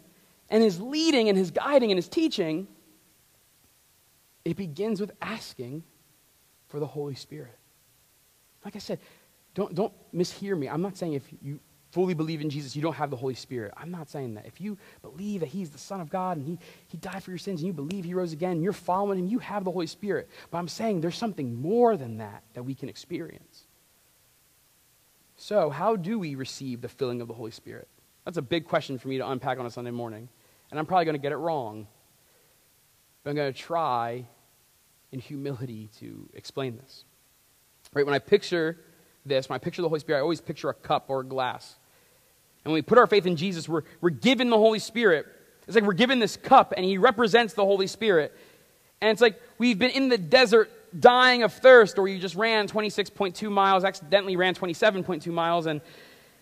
and 0.49 0.63
His 0.63 0.79
leading 0.79 1.29
and 1.29 1.37
His 1.37 1.51
guiding 1.51 1.91
and 1.91 1.97
His 1.97 2.07
teaching, 2.07 2.67
it 4.45 4.57
begins 4.57 4.99
with 4.99 5.11
asking 5.21 5.83
for 6.67 6.79
the 6.79 6.87
Holy 6.87 7.15
Spirit. 7.15 7.55
Like 8.63 8.75
I 8.75 8.79
said, 8.79 8.99
don't, 9.53 9.73
don't 9.73 9.93
mishear 10.13 10.57
me. 10.57 10.67
I'm 10.67 10.81
not 10.81 10.97
saying 10.97 11.13
if 11.13 11.23
you 11.41 11.59
fully 11.91 12.13
believe 12.13 12.41
in 12.41 12.49
Jesus, 12.49 12.75
you 12.75 12.81
don't 12.81 12.93
have 12.93 13.09
the 13.09 13.15
Holy 13.15 13.33
Spirit. 13.33 13.73
I'm 13.75 13.89
not 13.89 14.09
saying 14.09 14.35
that. 14.35 14.45
If 14.45 14.61
you 14.61 14.77
believe 15.01 15.39
that 15.39 15.47
He's 15.47 15.69
the 15.69 15.77
Son 15.77 16.01
of 16.01 16.09
God 16.09 16.37
and 16.37 16.45
He, 16.45 16.59
he 16.87 16.97
died 16.97 17.23
for 17.23 17.31
your 17.31 17.37
sins 17.37 17.61
and 17.61 17.67
you 17.67 17.73
believe 17.73 18.05
He 18.05 18.13
rose 18.13 18.33
again 18.33 18.51
and 18.53 18.63
you're 18.63 18.73
following 18.73 19.19
Him, 19.19 19.27
you 19.27 19.39
have 19.39 19.63
the 19.63 19.71
Holy 19.71 19.87
Spirit. 19.87 20.29
But 20.51 20.59
I'm 20.59 20.67
saying 20.67 21.01
there's 21.01 21.17
something 21.17 21.59
more 21.61 21.97
than 21.97 22.17
that 22.17 22.43
that 22.53 22.63
we 22.63 22.75
can 22.75 22.89
experience. 22.89 23.65
So, 25.35 25.69
how 25.69 25.95
do 25.95 26.19
we 26.19 26.35
receive 26.35 26.81
the 26.81 26.89
filling 26.89 27.21
of 27.21 27.27
the 27.27 27.33
Holy 27.33 27.51
Spirit? 27.51 27.87
That's 28.29 28.37
a 28.37 28.43
big 28.43 28.65
question 28.65 28.99
for 28.99 29.07
me 29.07 29.17
to 29.17 29.27
unpack 29.27 29.57
on 29.57 29.65
a 29.65 29.71
Sunday 29.71 29.89
morning. 29.89 30.29
And 30.69 30.79
I'm 30.79 30.85
probably 30.85 31.05
going 31.05 31.15
to 31.15 31.19
get 31.19 31.31
it 31.31 31.37
wrong. 31.37 31.87
But 33.23 33.31
I'm 33.31 33.35
going 33.35 33.51
to 33.51 33.59
try 33.59 34.23
in 35.11 35.19
humility 35.19 35.89
to 35.99 36.29
explain 36.35 36.77
this. 36.77 37.05
Right? 37.91 38.05
When 38.05 38.13
I 38.13 38.19
picture 38.19 38.77
this, 39.25 39.49
when 39.49 39.55
I 39.55 39.57
picture 39.57 39.81
the 39.81 39.87
Holy 39.87 39.99
Spirit, 39.99 40.19
I 40.19 40.21
always 40.21 40.41
picture 40.41 40.69
a 40.69 40.75
cup 40.75 41.05
or 41.07 41.21
a 41.21 41.23
glass. 41.23 41.75
And 42.63 42.71
when 42.71 42.75
we 42.75 42.83
put 42.83 42.99
our 42.99 43.07
faith 43.07 43.25
in 43.25 43.35
Jesus, 43.35 43.67
we're, 43.67 43.81
we're 43.99 44.11
given 44.11 44.51
the 44.51 44.57
Holy 44.57 44.77
Spirit. 44.77 45.25
It's 45.65 45.73
like 45.73 45.83
we're 45.83 45.93
given 45.93 46.19
this 46.19 46.37
cup, 46.37 46.75
and 46.77 46.85
He 46.85 46.99
represents 46.99 47.55
the 47.55 47.65
Holy 47.65 47.87
Spirit. 47.87 48.37
And 49.01 49.09
it's 49.09 49.21
like 49.21 49.41
we've 49.57 49.79
been 49.79 49.89
in 49.89 50.07
the 50.07 50.19
desert 50.19 50.69
dying 50.99 51.41
of 51.41 51.51
thirst, 51.51 51.97
or 51.97 52.07
you 52.07 52.19
just 52.19 52.35
ran 52.35 52.67
26.2 52.67 53.51
miles, 53.51 53.83
accidentally 53.83 54.35
ran 54.35 54.53
27.2 54.53 55.33
miles, 55.33 55.65
and 55.65 55.81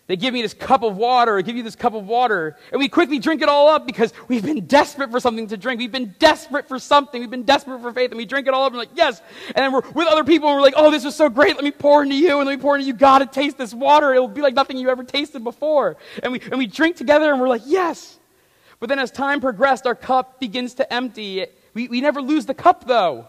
they 0.08 0.16
give 0.16 0.32
me 0.32 0.40
this 0.40 0.54
cup 0.54 0.82
of 0.82 0.96
water, 0.96 1.36
or 1.36 1.42
give 1.42 1.54
you 1.54 1.62
this 1.62 1.76
cup 1.76 1.94
of 1.94 2.06
water, 2.06 2.56
and 2.72 2.80
we 2.80 2.88
quickly 2.88 3.18
drink 3.18 3.42
it 3.42 3.48
all 3.48 3.68
up 3.68 3.86
because 3.86 4.12
we've 4.26 4.44
been 4.44 4.64
desperate 4.66 5.10
for 5.10 5.20
something 5.20 5.46
to 5.48 5.56
drink. 5.58 5.78
We've 5.78 5.92
been 5.92 6.14
desperate 6.18 6.66
for 6.66 6.78
something. 6.78 7.20
We've 7.20 7.30
been 7.30 7.44
desperate 7.44 7.82
for 7.82 7.92
faith, 7.92 8.10
and 8.10 8.16
we 8.16 8.24
drink 8.24 8.48
it 8.48 8.54
all 8.54 8.64
up 8.64 8.72
and 8.72 8.78
we're 8.78 8.84
like, 8.84 8.96
yes. 8.96 9.20
And 9.48 9.56
then 9.56 9.70
we're 9.70 9.82
with 9.92 10.08
other 10.08 10.24
people, 10.24 10.48
and 10.48 10.56
we're 10.56 10.62
like, 10.62 10.74
oh, 10.76 10.90
this 10.90 11.04
is 11.04 11.14
so 11.14 11.28
great. 11.28 11.56
Let 11.56 11.64
me 11.64 11.70
pour 11.70 12.02
into 12.02 12.16
you, 12.16 12.38
and 12.38 12.48
let 12.48 12.58
me 12.58 12.60
pour 12.60 12.74
into 12.74 12.86
you. 12.86 12.94
You 12.94 12.98
gotta 12.98 13.26
taste 13.26 13.58
this 13.58 13.74
water. 13.74 14.14
It'll 14.14 14.28
be 14.28 14.40
like 14.40 14.54
nothing 14.54 14.78
you 14.78 14.88
ever 14.88 15.04
tasted 15.04 15.44
before. 15.44 15.98
And 16.22 16.32
we, 16.32 16.40
and 16.40 16.56
we 16.56 16.66
drink 16.66 16.96
together, 16.96 17.30
and 17.30 17.38
we're 17.38 17.48
like, 17.48 17.62
yes. 17.66 18.18
But 18.80 18.88
then 18.88 18.98
as 18.98 19.10
time 19.10 19.42
progressed, 19.42 19.86
our 19.86 19.94
cup 19.94 20.40
begins 20.40 20.74
to 20.74 20.90
empty. 20.90 21.46
We, 21.74 21.88
we 21.88 22.00
never 22.00 22.22
lose 22.22 22.46
the 22.46 22.54
cup, 22.54 22.86
though. 22.86 23.26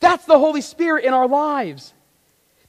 That's 0.00 0.24
the 0.24 0.38
Holy 0.38 0.62
Spirit 0.62 1.04
in 1.04 1.14
our 1.14 1.28
lives. 1.28 1.94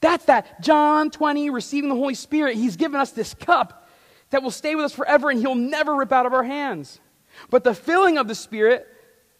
That's 0.01 0.25
that 0.25 0.61
John 0.61 1.11
20, 1.11 1.51
receiving 1.51 1.89
the 1.89 1.95
Holy 1.95 2.15
Spirit. 2.15 2.57
He's 2.57 2.75
given 2.75 2.99
us 2.99 3.11
this 3.11 3.33
cup 3.33 3.87
that 4.31 4.43
will 4.43 4.51
stay 4.51 4.75
with 4.75 4.85
us 4.85 4.93
forever 4.93 5.29
and 5.29 5.39
He'll 5.39 5.55
never 5.55 5.95
rip 5.95 6.11
out 6.11 6.25
of 6.25 6.33
our 6.33 6.43
hands. 6.43 6.99
But 7.49 7.63
the 7.63 7.73
filling 7.73 8.17
of 8.17 8.27
the 8.27 8.35
Spirit, 8.35 8.87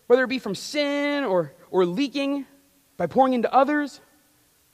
whether 0.07 0.24
it 0.24 0.28
be 0.28 0.39
from 0.39 0.55
sin 0.55 1.24
or, 1.24 1.53
or 1.72 1.86
leaking 1.86 2.45
by 2.95 3.07
pouring 3.07 3.34
into 3.34 3.51
others, 3.53 3.99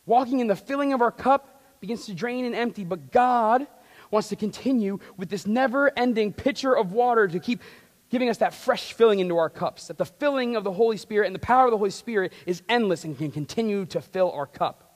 walking 0.06 0.40
in 0.40 0.48
the 0.48 0.56
filling 0.56 0.94
of 0.94 1.02
our 1.02 1.12
cup 1.12 1.64
begins 1.80 2.06
to 2.08 2.14
drain 2.14 2.46
and 2.46 2.54
empty. 2.54 2.84
But 2.84 3.12
God 3.12 3.66
wants 4.12 4.30
to 4.30 4.36
continue 4.36 5.00
with 5.16 5.30
this 5.30 5.48
never 5.48 5.92
ending 5.98 6.34
pitcher 6.34 6.76
of 6.76 6.92
water 6.92 7.28
to 7.28 7.40
keep 7.40 7.62
giving 8.10 8.30
us 8.30 8.38
that 8.38 8.54
fresh 8.54 8.94
filling 8.94 9.20
into 9.20 9.38
our 9.38 9.50
cups. 9.50 9.88
That 9.88 9.98
the 9.98 10.06
filling 10.06 10.56
of 10.56 10.64
the 10.64 10.72
Holy 10.72 10.98
Spirit 10.98 11.28
and 11.28 11.36
the 11.36 11.40
power 11.40 11.66
of 11.66 11.72
the 11.72 11.78
Holy 11.78 11.92
Spirit 11.92 12.34
is 12.46 12.62
endless 12.68 13.04
and 13.04 13.18
can 13.18 13.32
continue 13.32 13.86
to 13.88 14.02
fill 14.02 14.32
our 14.32 14.48
cup. 14.48 14.87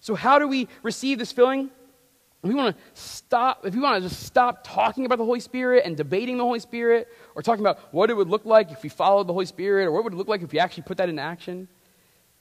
So, 0.00 0.14
how 0.14 0.38
do 0.38 0.48
we 0.48 0.68
receive 0.82 1.18
this 1.18 1.30
filling? 1.32 1.70
We 2.42 2.54
want 2.54 2.74
to 2.74 2.82
stop, 2.94 3.66
if 3.66 3.74
we 3.74 3.80
want 3.80 4.02
to 4.02 4.08
just 4.08 4.22
stop 4.22 4.64
talking 4.64 5.04
about 5.04 5.18
the 5.18 5.26
Holy 5.26 5.40
Spirit 5.40 5.84
and 5.84 5.94
debating 5.94 6.38
the 6.38 6.44
Holy 6.44 6.60
Spirit, 6.60 7.08
or 7.34 7.42
talking 7.42 7.60
about 7.60 7.78
what 7.92 8.08
it 8.08 8.14
would 8.14 8.28
look 8.28 8.46
like 8.46 8.70
if 8.70 8.82
we 8.82 8.88
followed 8.88 9.26
the 9.26 9.34
Holy 9.34 9.44
Spirit, 9.44 9.84
or 9.84 9.92
what 9.92 10.04
would 10.04 10.14
it 10.14 10.16
look 10.16 10.28
like 10.28 10.40
if 10.40 10.50
we 10.50 10.58
actually 10.58 10.84
put 10.84 10.96
that 10.96 11.10
into 11.10 11.20
action, 11.20 11.68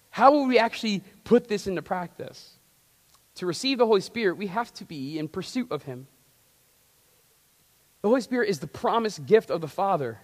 how 0.09 0.31
will 0.31 0.47
we 0.47 0.57
actually 0.57 1.03
put 1.25 1.49
this 1.49 1.67
into 1.67 1.81
practice? 1.81 2.53
To 3.35 3.45
receive 3.45 3.77
the 3.77 3.85
Holy 3.85 4.01
Spirit, 4.01 4.37
we 4.37 4.47
have 4.47 4.73
to 4.75 4.85
be 4.85 5.19
in 5.19 5.27
pursuit 5.27 5.69
of 5.69 5.83
Him. 5.83 6.07
The 8.01 8.07
Holy 8.07 8.21
Spirit 8.21 8.49
is 8.49 8.59
the 8.59 8.67
promised 8.67 9.25
gift 9.25 9.49
of 9.49 9.59
the 9.59 9.67
Father, 9.67 10.19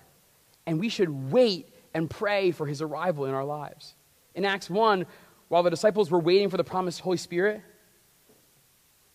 and 0.66 0.80
we 0.80 0.88
should 0.88 1.32
wait 1.32 1.68
and 1.94 2.10
pray 2.10 2.52
for 2.52 2.66
His 2.66 2.82
arrival 2.82 3.26
in 3.26 3.34
our 3.34 3.46
lives. 3.46 3.94
In 4.34 4.46
Acts 4.46 4.70
1, 4.70 5.06
while 5.48 5.64
the 5.64 5.70
disciples 5.70 6.10
were 6.10 6.20
waiting 6.20 6.50
for 6.50 6.58
the 6.58 6.64
promised 6.64 7.02
Holy 7.02 7.18
Spirit, 7.18 7.62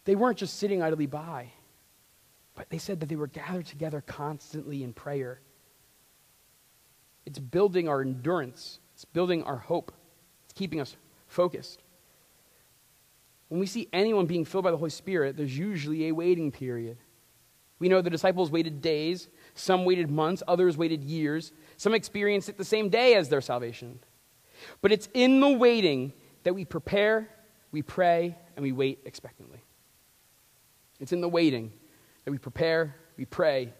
they 0.05 0.15
weren't 0.15 0.39
just 0.39 0.59
sitting 0.59 0.83
idly 0.83 1.07
by, 1.07 1.53
but 2.55 2.71
they 2.71 2.79
said 2.79 3.01
that 3.01 3.09
they 3.09 3.17
were 3.17 3.27
gathered 3.27 3.67
together 3.67 4.01
constantly 4.01 4.83
in 4.83 4.93
prayer. 4.93 5.41
It's 7.27 7.39
building 7.39 7.89
our 7.89 8.01
endurance, 8.01 8.81
it's 8.95 9.05
building 9.05 9.43
our 9.45 9.57
hope, 9.57 9.93
it's 10.45 10.53
keeping 10.53 10.81
us 10.81 10.97
focused. 11.27 11.83
When 13.49 13.61
we 13.61 13.67
see 13.67 13.89
anyone 13.93 14.27
being 14.27 14.45
filled 14.45 14.65
by 14.65 14.71
the 14.71 14.77
Holy 14.77 14.91
Spirit, 14.91 15.37
there's 15.37 15.57
usually 15.59 16.09
a 16.09 16.13
waiting 16.13 16.53
period. 16.53 16.99
We 17.81 17.89
know 17.89 18.01
the 18.01 18.11
disciples 18.11 18.51
waited 18.51 18.81
days, 18.81 19.29
some 19.55 19.85
waited 19.85 20.11
months, 20.11 20.43
others 20.47 20.77
waited 20.77 21.03
years, 21.03 21.53
some 21.77 21.95
experienced 21.95 22.49
it 22.49 22.59
the 22.59 22.65
same 22.65 22.91
day 22.91 23.15
as 23.15 23.29
their 23.29 23.41
salvation. 23.41 23.99
But 24.83 24.93
it's 24.93 25.09
in 25.15 25.41
the 25.41 25.51
waiting 25.51 26.13
that 26.43 26.55
we 26.55 26.65
prepare, 26.65 27.29
we 27.73 27.83
pray, 27.83 28.37
and 28.57 28.63
we 28.63 28.73
wait 28.73 29.01
expectantly. 29.05 29.63
It's 30.99 31.13
in 31.13 31.21
the 31.21 31.29
waiting 31.29 31.73
that 32.25 32.31
we 32.31 32.39
prepare, 32.39 32.95
we 33.17 33.25
pray, 33.25 33.73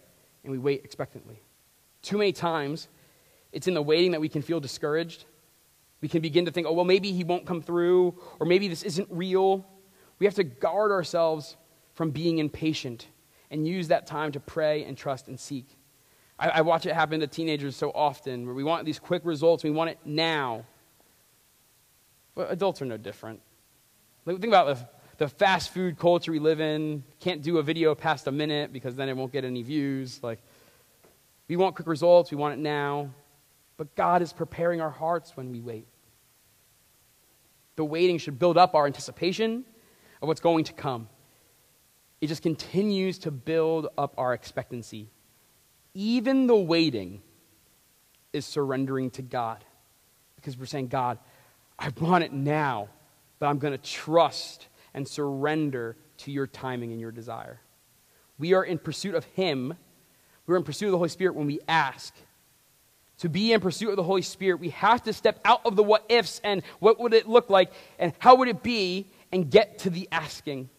and 0.43 0.51
we 0.51 0.57
wait 0.57 0.83
expectantly. 0.83 1.41
Too 2.01 2.17
many 2.17 2.31
times, 2.31 2.87
it's 3.51 3.67
in 3.67 3.73
the 3.73 3.81
waiting 3.81 4.11
that 4.11 4.21
we 4.21 4.29
can 4.29 4.41
feel 4.41 4.59
discouraged. 4.59 5.25
We 6.01 6.07
can 6.07 6.21
begin 6.21 6.45
to 6.45 6.51
think, 6.51 6.65
oh, 6.65 6.73
well, 6.73 6.85
maybe 6.85 7.11
he 7.11 7.23
won't 7.23 7.45
come 7.45 7.61
through, 7.61 8.15
or 8.39 8.47
maybe 8.47 8.67
this 8.67 8.83
isn't 8.83 9.07
real. 9.11 9.65
We 10.17 10.25
have 10.25 10.35
to 10.35 10.43
guard 10.43 10.91
ourselves 10.91 11.57
from 11.93 12.11
being 12.11 12.39
impatient 12.39 13.07
and 13.51 13.67
use 13.67 13.89
that 13.89 14.07
time 14.07 14.31
to 14.31 14.39
pray 14.39 14.83
and 14.83 14.97
trust 14.97 15.27
and 15.27 15.39
seek. 15.39 15.77
I, 16.39 16.49
I 16.49 16.61
watch 16.61 16.85
it 16.85 16.93
happen 16.93 17.19
to 17.19 17.27
teenagers 17.27 17.75
so 17.75 17.91
often 17.93 18.45
where 18.45 18.55
we 18.55 18.63
want 18.63 18.85
these 18.85 18.97
quick 18.97 19.21
results, 19.25 19.63
we 19.63 19.69
want 19.69 19.91
it 19.91 19.99
now. 20.03 20.65
But 22.35 22.51
adults 22.51 22.81
are 22.81 22.85
no 22.85 22.97
different. 22.97 23.41
Think 24.25 24.45
about 24.45 24.67
the, 24.67 24.87
the 25.17 25.27
fast 25.27 25.73
food 25.73 25.97
culture 25.97 26.31
we 26.31 26.39
live 26.39 26.61
in. 26.61 27.03
Can't 27.19 27.41
do 27.41 27.57
a 27.57 27.63
video 27.63 27.95
past 27.95 28.27
a 28.27 28.31
minute 28.31 28.71
because 28.71 28.95
then 28.95 29.09
it 29.09 29.17
won't 29.17 29.31
get 29.31 29.43
any 29.43 29.63
views. 29.63 30.21
Like, 30.23 30.39
we 31.47 31.57
want 31.57 31.75
quick 31.75 31.87
results, 31.87 32.31
we 32.31 32.37
want 32.37 32.53
it 32.53 32.59
now. 32.59 33.09
But 33.77 33.95
God 33.95 34.21
is 34.21 34.31
preparing 34.31 34.79
our 34.79 34.89
hearts 34.89 35.35
when 35.35 35.51
we 35.51 35.59
wait. 35.59 35.87
The 37.75 37.85
waiting 37.85 38.19
should 38.19 38.37
build 38.37 38.57
up 38.57 38.75
our 38.75 38.85
anticipation 38.85 39.65
of 40.21 40.27
what's 40.27 40.41
going 40.41 40.65
to 40.65 40.73
come. 40.73 41.09
It 42.21 42.27
just 42.27 42.43
continues 42.43 43.17
to 43.19 43.31
build 43.31 43.87
up 43.97 44.13
our 44.17 44.33
expectancy. 44.33 45.09
Even 45.93 46.45
the 46.45 46.55
waiting 46.55 47.21
is 48.31 48.45
surrendering 48.45 49.09
to 49.11 49.23
God 49.23 49.65
because 50.35 50.57
we're 50.57 50.67
saying, 50.67 50.87
God, 50.87 51.17
I 51.81 51.91
want 51.99 52.23
it 52.23 52.31
now, 52.31 52.89
but 53.39 53.47
I'm 53.47 53.57
going 53.57 53.73
to 53.73 53.79
trust 53.79 54.67
and 54.93 55.07
surrender 55.07 55.97
to 56.19 56.31
your 56.31 56.45
timing 56.45 56.91
and 56.91 57.01
your 57.01 57.11
desire. 57.11 57.59
We 58.37 58.53
are 58.53 58.63
in 58.63 58.77
pursuit 58.77 59.15
of 59.15 59.25
Him. 59.25 59.73
We're 60.45 60.57
in 60.57 60.63
pursuit 60.63 60.85
of 60.85 60.91
the 60.91 60.97
Holy 60.99 61.09
Spirit 61.09 61.33
when 61.33 61.47
we 61.47 61.59
ask. 61.67 62.13
To 63.17 63.29
be 63.29 63.51
in 63.51 63.61
pursuit 63.61 63.89
of 63.89 63.95
the 63.95 64.03
Holy 64.03 64.21
Spirit, 64.21 64.59
we 64.59 64.69
have 64.69 65.01
to 65.03 65.13
step 65.13 65.39
out 65.43 65.61
of 65.65 65.75
the 65.75 65.81
what 65.81 66.05
ifs 66.07 66.39
and 66.43 66.61
what 66.79 66.99
would 66.99 67.15
it 67.15 67.27
look 67.27 67.49
like 67.49 67.71
and 67.97 68.13
how 68.19 68.35
would 68.35 68.47
it 68.47 68.61
be 68.61 69.07
and 69.31 69.49
get 69.49 69.79
to 69.79 69.89
the 69.89 70.07
asking. 70.11 70.69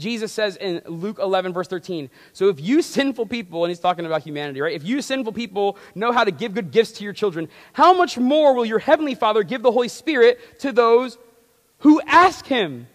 Jesus 0.00 0.32
says 0.32 0.56
in 0.56 0.82
Luke 0.86 1.18
11, 1.20 1.52
verse 1.52 1.68
13, 1.68 2.10
so 2.32 2.48
if 2.48 2.60
you 2.60 2.82
sinful 2.82 3.26
people, 3.26 3.64
and 3.64 3.70
he's 3.70 3.78
talking 3.78 4.06
about 4.06 4.22
humanity, 4.22 4.60
right? 4.60 4.74
If 4.74 4.84
you 4.84 5.02
sinful 5.02 5.32
people 5.32 5.76
know 5.94 6.12
how 6.12 6.24
to 6.24 6.30
give 6.30 6.54
good 6.54 6.70
gifts 6.70 6.92
to 6.92 7.04
your 7.04 7.12
children, 7.12 7.48
how 7.72 7.92
much 7.92 8.18
more 8.18 8.54
will 8.54 8.64
your 8.64 8.78
heavenly 8.78 9.14
Father 9.14 9.42
give 9.42 9.62
the 9.62 9.70
Holy 9.70 9.88
Spirit 9.88 10.60
to 10.60 10.72
those 10.72 11.18
who 11.78 12.00
ask 12.06 12.46
him? 12.46 12.88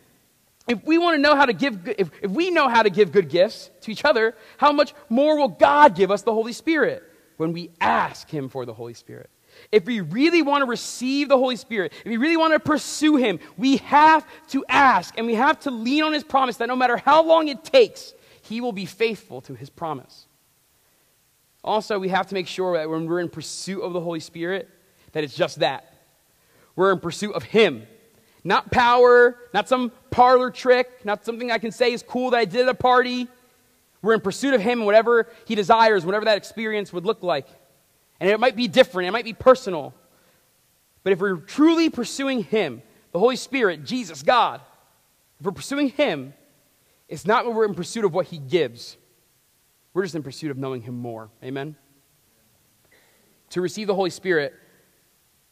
If 0.67 0.83
we 0.83 0.97
want 0.97 1.15
to 1.15 1.21
know 1.21 1.35
how 1.35 1.45
to 1.45 1.53
give, 1.53 1.87
if, 1.87 2.09
if 2.21 2.31
we 2.31 2.49
know 2.49 2.67
how 2.67 2.81
to 2.81 2.89
give 2.89 3.11
good 3.11 3.29
gifts 3.29 3.69
to 3.81 3.91
each 3.91 4.03
other, 4.03 4.35
how 4.57 4.71
much 4.71 4.93
more 5.09 5.37
will 5.37 5.49
God 5.49 5.95
give 5.95 6.09
us 6.09 6.23
the 6.23 6.33
Holy 6.33 6.53
Spirit 6.53 7.03
when 7.37 7.53
we 7.53 7.69
ask 7.79 8.29
him 8.29 8.49
for 8.49 8.65
the 8.65 8.73
Holy 8.73 8.95
Spirit? 8.95 9.29
If 9.71 9.85
we 9.85 10.01
really 10.01 10.41
want 10.41 10.61
to 10.61 10.65
receive 10.65 11.29
the 11.29 11.37
Holy 11.37 11.55
Spirit, 11.55 11.93
if 12.03 12.05
we 12.05 12.17
really 12.17 12.37
want 12.37 12.53
to 12.53 12.59
pursue 12.59 13.15
Him, 13.15 13.39
we 13.57 13.77
have 13.77 14.25
to 14.49 14.63
ask 14.69 15.17
and 15.17 15.27
we 15.27 15.35
have 15.35 15.59
to 15.61 15.71
lean 15.71 16.03
on 16.03 16.13
His 16.13 16.23
promise 16.23 16.57
that 16.57 16.67
no 16.67 16.75
matter 16.75 16.97
how 16.97 17.23
long 17.23 17.47
it 17.47 17.63
takes, 17.63 18.13
He 18.41 18.61
will 18.61 18.71
be 18.71 18.85
faithful 18.85 19.41
to 19.41 19.53
His 19.53 19.69
promise. 19.69 20.27
Also, 21.63 21.97
we 21.97 22.09
have 22.09 22.27
to 22.27 22.35
make 22.35 22.47
sure 22.47 22.77
that 22.77 22.89
when 22.89 23.07
we're 23.07 23.19
in 23.19 23.29
pursuit 23.29 23.81
of 23.81 23.93
the 23.93 23.99
Holy 23.99 24.19
Spirit, 24.19 24.69
that 25.13 25.23
it's 25.23 25.35
just 25.35 25.59
that. 25.59 25.93
We're 26.75 26.91
in 26.91 26.99
pursuit 26.99 27.33
of 27.33 27.43
Him. 27.43 27.87
Not 28.43 28.69
power, 28.69 29.37
not 29.53 29.67
some 29.67 29.91
parlor 30.11 30.51
trick, 30.51 31.03
not 31.03 31.25
something 31.25 31.51
I 31.51 31.57
can 31.57 31.71
say 31.71 31.91
is 31.91 32.03
cool 32.03 32.29
that 32.29 32.37
I 32.37 32.45
did 32.45 32.61
at 32.61 32.69
a 32.69 32.75
party. 32.75 33.27
We're 34.03 34.13
in 34.13 34.21
pursuit 34.21 34.53
of 34.53 34.61
Him, 34.61 34.79
and 34.79 34.85
whatever 34.85 35.27
He 35.45 35.55
desires, 35.55 36.05
whatever 36.05 36.25
that 36.25 36.37
experience 36.37 36.93
would 36.93 37.05
look 37.05 37.23
like. 37.23 37.47
And 38.19 38.29
it 38.29 38.39
might 38.39 38.55
be 38.55 38.67
different, 38.67 39.07
it 39.07 39.11
might 39.11 39.25
be 39.25 39.33
personal. 39.33 39.93
But 41.03 41.13
if 41.13 41.19
we're 41.19 41.37
truly 41.37 41.89
pursuing 41.89 42.43
Him, 42.43 42.81
the 43.11 43.19
Holy 43.19 43.35
Spirit, 43.35 43.85
Jesus, 43.85 44.23
God, 44.23 44.61
if 45.39 45.45
we're 45.45 45.51
pursuing 45.51 45.89
Him, 45.89 46.33
it's 47.07 47.25
not 47.25 47.45
when 47.45 47.55
we're 47.55 47.65
in 47.65 47.75
pursuit 47.75 48.05
of 48.05 48.13
what 48.13 48.27
He 48.27 48.37
gives. 48.37 48.97
We're 49.93 50.03
just 50.03 50.15
in 50.15 50.23
pursuit 50.23 50.51
of 50.51 50.57
knowing 50.57 50.81
Him 50.81 50.97
more. 50.97 51.29
Amen? 51.43 51.75
To 53.51 53.61
receive 53.61 53.87
the 53.87 53.95
Holy 53.95 54.09
Spirit, 54.09 54.53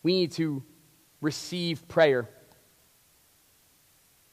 we 0.01 0.13
need 0.13 0.31
to 0.33 0.63
receive 1.21 1.87
prayer. 1.87 2.29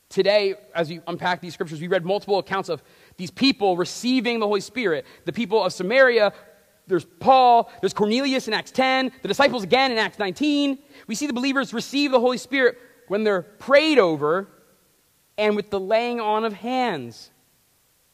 Today, 0.09 0.55
as 0.75 0.89
we 0.89 1.01
unpack 1.07 1.41
these 1.41 1.55
scriptures, 1.55 1.81
we 1.81 1.87
read 1.87 2.05
multiple 2.05 2.39
accounts 2.39 2.69
of 2.69 2.83
these 3.17 3.31
people 3.31 3.77
receiving 3.77 4.41
the 4.41 4.47
Holy 4.47 4.61
Spirit. 4.61 5.07
The 5.25 5.33
people 5.33 5.63
of 5.63 5.73
Samaria 5.73 6.33
there's 6.87 7.05
Paul, 7.05 7.71
there's 7.81 7.95
Cornelius 7.95 8.49
in 8.49 8.55
Acts 8.55 8.71
10, 8.73 9.13
the 9.23 9.29
disciples 9.29 9.63
again 9.63 9.93
in 9.93 9.99
Acts 9.99 10.19
19. 10.19 10.79
We 11.07 11.15
see 11.15 11.27
the 11.27 11.33
believers 11.33 11.73
receive 11.73 12.11
the 12.11 12.21
Holy 12.21 12.39
Spirit 12.39 12.79
when 13.09 13.25
they're 13.25 13.43
prayed 13.43 13.99
over 13.99 14.49
and 15.39 15.57
with 15.57 15.71
the 15.71 15.81
laying 15.81 16.21
on 16.21 16.45
of 16.45 16.53
hands. 16.53 17.31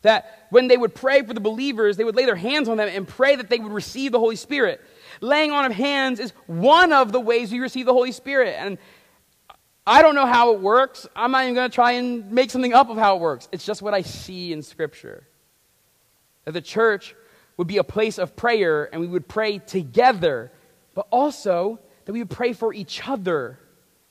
That 0.03 0.47
when 0.51 0.69
they 0.69 0.77
would 0.77 0.95
pray 0.95 1.23
for 1.23 1.35
the 1.35 1.41
believers, 1.41 1.97
they 1.97 2.05
would 2.05 2.15
lay 2.15 2.25
their 2.25 2.37
hands 2.37 2.69
on 2.69 2.77
them 2.77 2.89
and 2.89 3.09
pray 3.09 3.35
that 3.35 3.51
they 3.51 3.59
would 3.59 3.73
receive 3.73 4.13
the 4.13 4.21
Holy 4.21 4.37
Spirit. 4.37 4.81
Laying 5.21 5.51
on 5.51 5.65
of 5.65 5.73
hands 5.73 6.21
is 6.21 6.33
one 6.47 6.93
of 6.93 7.13
the 7.13 7.21
ways 7.21 7.51
we 7.51 7.59
receive 7.59 7.87
the 7.87 7.93
Holy 7.93 8.13
Spirit. 8.13 8.55
And 8.59 8.79
I 9.87 10.03
don't 10.03 10.15
know 10.15 10.27
how 10.27 10.53
it 10.53 10.61
works. 10.61 11.07
I'm 11.17 11.31
not 11.31 11.45
even 11.45 11.55
going 11.55 11.71
to 11.71 11.75
try 11.75 11.93
and 11.93 12.31
make 12.31 12.51
something 12.51 12.75
up 12.75 12.91
of 12.91 12.97
how 12.97 13.17
it 13.17 13.21
works. 13.21 13.49
It's 13.53 13.65
just 13.65 13.83
what 13.83 13.95
I 13.95 14.03
see 14.03 14.53
in 14.53 14.63
Scripture. 14.63 15.27
That 16.45 16.53
the 16.53 16.61
church 16.61 17.15
would 17.57 17.67
be 17.67 17.79
a 17.79 17.85
place 17.85 18.19
of 18.19 18.37
prayer 18.37 18.89
and 18.93 19.01
we 19.01 19.07
would 19.07 19.29
pray 19.29 19.59
together, 19.59 20.53
but 20.95 21.07
also 21.11 21.79
that 22.05 22.13
we 22.13 22.21
would 22.21 22.31
pray 22.31 22.53
for 22.53 22.73
each 22.73 23.07
other 23.09 23.59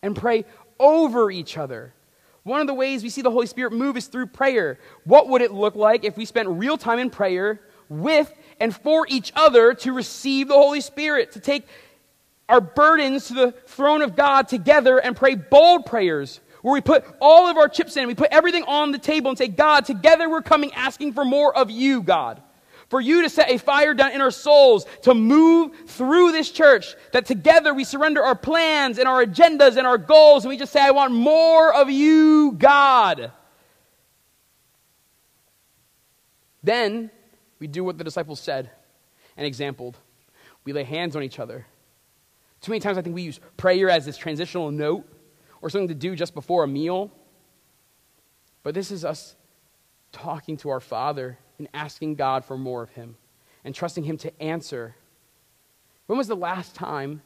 and 0.01 0.15
pray 0.15 0.45
over 0.79 1.31
each 1.31 1.57
other. 1.57 1.93
One 2.43 2.61
of 2.61 2.67
the 2.67 2.73
ways 2.73 3.01
we 3.01 3.09
see 3.09 3.21
the 3.21 3.31
Holy 3.31 3.47
Spirit 3.47 3.73
move 3.73 3.97
is 3.97 4.07
through 4.07 4.27
prayer. 4.27 4.77
What 5.03 5.29
would 5.29 5.41
it 5.41 5.51
look 5.51 5.75
like 5.75 6.03
if 6.03 6.15
we 6.15 6.25
spent 6.25 6.47
real 6.47 6.77
time 6.77 6.99
in 6.99 7.09
prayer 7.09 7.61
with 7.89 8.31
and 8.59 8.75
for 8.75 9.07
each 9.09 9.31
other 9.35 9.73
to 9.73 9.93
receive 9.93 10.47
the 10.47 10.53
Holy 10.53 10.81
Spirit, 10.81 11.31
to 11.31 11.39
take 11.39 11.67
our 12.47 12.61
burdens 12.61 13.27
to 13.27 13.33
the 13.33 13.51
throne 13.51 14.01
of 14.01 14.15
God 14.15 14.47
together 14.47 14.99
and 14.99 15.15
pray 15.15 15.35
bold 15.35 15.85
prayers 15.87 16.39
where 16.61 16.73
we 16.73 16.81
put 16.81 17.05
all 17.21 17.47
of 17.47 17.57
our 17.57 17.67
chips 17.69 17.95
in, 17.95 18.07
we 18.07 18.15
put 18.15 18.31
everything 18.31 18.63
on 18.63 18.91
the 18.91 18.97
table 18.97 19.29
and 19.29 19.37
say, 19.37 19.47
God, 19.47 19.85
together 19.85 20.27
we're 20.27 20.41
coming 20.41 20.73
asking 20.73 21.13
for 21.13 21.23
more 21.23 21.55
of 21.55 21.69
you, 21.69 22.01
God. 22.01 22.41
For 22.89 23.01
you 23.01 23.23
to 23.23 23.29
set 23.29 23.49
a 23.49 23.57
fire 23.57 23.93
down 23.93 24.11
in 24.11 24.21
our 24.21 24.31
souls 24.31 24.85
to 25.01 25.13
move 25.13 25.71
through 25.87 26.31
this 26.31 26.51
church, 26.51 26.95
that 27.13 27.25
together 27.25 27.73
we 27.73 27.83
surrender 27.83 28.23
our 28.23 28.35
plans 28.35 28.99
and 28.99 29.07
our 29.07 29.25
agendas 29.25 29.77
and 29.77 29.87
our 29.87 29.97
goals, 29.97 30.43
and 30.43 30.49
we 30.49 30.57
just 30.57 30.71
say, 30.71 30.81
I 30.81 30.91
want 30.91 31.13
more 31.13 31.73
of 31.73 31.89
you, 31.89 32.53
God. 32.57 33.31
Then 36.63 37.09
we 37.59 37.67
do 37.67 37.83
what 37.83 37.97
the 37.97 38.03
disciples 38.03 38.39
said 38.39 38.69
and 39.37 39.45
exampled. 39.45 39.97
We 40.63 40.73
lay 40.73 40.83
hands 40.83 41.15
on 41.15 41.23
each 41.23 41.39
other. 41.39 41.65
Too 42.61 42.71
many 42.71 42.79
times 42.79 42.97
I 42.97 43.01
think 43.01 43.15
we 43.15 43.21
use 43.21 43.39
prayer 43.57 43.89
as 43.89 44.05
this 44.05 44.17
transitional 44.17 44.71
note 44.71 45.07
or 45.61 45.69
something 45.69 45.87
to 45.89 45.95
do 45.95 46.15
just 46.15 46.33
before 46.33 46.63
a 46.63 46.67
meal. 46.67 47.11
But 48.63 48.73
this 48.73 48.89
is 48.91 49.05
us 49.05 49.35
talking 50.11 50.57
to 50.57 50.69
our 50.69 50.79
Father 50.79 51.37
and 51.57 51.67
asking 51.73 52.15
God 52.15 52.45
for 52.45 52.57
more 52.57 52.83
of 52.83 52.89
Him 52.89 53.15
and 53.63 53.73
trusting 53.73 54.03
Him 54.03 54.17
to 54.17 54.41
answer. 54.41 54.95
When 56.07 56.17
was 56.17 56.27
the 56.27 56.35
last 56.35 56.75
time, 56.75 57.21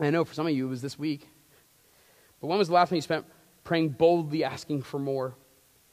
I 0.00 0.10
know 0.10 0.24
for 0.24 0.34
some 0.34 0.46
of 0.46 0.52
you 0.52 0.66
it 0.66 0.70
was 0.70 0.82
this 0.82 0.98
week, 0.98 1.28
but 2.40 2.46
when 2.46 2.58
was 2.58 2.68
the 2.68 2.74
last 2.74 2.90
time 2.90 2.96
you 2.96 3.02
spent 3.02 3.26
praying 3.64 3.90
boldly, 3.90 4.44
asking 4.44 4.82
for 4.82 4.98
more, 4.98 5.34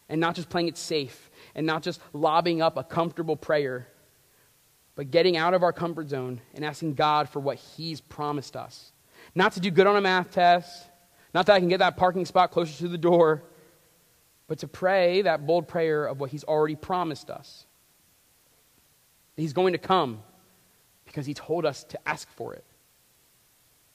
and 0.08 0.22
not 0.22 0.36
just 0.36 0.49
playing 0.49 0.68
it 0.68 0.78
safe, 0.78 1.32
and 1.56 1.66
not 1.66 1.82
just 1.82 1.99
lobbing 2.14 2.62
up 2.62 2.78
a 2.78 2.84
comfortable 2.84 3.36
prayer, 3.36 3.88
but 4.95 5.12
getting 5.12 5.36
out 5.36 5.53
of 5.53 5.64
our 5.64 5.74
comfort 5.74 6.10
zone 6.10 6.39
and 6.53 6.64
asking 6.64 6.93
God 6.93 7.28
for 7.28 7.39
what 7.39 7.58
He's 7.58 7.99
promised 8.01 8.56
us? 8.56 8.91
Not 9.34 9.53
to 9.53 9.60
do 9.60 9.72
good 9.72 9.88
on 9.88 9.95
a 9.95 10.01
math 10.01 10.32
test, 10.32 10.88
not 11.34 11.47
that 11.47 11.53
I 11.53 11.60
can 11.60 11.68
get 11.68 11.80
that 11.80 11.97
parking 11.97 12.26
spot 12.26 12.51
closer 12.51 12.78
to 12.78 12.88
the 12.88 12.97
door, 12.97 13.43
but 14.48 14.60
to 14.60 14.68
pray 14.68 15.24
that 15.24 15.46
bold 15.46 15.68
prayer 15.68 16.06
of 16.06 16.20
what 16.20 16.30
He's 16.30 16.43
already 16.43 16.76
promised 16.76 17.30
us. 17.30 17.66
He's 19.36 19.54
going 19.54 19.74
to 19.74 19.80
come 19.80 20.22
because 21.06 21.26
He 21.26 21.34
told 21.34 21.66
us 21.66 21.84
to 21.86 22.08
ask 22.08 22.30
for 22.36 22.54
it. 22.54 22.64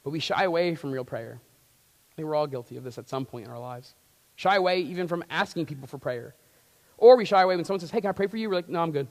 But 0.04 0.10
we 0.10 0.20
shy 0.20 0.44
away 0.44 0.74
from 0.74 0.90
real 0.90 1.04
prayer. 1.04 1.40
I 1.40 2.14
think 2.14 2.26
we're 2.26 2.34
all 2.34 2.46
guilty 2.46 2.76
of 2.76 2.84
this 2.84 2.98
at 2.98 3.08
some 3.08 3.24
point 3.24 3.46
in 3.46 3.50
our 3.50 3.58
lives. 3.58 3.94
Shy 4.36 4.56
away 4.56 4.80
even 4.80 5.06
from 5.06 5.22
asking 5.30 5.66
people 5.66 5.86
for 5.86 5.98
prayer. 5.98 6.34
Or 6.96 7.16
we 7.16 7.24
shy 7.24 7.42
away 7.42 7.56
when 7.56 7.64
someone 7.64 7.80
says, 7.80 7.90
Hey, 7.90 8.00
can 8.00 8.10
I 8.10 8.12
pray 8.12 8.26
for 8.26 8.36
you? 8.36 8.48
We're 8.48 8.56
like, 8.56 8.68
No, 8.68 8.82
I'm 8.82 8.92
good. 8.92 9.08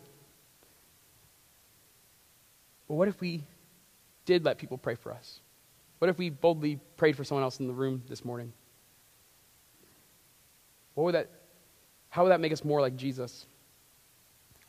But 2.88 2.96
what 2.96 3.08
if 3.08 3.22
we 3.22 3.44
did 4.26 4.44
let 4.44 4.58
people 4.58 4.78
pray 4.78 4.96
for 4.96 5.14
us? 5.14 5.40
What 6.00 6.10
if 6.10 6.18
we 6.18 6.30
boldly 6.30 6.80
prayed 6.98 7.16
for 7.16 7.24
someone 7.24 7.44
else 7.44 7.60
in 7.60 7.68
the 7.68 7.74
room 7.74 8.04
this 8.08 8.26
morning? 8.26 8.54
What 11.00 11.06
would 11.06 11.16
that, 11.16 11.30
how 12.10 12.24
would 12.24 12.32
that 12.32 12.42
make 12.42 12.52
us 12.52 12.66
more 12.66 12.82
like 12.82 12.98
Jesus? 12.98 13.46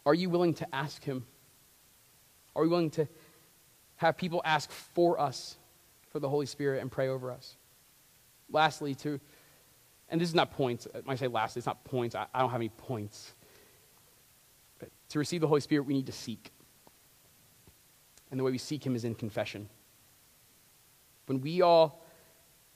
Are 0.07 0.15
you 0.15 0.31
willing 0.31 0.55
to 0.55 0.73
ask 0.73 1.03
him? 1.03 1.27
Are 2.55 2.63
we 2.63 2.69
willing 2.69 2.91
to 2.91 3.09
have 3.97 4.17
people 4.17 4.41
ask 4.45 4.71
for 4.71 5.19
us, 5.19 5.57
for 6.11 6.21
the 6.21 6.29
Holy 6.29 6.47
Spirit, 6.47 6.83
and 6.83 6.89
pray 6.89 7.09
over 7.09 7.33
us? 7.33 7.57
Lastly, 8.49 8.95
to, 8.95 9.19
and 10.09 10.21
this 10.21 10.29
is 10.29 10.35
not 10.37 10.53
points. 10.53 10.87
When 10.93 11.03
I 11.09 11.17
say 11.17 11.27
lastly, 11.27 11.59
it's 11.59 11.67
not 11.67 11.83
points. 11.83 12.15
I, 12.15 12.27
I 12.33 12.43
don't 12.43 12.51
have 12.51 12.61
any 12.61 12.69
points. 12.69 13.35
But 14.79 14.91
to 15.09 15.19
receive 15.19 15.41
the 15.41 15.49
Holy 15.49 15.61
Spirit, 15.61 15.83
we 15.83 15.95
need 15.95 16.07
to 16.07 16.13
seek. 16.13 16.53
And 18.31 18.39
the 18.39 18.45
way 18.45 18.53
we 18.53 18.59
seek 18.59 18.87
him 18.87 18.95
is 18.95 19.05
in 19.05 19.17
confession. 19.17 19.69
When 21.27 21.41
we 21.41 21.61
all 21.61 22.05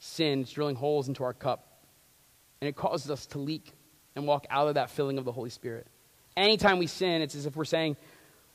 sin, 0.01 0.41
it's 0.41 0.51
drilling 0.51 0.75
holes 0.75 1.07
into 1.07 1.23
our 1.23 1.33
cup, 1.33 1.69
and 2.65 2.71
it 2.71 2.77
causes 2.77 3.11
us 3.11 3.27
to 3.27 3.39
leak 3.39 3.75
and 4.17 4.27
walk 4.27 4.47
out 4.49 4.69
of 4.69 4.77
that 4.77 4.89
filling 4.89 5.19
of 5.19 5.27
the 5.27 5.33
Holy 5.33 5.51
Spirit. 5.51 5.87
Anytime 6.35 6.79
we 6.79 6.87
sin, 6.87 7.21
it's 7.21 7.35
as 7.35 7.45
if 7.45 7.57
we're 7.57 7.67
saying, 7.67 7.99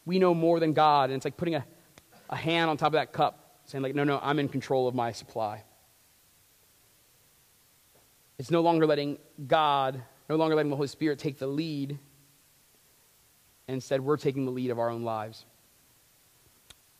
we 0.04 0.18
know 0.18 0.34
more 0.34 0.60
than 0.60 0.74
God, 0.74 1.12
and 1.12 1.18
it's 1.18 1.26
like 1.26 1.38
putting 1.38 1.54
a, 1.54 1.64
a 2.28 2.36
hand 2.36 2.72
on 2.72 2.78
top 2.78 2.88
of 2.88 2.94
that 2.94 3.14
cup, 3.14 3.60
saying, 3.66 3.84
like, 3.84 3.94
no, 3.94 4.04
no, 4.04 4.20
I'm 4.24 4.40
in 4.40 4.50
control 4.50 4.88
of 4.88 4.96
my 4.96 5.12
supply. 5.12 5.62
It's 8.40 8.50
no 8.50 8.62
longer 8.62 8.88
letting 8.88 9.20
God, 9.46 10.02
no 10.28 10.38
longer 10.38 10.56
letting 10.56 10.72
the 10.72 10.76
Holy 10.76 10.88
Spirit 10.88 11.20
take 11.20 11.38
the 11.38 11.46
lead. 11.46 11.92
And 13.68 13.76
instead, 13.76 14.02
we're 14.02 14.18
taking 14.18 14.46
the 14.46 14.52
lead 14.52 14.72
of 14.72 14.80
our 14.80 14.90
own 14.90 15.04
lives. 15.04 15.46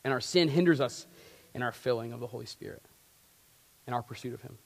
And 0.04 0.14
our 0.14 0.22
sin 0.22 0.48
hinders 0.48 0.80
us 0.80 1.08
in 1.56 1.64
our 1.64 1.72
filling 1.72 2.14
of 2.14 2.20
the 2.20 2.28
Holy 2.28 2.46
Spirit 2.46 2.84
in 3.88 3.96
our 3.96 4.04
pursuit 4.04 4.36
of 4.36 4.44
Him. 4.44 4.60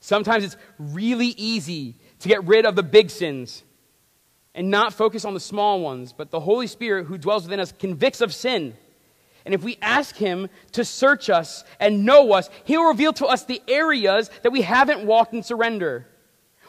Sometimes 0.00 0.44
it's 0.44 0.56
really 0.78 1.28
easy 1.28 1.96
to 2.20 2.28
get 2.28 2.44
rid 2.44 2.66
of 2.66 2.76
the 2.76 2.82
big 2.82 3.10
sins 3.10 3.62
and 4.54 4.70
not 4.70 4.94
focus 4.94 5.24
on 5.24 5.34
the 5.34 5.40
small 5.40 5.80
ones, 5.80 6.12
but 6.12 6.30
the 6.30 6.40
Holy 6.40 6.66
Spirit 6.66 7.06
who 7.06 7.18
dwells 7.18 7.44
within 7.44 7.60
us 7.60 7.72
convicts 7.72 8.20
of 8.20 8.32
sin. 8.32 8.74
And 9.44 9.54
if 9.54 9.62
we 9.62 9.78
ask 9.80 10.16
Him 10.16 10.48
to 10.72 10.84
search 10.84 11.30
us 11.30 11.62
and 11.78 12.04
know 12.04 12.32
us, 12.32 12.50
He'll 12.64 12.88
reveal 12.88 13.12
to 13.14 13.26
us 13.26 13.44
the 13.44 13.62
areas 13.68 14.30
that 14.42 14.50
we 14.50 14.62
haven't 14.62 15.06
walked 15.06 15.34
in 15.34 15.42
surrender. 15.42 16.06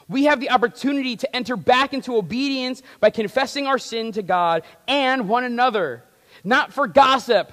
We 0.10 0.26
have 0.26 0.40
the 0.40 0.52
opportunity 0.52 1.16
to 1.18 1.36
enter 1.36 1.58
back 1.58 1.94
into 1.94 2.16
obedience 2.16 2.82
by 3.00 3.10
confessing 3.10 3.68
our 3.68 3.78
sin 3.78 4.12
to 4.14 4.22
God 4.22 4.64
and 4.88 5.28
one 5.28 5.44
another. 5.44 6.04
Not 6.44 6.72
for 6.72 6.88
gossip, 6.88 7.52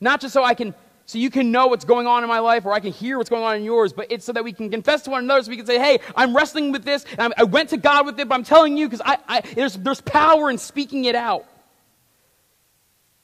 not 0.00 0.20
just 0.20 0.32
so 0.32 0.42
I 0.42 0.54
can 0.54 0.74
so 1.10 1.18
you 1.18 1.28
can 1.28 1.50
know 1.50 1.66
what's 1.66 1.84
going 1.84 2.06
on 2.06 2.22
in 2.22 2.28
my 2.28 2.38
life 2.38 2.64
or 2.64 2.72
I 2.72 2.78
can 2.78 2.92
hear 2.92 3.18
what's 3.18 3.28
going 3.28 3.42
on 3.42 3.56
in 3.56 3.64
yours, 3.64 3.92
but 3.92 4.12
it's 4.12 4.24
so 4.24 4.30
that 4.32 4.44
we 4.44 4.52
can 4.52 4.70
confess 4.70 5.02
to 5.02 5.10
one 5.10 5.24
another 5.24 5.42
so 5.42 5.50
we 5.50 5.56
can 5.56 5.66
say, 5.66 5.76
hey, 5.76 5.98
I'm 6.14 6.36
wrestling 6.36 6.70
with 6.70 6.84
this, 6.84 7.04
I 7.18 7.42
went 7.42 7.70
to 7.70 7.78
God 7.78 8.06
with 8.06 8.20
it, 8.20 8.28
but 8.28 8.36
I'm 8.36 8.44
telling 8.44 8.76
you 8.76 8.86
because 8.86 9.02
I, 9.04 9.18
I, 9.26 9.40
there's, 9.40 9.74
there's 9.74 10.00
power 10.00 10.50
in 10.50 10.56
speaking 10.56 11.06
it 11.06 11.16
out. 11.16 11.46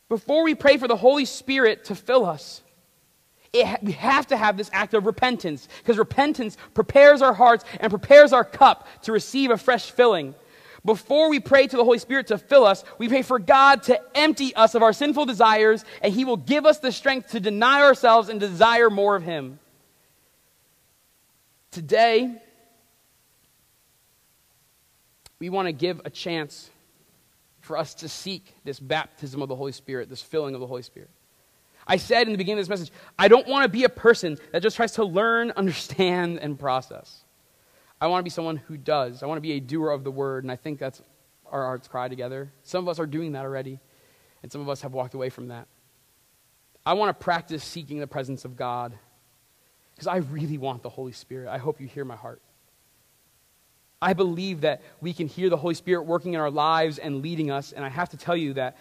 Before 0.09 0.43
we 0.43 0.57
pray 0.57 0.79
for 0.79 0.89
the 0.89 0.97
Holy 0.97 1.27
Spirit 1.27 1.85
to 1.85 1.95
fill 1.95 2.27
us, 2.27 2.61
it, 3.53 3.81
we 3.81 3.93
have 3.93 4.27
to 4.29 4.37
have 4.37 4.57
this 4.57 4.69
act 4.73 4.93
of 4.95 5.07
repentance 5.07 5.69
because 5.79 5.97
repentance 5.97 6.57
prepares 6.75 7.23
our 7.23 7.35
hearts 7.35 7.65
and 7.79 7.91
prepares 7.91 8.33
our 8.33 8.45
cup 8.45 8.89
to 9.03 9.13
receive 9.13 9.53
a 9.53 9.57
fresh 9.57 9.93
filling 9.93 10.35
before 10.87 11.29
we 11.29 11.41
pray 11.41 11.67
to 11.67 11.77
the 11.77 11.85
Holy 11.85 11.99
Spirit 11.99 12.29
to 12.29 12.39
fill 12.39 12.65
us, 12.65 12.85
we 12.97 13.09
pray 13.09 13.23
for 13.23 13.39
God 13.39 13.83
to 13.85 14.01
empty 14.17 14.55
us 14.55 14.75
of 14.75 14.83
our 14.83 14.93
sinful 14.93 15.27
desires, 15.27 15.85
and 16.01 16.15
He 16.15 16.25
will 16.25 16.37
give 16.37 16.65
us 16.65 16.79
the 16.79 16.93
strength 16.93 17.33
to 17.33 17.41
deny 17.41 17.83
ourselves 17.83 18.29
and 18.29 18.41
desire 18.41 18.89
more 18.89 19.17
of 19.17 19.23
Him. 19.23 19.59
Today, 21.73 22.41
we 25.39 25.51
want 25.51 25.67
to 25.67 25.73
give 25.73 26.01
a 26.05 26.11
chance 26.11 26.71
for 27.61 27.77
us 27.77 27.95
to 27.97 28.09
seek 28.09 28.55
this 28.65 28.81
baptism 28.81 29.43
of 29.43 29.49
the 29.49 29.57
Holy 29.57 29.73
Spirit, 29.73 30.09
this 30.09 30.23
filling 30.23 30.55
of 30.55 30.61
the 30.61 30.67
Holy 30.67 30.83
Spirit. 30.83 31.11
I 31.87 31.99
said 31.99 32.27
in 32.27 32.33
the 32.33 32.39
beginning 32.39 32.61
of 32.61 32.69
this 32.69 32.81
message, 32.81 32.93
I 33.19 33.29
don't 33.29 33.47
want 33.47 33.65
to 33.65 33.69
be 33.69 33.85
a 33.85 33.89
person 33.89 34.39
that 34.53 34.63
just 34.63 34.77
tries 34.77 34.93
to 34.93 35.05
learn, 35.05 35.51
understand, 35.57 36.39
and 36.39 36.59
process. 36.59 37.25
I 38.01 38.09
want 38.09 38.21
to 38.21 38.25
be 38.25 38.31
someone 38.31 38.57
who 38.57 38.77
does. 38.77 39.23
I 39.23 39.27
want 39.27 39.39
to 39.39 39.43
be 39.43 39.53
a 39.53 39.61
doer 39.61 39.91
of 39.91 40.05
the 40.05 40.11
word, 40.11 40.45
and 40.45 40.53
I 40.53 40.57
think 40.57 40.79
that's 40.79 41.03
our 41.51 41.63
heart's 41.63 41.89
cry 41.89 42.09
together. 42.09 42.53
Some 42.63 42.85
of 42.85 42.89
us 42.89 42.99
are 42.99 43.07
doing 43.07 43.33
that 43.33 43.45
already, 43.45 43.81
and 44.43 44.53
some 44.53 44.61
of 44.61 44.69
us 44.69 44.83
have 44.83 44.93
walked 44.93 45.15
away 45.15 45.31
from 45.31 45.49
that. 45.49 45.67
I 46.85 46.93
want 46.93 47.19
to 47.19 47.25
practice 47.25 47.65
seeking 47.65 47.99
the 47.99 48.07
presence 48.07 48.45
of 48.45 48.57
God 48.57 48.97
because 49.95 50.07
I 50.07 50.17
really 50.17 50.59
want 50.59 50.83
the 50.83 50.91
Holy 50.91 51.13
Spirit. 51.13 51.49
I 51.49 51.59
hope 51.59 51.81
you 51.81 51.87
hear 51.87 52.05
my 52.05 52.17
heart. 52.17 52.43
I 54.01 54.13
believe 54.13 54.61
that 54.61 54.83
we 55.01 55.15
can 55.15 55.27
hear 55.27 55.49
the 55.49 55.57
Holy 55.57 55.75
Spirit 55.75 56.03
working 56.03 56.35
in 56.35 56.41
our 56.41 56.51
lives 56.51 56.99
and 56.99 57.23
leading 57.23 57.51
us, 57.51 57.73
and 57.73 57.85
I 57.85 57.89
have 57.89 58.11
to 58.11 58.19
tell 58.19 58.37
you 58.37 58.53
that, 58.55 58.77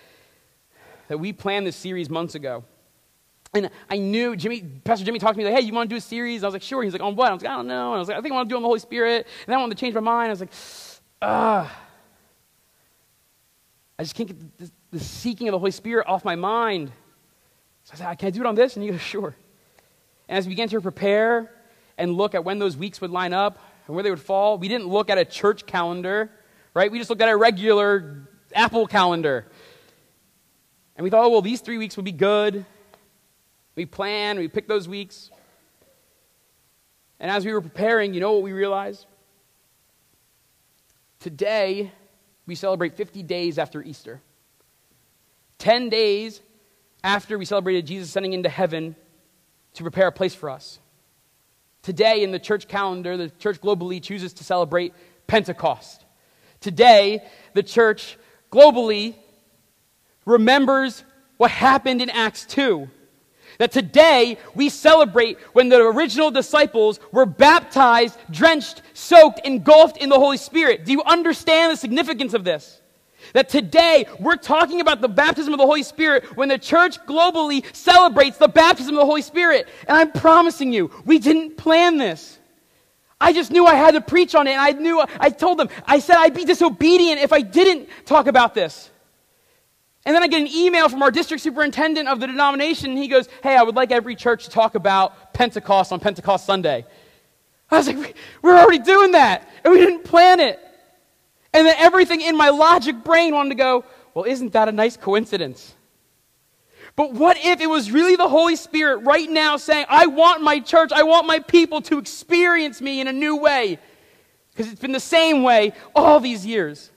that 1.07 1.18
we 1.18 1.32
planned 1.32 1.66
this 1.66 1.78
series 1.78 2.09
months 2.09 2.36
ago. 2.36 2.66
And 3.53 3.69
I 3.89 3.97
knew 3.97 4.35
Jimmy, 4.35 4.61
Pastor 4.61 5.05
Jimmy 5.05 5.19
talked 5.19 5.35
to 5.35 5.37
me 5.37 5.45
like, 5.45 5.53
"Hey, 5.53 5.61
you 5.61 5.73
want 5.73 5.89
to 5.89 5.93
do 5.93 5.97
a 5.97 6.01
series?" 6.01 6.43
I 6.43 6.47
was 6.47 6.53
like, 6.53 6.61
"Sure." 6.61 6.83
He's 6.83 6.93
like, 6.93 7.01
"On 7.01 7.15
what?" 7.15 7.29
I 7.29 7.33
was 7.33 7.41
like, 7.41 7.51
"I 7.51 7.55
don't 7.55 7.67
know." 7.67 7.91
And 7.91 7.95
I 7.95 7.99
was 7.99 8.07
like, 8.09 8.17
"I 8.17 8.21
think 8.21 8.33
I 8.33 8.35
want 8.35 8.49
to 8.49 8.53
do 8.53 8.57
on 8.57 8.61
the 8.61 8.67
Holy 8.67 8.79
Spirit." 8.79 9.27
And 9.45 9.47
then 9.47 9.57
I 9.57 9.61
wanted 9.61 9.77
to 9.77 9.81
change 9.81 9.95
my 9.95 10.01
mind. 10.01 10.29
I 10.29 10.31
was 10.31 10.39
like, 10.41 10.51
"Ah." 11.21 11.81
I 13.97 14.03
just 14.03 14.13
can't 14.13 14.27
get 14.27 14.57
the, 14.57 14.71
the, 14.91 14.99
seeking 14.99 15.47
of 15.47 15.53
the 15.53 15.59
Holy 15.59 15.71
Spirit 15.71 16.05
off 16.07 16.25
my 16.25 16.35
mind. 16.35 16.91
So 17.85 17.91
I 17.93 17.97
said, 17.97 18.07
I 18.07 18.15
"Can 18.15 18.27
I 18.27 18.31
do 18.31 18.41
it 18.41 18.45
on 18.45 18.55
this?" 18.55 18.75
And 18.75 18.83
he 18.83 18.91
goes, 18.91 18.99
"Sure." 18.99 19.35
And 20.27 20.37
as 20.37 20.45
we 20.45 20.51
began 20.51 20.67
to 20.69 20.81
prepare 20.81 21.51
and 21.97 22.13
look 22.13 22.35
at 22.35 22.43
when 22.43 22.59
those 22.59 22.75
weeks 22.75 22.99
would 22.99 23.11
line 23.11 23.31
up 23.31 23.59
and 23.87 23.95
where 23.95 24.03
they 24.03 24.09
would 24.09 24.19
fall, 24.19 24.57
we 24.57 24.67
didn't 24.67 24.87
look 24.87 25.09
at 25.09 25.17
a 25.17 25.25
church 25.25 25.65
calendar, 25.65 26.31
right? 26.73 26.91
We 26.91 26.97
just 26.97 27.09
looked 27.09 27.21
at 27.21 27.29
a 27.29 27.37
regular 27.37 28.27
Apple 28.53 28.87
calendar. 28.87 29.45
And 30.95 31.03
we 31.03 31.09
thought, 31.09 31.25
oh, 31.25 31.29
well, 31.29 31.41
these 31.41 31.61
three 31.61 31.77
weeks 31.77 31.95
would 31.97 32.05
be 32.05 32.11
good. 32.11 32.65
We 33.76 33.86
plan, 33.86 34.38
we 34.38 34.47
pick 34.47 34.67
those 34.67 34.88
weeks. 34.88 35.30
And 37.19 37.30
as 37.30 37.45
we 37.45 37.53
were 37.53 37.61
preparing, 37.61 38.13
you 38.13 38.19
know 38.19 38.34
what 38.34 38.43
we 38.43 38.53
realized? 38.53 39.05
Today, 41.19 41.91
we 42.45 42.55
celebrate 42.55 42.95
50 42.95 43.23
days 43.23 43.57
after 43.57 43.82
Easter. 43.82 44.21
10 45.59 45.89
days 45.89 46.41
after 47.03 47.38
we 47.38 47.45
celebrated 47.45 47.86
Jesus 47.86 48.09
ascending 48.09 48.34
into 48.34 48.49
heaven, 48.49 48.95
to 49.76 49.84
prepare 49.84 50.07
a 50.07 50.11
place 50.11 50.34
for 50.34 50.49
us. 50.49 50.80
Today, 51.82 52.23
in 52.23 52.32
the 52.32 52.39
church 52.39 52.67
calendar, 52.67 53.15
the 53.15 53.30
church 53.30 53.61
globally 53.61 54.01
chooses 54.01 54.34
to 54.34 54.43
celebrate 54.43 54.93
Pentecost. 55.28 56.03
Today, 56.61 57.21
the 57.53 57.61
church 57.61 58.17
globally 58.51 59.15
remembers 60.26 61.03
what 61.38 61.51
happened 61.51 62.01
in 62.01 62.09
Acts 62.09 62.45
2. 62.45 62.89
That 63.58 63.72
today 63.72 64.38
we 64.53 64.70
celebrate 64.70 65.39
when 65.53 65.70
the 65.70 65.78
original 65.78 66.32
disciples 66.32 66.99
were 67.12 67.26
baptized, 67.26 68.18
drenched, 68.30 68.82
soaked, 68.93 69.45
engulfed 69.45 69.97
in 69.97 70.10
the 70.10 70.20
Holy 70.20 70.38
Spirit. 70.38 70.86
Do 70.86 70.91
you 70.91 71.03
understand 71.03 71.72
the 71.72 71.78
significance 71.78 72.34
of 72.34 72.43
this? 72.43 72.82
That 73.34 73.49
today 73.49 74.06
we're 74.20 74.36
talking 74.36 74.82
about 74.82 75.01
the 75.01 75.08
baptism 75.08 75.53
of 75.53 75.60
the 75.60 75.66
Holy 75.66 75.84
Spirit 75.84 76.26
when 76.38 76.49
the 76.49 76.58
church 76.58 76.99
globally 77.06 77.66
celebrates 77.76 78.38
the 78.38 78.47
baptism 78.47 78.95
of 78.95 78.99
the 78.99 79.06
Holy 79.06 79.22
Spirit. 79.22 79.68
And 79.88 79.97
I'm 79.97 80.12
promising 80.12 80.72
you, 80.72 80.91
we 81.06 81.18
didn't 81.20 81.58
plan 81.58 81.97
this. 81.97 82.39
I 83.20 83.34
just 83.34 83.49
knew 83.49 83.66
I 83.66 83.76
had 83.76 83.91
to 83.91 84.01
preach 84.01 84.36
on 84.36 84.45
it, 84.45 84.51
and 84.51 84.62
I 84.62 84.72
knew, 84.72 85.03
I 85.20 85.30
told 85.30 85.58
them, 85.58 85.70
I 85.86 85.99
said 85.99 86.18
I'd 86.18 86.34
be 86.34 86.43
disobedient 86.43 87.22
if 87.22 87.32
I 87.32 87.41
didn't 87.41 87.89
talk 88.06 88.28
about 88.28 88.53
this. 88.53 88.91
And 90.06 90.16
then 90.16 90.22
I 90.22 90.28
get 90.28 90.41
an 90.41 90.47
email 90.47 90.88
from 90.88 91.01
our 91.01 91.10
district 91.10 91.41
superintendent 91.41 92.08
of 92.08 92.20
the 92.20 92.28
denomination, 92.28 92.91
and 92.91 92.97
he 92.97 93.08
goes, 93.08 93.28
Hey, 93.41 93.56
I 93.56 93.64
would 93.64 93.76
like 93.76 93.91
every 93.91 94.16
church 94.16 94.45
to 94.45 94.51
talk 94.51 94.76
about 94.76 95.34
Pentecost 95.34 95.91
on 95.91 95.99
Pentecost 95.99 96.45
Sunday. 96.45 96.86
I 97.72 97.78
was 97.78 97.88
like, 97.88 98.16
We're 98.43 98.58
already 98.58 98.80
doing 98.80 99.14
that, 99.14 99.49
and 99.64 99.74
we 99.74 99.80
didn't 99.80 100.03
plan 100.03 100.39
it. 100.39 100.60
And 101.53 101.66
then 101.66 101.76
everything 101.80 102.22
in 102.22 102.38
my 102.38 102.49
logic 102.49 103.03
brain 103.03 103.34
wanted 103.34 103.49
to 103.49 103.56
go, 103.56 103.84
Well, 104.14 104.26
isn't 104.26 104.53
that 104.53 104.70
a 104.70 104.72
nice 104.72 104.95
coincidence? 104.95 105.74
But 106.95 107.14
what 107.14 107.38
if 107.43 107.60
it 107.60 107.68
was 107.68 107.91
really 107.91 108.16
the 108.16 108.30
Holy 108.30 108.56
Spirit 108.56 108.97
right 108.99 109.30
now 109.30 109.58
saying, 109.58 109.86
I 109.89 110.06
want 110.06 110.41
my 110.41 110.60
church, 110.60 110.91
I 110.93 111.03
want 111.03 111.28
my 111.28 111.39
people 111.39 111.82
to 111.82 111.97
experience 111.97 112.80
me 112.80 113.01
in 113.01 113.08
a 113.08 113.14
new 113.14 113.36
way? 113.36 113.80
Because 114.51 114.72
it's 114.72 114.80
been 114.80 114.93
the 114.93 114.99
same 114.99 115.43
way 115.43 115.74
all 115.93 116.22
these 116.22 116.45
years. 116.45 116.91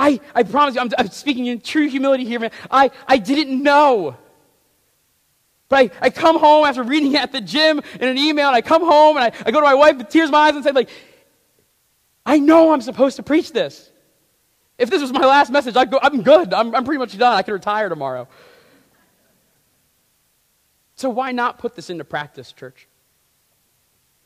I, 0.00 0.18
I 0.34 0.44
promise 0.44 0.76
you, 0.76 0.80
I'm, 0.80 0.90
I'm 0.96 1.10
speaking 1.10 1.44
in 1.44 1.60
true 1.60 1.86
humility 1.86 2.24
here, 2.24 2.40
man. 2.40 2.52
I, 2.70 2.90
I 3.06 3.18
didn't 3.18 3.62
know. 3.62 4.16
But 5.68 5.76
I, 5.76 6.06
I 6.06 6.10
come 6.10 6.38
home 6.38 6.64
after 6.64 6.82
reading 6.82 7.12
it 7.12 7.20
at 7.22 7.32
the 7.32 7.40
gym 7.42 7.82
in 8.00 8.08
an 8.08 8.16
email, 8.16 8.46
and 8.46 8.56
I 8.56 8.62
come 8.62 8.82
home 8.82 9.18
and 9.18 9.26
I, 9.26 9.32
I 9.44 9.50
go 9.50 9.60
to 9.60 9.66
my 9.66 9.74
wife 9.74 9.98
with 9.98 10.08
tears 10.08 10.28
in 10.28 10.32
my 10.32 10.48
eyes 10.48 10.54
and 10.54 10.64
say, 10.64 10.70
like, 10.72 10.88
I 12.24 12.38
know 12.38 12.72
I'm 12.72 12.80
supposed 12.80 13.16
to 13.16 13.22
preach 13.22 13.52
this. 13.52 13.90
If 14.78 14.88
this 14.88 15.02
was 15.02 15.12
my 15.12 15.26
last 15.26 15.52
message, 15.52 15.76
I'd 15.76 15.90
go, 15.90 15.98
I'm 16.02 16.22
good. 16.22 16.54
I'm, 16.54 16.74
I'm 16.74 16.84
pretty 16.84 16.98
much 16.98 17.16
done. 17.18 17.36
I 17.36 17.42
can 17.42 17.52
retire 17.52 17.90
tomorrow. 17.90 18.26
So 20.96 21.10
why 21.10 21.32
not 21.32 21.58
put 21.58 21.76
this 21.76 21.90
into 21.90 22.04
practice, 22.04 22.52
church? 22.52 22.88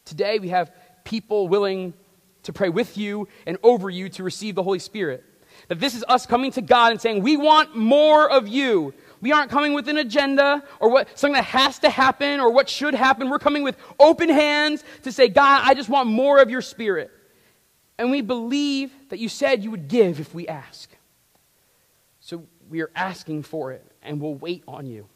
Today 0.05 0.39
we 0.39 0.51
have 0.51 0.71
people 1.03 1.49
willing 1.49 1.95
to 2.45 2.53
pray 2.53 2.69
with 2.69 2.97
you 2.97 3.27
and 3.45 3.59
over 3.65 3.91
you 3.91 4.09
to 4.11 4.23
receive 4.23 4.55
the 4.55 4.63
Holy 4.63 4.79
Spirit. 4.79 5.25
That 5.69 5.81
this 5.81 5.95
is 5.95 6.05
us 6.09 6.27
coming 6.27 6.53
to 6.53 6.63
God 6.63 6.93
and 6.93 7.01
saying, 7.01 7.23
We 7.23 7.37
want 7.37 7.77
more 7.77 8.31
of 8.31 8.49
you. 8.49 8.95
We 9.21 9.33
aren't 9.33 9.51
coming 9.51 9.73
with 9.73 9.89
an 9.89 9.97
agenda 9.97 10.63
or 10.81 10.91
what, 10.91 11.19
something 11.19 11.35
that 11.35 11.45
has 11.45 11.79
to 11.79 11.89
happen 11.89 12.41
or 12.41 12.53
what 12.53 12.69
should 12.69 12.95
happen. 12.95 13.31
We're 13.31 13.39
coming 13.39 13.63
with 13.63 13.77
open 13.99 14.29
hands 14.29 14.85
to 15.05 15.13
say, 15.13 15.29
God, 15.29 15.63
I 15.65 15.73
just 15.73 15.89
want 15.89 16.09
more 16.09 16.41
of 16.41 16.51
your 16.51 16.61
spirit. 16.61 17.11
And 17.97 18.11
we 18.11 18.21
believe 18.21 18.93
that 19.09 19.19
you 19.19 19.31
said 19.31 19.65
you 19.65 19.71
would 19.71 19.89
give 19.89 20.21
if 20.21 20.35
we 20.35 20.47
ask. 20.47 20.91
So 22.21 22.45
we 22.69 22.83
are 22.83 22.91
asking 22.95 23.45
for 23.45 23.73
it 23.73 23.85
and 24.03 24.21
we'll 24.21 24.35
wait 24.35 24.63
on 24.69 24.87
you. 24.87 25.09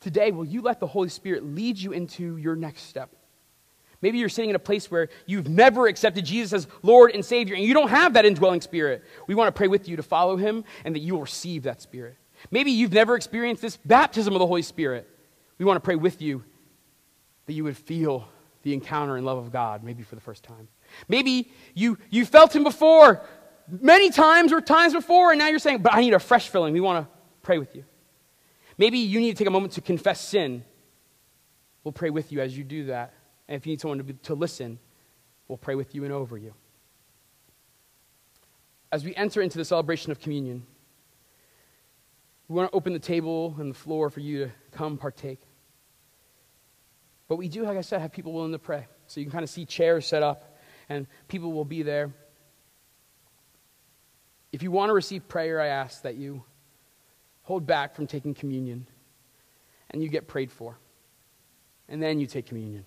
Today, 0.00 0.32
will 0.32 0.44
you 0.44 0.60
let 0.60 0.80
the 0.80 0.86
Holy 0.86 1.08
Spirit 1.08 1.44
lead 1.44 1.78
you 1.78 1.92
into 1.92 2.36
your 2.36 2.56
next 2.56 2.82
step? 2.82 3.10
Maybe 4.04 4.18
you're 4.18 4.28
sitting 4.28 4.50
in 4.50 4.54
a 4.54 4.58
place 4.58 4.90
where 4.90 5.08
you've 5.24 5.48
never 5.48 5.86
accepted 5.86 6.26
Jesus 6.26 6.52
as 6.52 6.68
Lord 6.82 7.12
and 7.12 7.24
Savior, 7.24 7.54
and 7.54 7.64
you 7.64 7.72
don't 7.72 7.88
have 7.88 8.12
that 8.12 8.26
indwelling 8.26 8.60
spirit. 8.60 9.02
We 9.26 9.34
want 9.34 9.48
to 9.48 9.52
pray 9.56 9.66
with 9.66 9.88
you 9.88 9.96
to 9.96 10.02
follow 10.02 10.36
him 10.36 10.62
and 10.84 10.94
that 10.94 10.98
you 10.98 11.14
will 11.14 11.22
receive 11.22 11.62
that 11.62 11.80
spirit. 11.80 12.18
Maybe 12.50 12.70
you've 12.70 12.92
never 12.92 13.16
experienced 13.16 13.62
this 13.62 13.78
baptism 13.78 14.34
of 14.34 14.40
the 14.40 14.46
Holy 14.46 14.60
Spirit. 14.60 15.08
We 15.56 15.64
want 15.64 15.78
to 15.78 15.80
pray 15.80 15.94
with 15.94 16.20
you 16.20 16.44
that 17.46 17.54
you 17.54 17.64
would 17.64 17.78
feel 17.78 18.28
the 18.62 18.74
encounter 18.74 19.16
and 19.16 19.24
love 19.24 19.38
of 19.38 19.50
God, 19.50 19.82
maybe 19.82 20.02
for 20.02 20.16
the 20.16 20.20
first 20.20 20.44
time. 20.44 20.68
Maybe 21.08 21.50
you, 21.72 21.96
you 22.10 22.26
felt 22.26 22.54
him 22.54 22.62
before, 22.62 23.22
many 23.66 24.10
times 24.10 24.52
or 24.52 24.60
times 24.60 24.92
before, 24.92 25.30
and 25.30 25.38
now 25.38 25.48
you're 25.48 25.58
saying, 25.58 25.78
but 25.78 25.94
I 25.94 26.02
need 26.02 26.12
a 26.12 26.18
fresh 26.18 26.50
filling. 26.50 26.74
We 26.74 26.82
want 26.82 27.06
to 27.06 27.10
pray 27.40 27.56
with 27.56 27.74
you. 27.74 27.84
Maybe 28.76 28.98
you 28.98 29.18
need 29.18 29.30
to 29.30 29.38
take 29.38 29.48
a 29.48 29.50
moment 29.50 29.72
to 29.74 29.80
confess 29.80 30.20
sin. 30.20 30.62
We'll 31.84 31.92
pray 31.92 32.10
with 32.10 32.32
you 32.32 32.42
as 32.42 32.58
you 32.58 32.64
do 32.64 32.84
that. 32.88 33.14
And 33.48 33.56
if 33.56 33.66
you 33.66 33.72
need 33.72 33.80
someone 33.80 33.98
to, 33.98 34.04
be, 34.04 34.12
to 34.14 34.34
listen, 34.34 34.78
we'll 35.48 35.58
pray 35.58 35.74
with 35.74 35.94
you 35.94 36.04
and 36.04 36.12
over 36.12 36.38
you. 36.38 36.54
As 38.90 39.04
we 39.04 39.14
enter 39.16 39.42
into 39.42 39.58
the 39.58 39.64
celebration 39.64 40.12
of 40.12 40.20
communion, 40.20 40.64
we 42.48 42.56
want 42.56 42.70
to 42.70 42.76
open 42.76 42.92
the 42.92 42.98
table 42.98 43.54
and 43.58 43.70
the 43.70 43.78
floor 43.78 44.10
for 44.10 44.20
you 44.20 44.44
to 44.44 44.52
come 44.70 44.96
partake. 44.96 45.40
But 47.28 47.36
we 47.36 47.48
do, 47.48 47.64
like 47.64 47.76
I 47.76 47.80
said, 47.80 48.00
have 48.00 48.12
people 48.12 48.32
willing 48.32 48.52
to 48.52 48.58
pray. 48.58 48.86
So 49.06 49.20
you 49.20 49.26
can 49.26 49.32
kind 49.32 49.42
of 49.42 49.50
see 49.50 49.64
chairs 49.64 50.06
set 50.06 50.22
up, 50.22 50.56
and 50.88 51.06
people 51.28 51.52
will 51.52 51.64
be 51.64 51.82
there. 51.82 52.12
If 54.52 54.62
you 54.62 54.70
want 54.70 54.90
to 54.90 54.94
receive 54.94 55.26
prayer, 55.26 55.60
I 55.60 55.66
ask 55.66 56.02
that 56.02 56.14
you 56.14 56.44
hold 57.42 57.66
back 57.66 57.94
from 57.94 58.06
taking 58.06 58.34
communion 58.34 58.86
and 59.90 60.02
you 60.02 60.08
get 60.08 60.28
prayed 60.28 60.50
for. 60.50 60.78
And 61.88 62.02
then 62.02 62.20
you 62.20 62.26
take 62.26 62.46
communion 62.46 62.84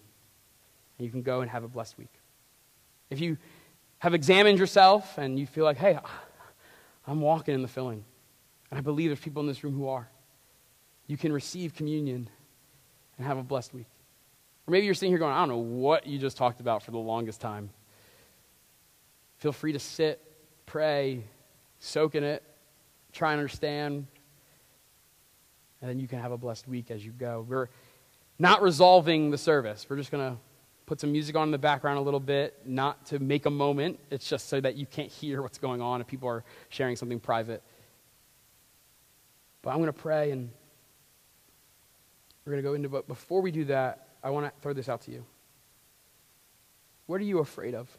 and 0.97 1.05
you 1.05 1.11
can 1.11 1.21
go 1.21 1.41
and 1.41 1.49
have 1.49 1.63
a 1.63 1.67
blessed 1.67 1.97
week. 1.97 2.13
If 3.09 3.19
you 3.19 3.37
have 3.99 4.13
examined 4.13 4.59
yourself 4.59 5.17
and 5.17 5.39
you 5.39 5.45
feel 5.45 5.65
like, 5.65 5.77
hey, 5.77 5.97
I'm 7.05 7.21
walking 7.21 7.55
in 7.55 7.61
the 7.61 7.67
filling, 7.67 8.03
and 8.69 8.77
I 8.77 8.81
believe 8.81 9.09
there's 9.09 9.19
people 9.19 9.41
in 9.41 9.47
this 9.47 9.63
room 9.63 9.73
who 9.73 9.87
are, 9.87 10.09
you 11.07 11.17
can 11.17 11.31
receive 11.31 11.73
communion 11.73 12.29
and 13.17 13.25
have 13.25 13.37
a 13.37 13.43
blessed 13.43 13.73
week. 13.73 13.87
Or 14.67 14.71
maybe 14.71 14.85
you're 14.85 14.93
sitting 14.93 15.11
here 15.11 15.19
going, 15.19 15.33
I 15.33 15.39
don't 15.39 15.49
know 15.49 15.57
what 15.57 16.05
you 16.05 16.19
just 16.19 16.35
talked 16.35 16.59
about 16.59 16.83
for 16.83 16.91
the 16.91 16.97
longest 16.97 17.39
time. 17.39 17.69
Feel 19.37 19.53
free 19.53 19.71
to 19.71 19.79
sit, 19.79 20.21
pray, 20.65 21.23
soak 21.79 22.15
in 22.15 22.23
it, 22.23 22.43
try 23.13 23.31
and 23.31 23.39
understand, 23.39 24.07
and 25.81 25.89
then 25.89 25.99
you 25.99 26.07
can 26.07 26.19
have 26.19 26.31
a 26.31 26.37
blessed 26.37 26.67
week 26.67 26.91
as 26.91 27.05
you 27.05 27.11
go. 27.11 27.45
We're 27.47 27.69
not 28.39 28.61
resolving 28.61 29.31
the 29.31 29.37
service. 29.37 29.85
We're 29.87 29.95
just 29.97 30.11
going 30.11 30.33
to 30.33 30.37
put 30.87 31.01
some 31.01 31.11
music 31.11 31.35
on 31.35 31.49
in 31.49 31.51
the 31.51 31.57
background 31.57 31.99
a 31.99 32.01
little 32.01 32.19
bit, 32.19 32.61
not 32.65 33.05
to 33.07 33.19
make 33.19 33.45
a 33.45 33.49
moment. 33.49 33.99
It's 34.09 34.27
just 34.27 34.47
so 34.47 34.59
that 34.61 34.75
you 34.75 34.85
can't 34.85 35.11
hear 35.11 35.41
what's 35.41 35.57
going 35.57 35.81
on 35.81 35.99
if 36.01 36.07
people 36.07 36.29
are 36.29 36.43
sharing 36.69 36.95
something 36.95 37.19
private. 37.19 37.61
But 39.61 39.71
I'm 39.71 39.77
going 39.77 39.87
to 39.87 39.93
pray 39.93 40.31
and 40.31 40.49
we're 42.45 42.53
going 42.53 42.63
to 42.63 42.69
go 42.69 42.73
into, 42.73 42.87
but 42.87 43.05
before 43.05 43.41
we 43.41 43.51
do 43.51 43.65
that, 43.65 44.07
I 44.23 44.29
want 44.29 44.45
to 44.45 44.61
throw 44.61 44.71
this 44.71 44.87
out 44.87 45.01
to 45.01 45.11
you. 45.11 45.25
What 47.05 47.19
are 47.19 47.25
you 47.25 47.39
afraid 47.39 47.75
of? 47.75 47.89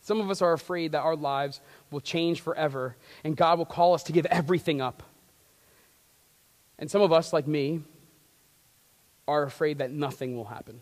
Some 0.00 0.20
of 0.20 0.30
us 0.30 0.42
are 0.42 0.52
afraid 0.52 0.92
that 0.92 1.02
our 1.02 1.14
lives 1.14 1.60
will 1.92 2.00
change 2.00 2.40
forever 2.40 2.96
and 3.22 3.36
God 3.36 3.58
will 3.58 3.66
call 3.66 3.94
us 3.94 4.02
to 4.04 4.12
give 4.12 4.26
everything 4.26 4.80
up. 4.80 5.04
And 6.76 6.90
some 6.90 7.02
of 7.02 7.12
us, 7.12 7.32
like 7.32 7.46
me, 7.46 7.82
are 9.28 9.44
afraid 9.44 9.78
that 9.78 9.92
nothing 9.92 10.36
will 10.36 10.46
happen. 10.46 10.80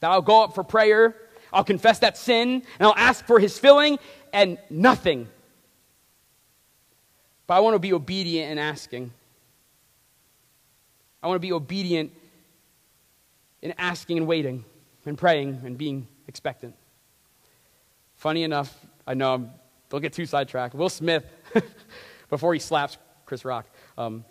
That 0.00 0.10
I'll 0.10 0.22
go 0.22 0.44
up 0.44 0.54
for 0.54 0.62
prayer, 0.62 1.16
I'll 1.52 1.64
confess 1.64 1.98
that 2.00 2.16
sin, 2.16 2.48
and 2.50 2.62
I'll 2.86 2.94
ask 2.96 3.24
for 3.26 3.38
his 3.38 3.58
filling, 3.58 3.98
and 4.32 4.58
nothing. 4.70 5.28
But 7.46 7.54
I 7.54 7.60
want 7.60 7.74
to 7.74 7.78
be 7.78 7.92
obedient 7.92 8.52
in 8.52 8.58
asking. 8.58 9.10
I 11.22 11.26
want 11.26 11.36
to 11.36 11.46
be 11.46 11.52
obedient 11.52 12.12
in 13.62 13.74
asking 13.78 14.18
and 14.18 14.26
waiting 14.26 14.64
and 15.04 15.18
praying 15.18 15.62
and 15.64 15.76
being 15.76 16.06
expectant. 16.28 16.74
Funny 18.16 18.42
enough, 18.42 18.86
I 19.06 19.14
know 19.14 19.34
I'm, 19.34 19.50
don't 19.88 20.02
get 20.02 20.12
too 20.12 20.26
sidetracked. 20.26 20.74
Will 20.74 20.90
Smith, 20.90 21.24
before 22.28 22.52
he 22.52 22.60
slaps 22.60 22.98
Chris 23.24 23.44
Rock, 23.44 23.66
um, 23.96 24.24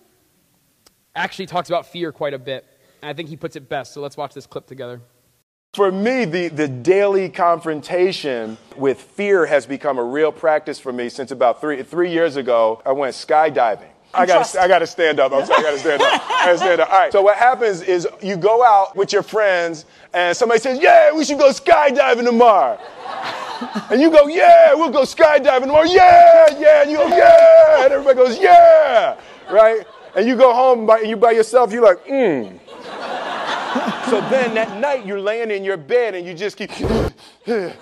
actually 1.15 1.47
talks 1.47 1.69
about 1.69 1.87
fear 1.87 2.11
quite 2.11 2.33
a 2.33 2.39
bit. 2.39 2.65
And 3.01 3.09
I 3.09 3.13
think 3.13 3.29
he 3.29 3.35
puts 3.35 3.55
it 3.55 3.67
best. 3.67 3.93
So 3.93 4.01
let's 4.01 4.15
watch 4.15 4.33
this 4.33 4.45
clip 4.45 4.67
together. 4.67 5.01
For 5.73 5.91
me, 5.91 6.25
the, 6.25 6.47
the 6.47 6.67
daily 6.67 7.29
confrontation 7.29 8.57
with 8.75 8.99
fear 8.99 9.45
has 9.45 9.65
become 9.67 9.99
a 9.99 10.03
real 10.03 10.31
practice 10.31 10.79
for 10.79 10.91
me 10.91 11.09
since 11.09 11.29
about 11.29 11.61
three, 11.61 11.83
three 11.83 12.11
years 12.11 12.35
ago. 12.35 12.81
I 12.85 12.93
went 12.93 13.13
skydiving. 13.13 13.89
I 14.13 14.25
got 14.25 14.55
I 14.55 14.67
got 14.67 14.79
to 14.79 14.87
stand 14.87 15.19
up. 15.19 15.33
I'm 15.33 15.45
sorry, 15.45 15.59
I 15.59 15.61
got 15.63 15.71
to 15.71 15.79
stand 15.79 16.01
up. 16.01 16.11
I 16.13 16.45
got 16.45 16.51
to 16.53 16.57
stand 16.57 16.81
up. 16.81 16.89
All 16.89 16.97
right. 16.97 17.11
So 17.11 17.21
what 17.21 17.37
happens 17.37 17.81
is 17.81 18.07
you 18.21 18.37
go 18.37 18.65
out 18.65 18.95
with 18.95 19.13
your 19.13 19.21
friends, 19.21 19.85
and 20.13 20.35
somebody 20.35 20.59
says, 20.61 20.79
"Yeah, 20.79 21.11
we 21.13 21.25
should 21.25 21.37
go 21.37 21.51
skydiving 21.51 22.23
tomorrow." 22.23 22.79
and 23.91 24.01
you 24.01 24.09
go, 24.09 24.27
"Yeah, 24.27 24.73
we'll 24.73 24.89
go 24.89 25.01
skydiving 25.01 25.63
tomorrow." 25.63 25.83
Yeah, 25.83 26.57
yeah, 26.57 26.81
and 26.83 26.89
you 26.89 26.97
go, 26.97 27.07
"Yeah," 27.09 27.83
and 27.83 27.93
everybody 27.93 28.15
goes, 28.17 28.39
"Yeah," 28.39 29.19
right? 29.51 29.85
And 30.15 30.27
you 30.27 30.35
go 30.35 30.51
home 30.51 30.87
by, 30.87 31.01
you 31.01 31.15
by 31.15 31.31
yourself, 31.31 31.71
you're 31.71 31.83
like, 31.83 32.03
mmm. 32.07 32.57
So 34.09 34.21
then 34.29 34.53
that 34.53 34.79
night 34.79 35.05
you're 35.05 35.19
laying 35.19 35.51
in 35.51 35.63
your 35.63 35.77
bed 35.77 36.15
and 36.15 36.25
you 36.25 36.33
just 36.33 36.57
keep, 36.57 36.71
and 37.45 37.73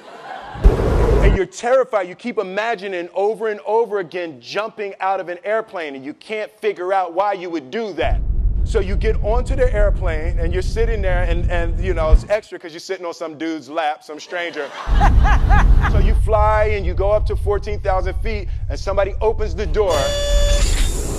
you're 1.38 1.46
terrified. 1.46 2.08
You 2.10 2.16
keep 2.16 2.38
imagining 2.38 3.10
over 3.14 3.50
and 3.50 3.60
over 3.62 4.00
again 4.00 4.42
jumping 4.42 4.94
out 5.00 5.20
of 5.20 5.30
an 5.30 5.38
airplane 5.44 5.96
and 5.96 6.04
you 6.04 6.14
can't 6.16 6.52
figure 6.60 6.92
out 6.92 7.14
why 7.14 7.34
you 7.34 7.50
would 7.50 7.70
do 7.70 7.94
that. 7.94 8.20
So 8.64 8.80
you 8.80 8.96
get 8.96 9.16
onto 9.24 9.56
the 9.56 9.72
airplane 9.72 10.40
and 10.40 10.52
you're 10.52 10.64
sitting 10.64 11.00
there, 11.00 11.24
and, 11.24 11.50
and 11.52 11.80
you 11.80 11.94
know, 11.94 12.12
it's 12.12 12.28
extra 12.30 12.58
because 12.58 12.74
you're 12.74 12.80
sitting 12.80 13.06
on 13.06 13.14
some 13.14 13.38
dude's 13.38 13.70
lap, 13.70 14.04
some 14.04 14.20
stranger. 14.20 14.72
so 15.92 16.00
you 16.00 16.16
fly 16.26 16.72
and 16.74 16.84
you 16.84 16.96
go 16.96 17.12
up 17.12 17.28
to 17.28 17.36
14,000 17.36 18.16
feet, 18.16 18.50
and 18.68 18.80
somebody 18.80 19.14
opens 19.22 19.54
the 19.54 19.68
door. 19.68 19.96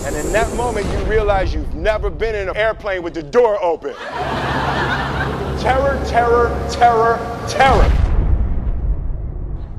And 0.07 0.15
in 0.15 0.33
that 0.33 0.55
moment, 0.57 0.87
you 0.87 0.99
realize 1.05 1.53
you've 1.53 1.75
never 1.75 2.11
been 2.11 2.37
in 2.37 2.49
an 2.49 2.57
airplane 2.57 3.03
with 3.03 3.15
the 3.15 3.23
door 3.25 3.63
open. 3.63 3.95
terror, 5.59 6.01
terror, 6.07 6.69
terror, 6.71 7.47
terror. 7.49 7.93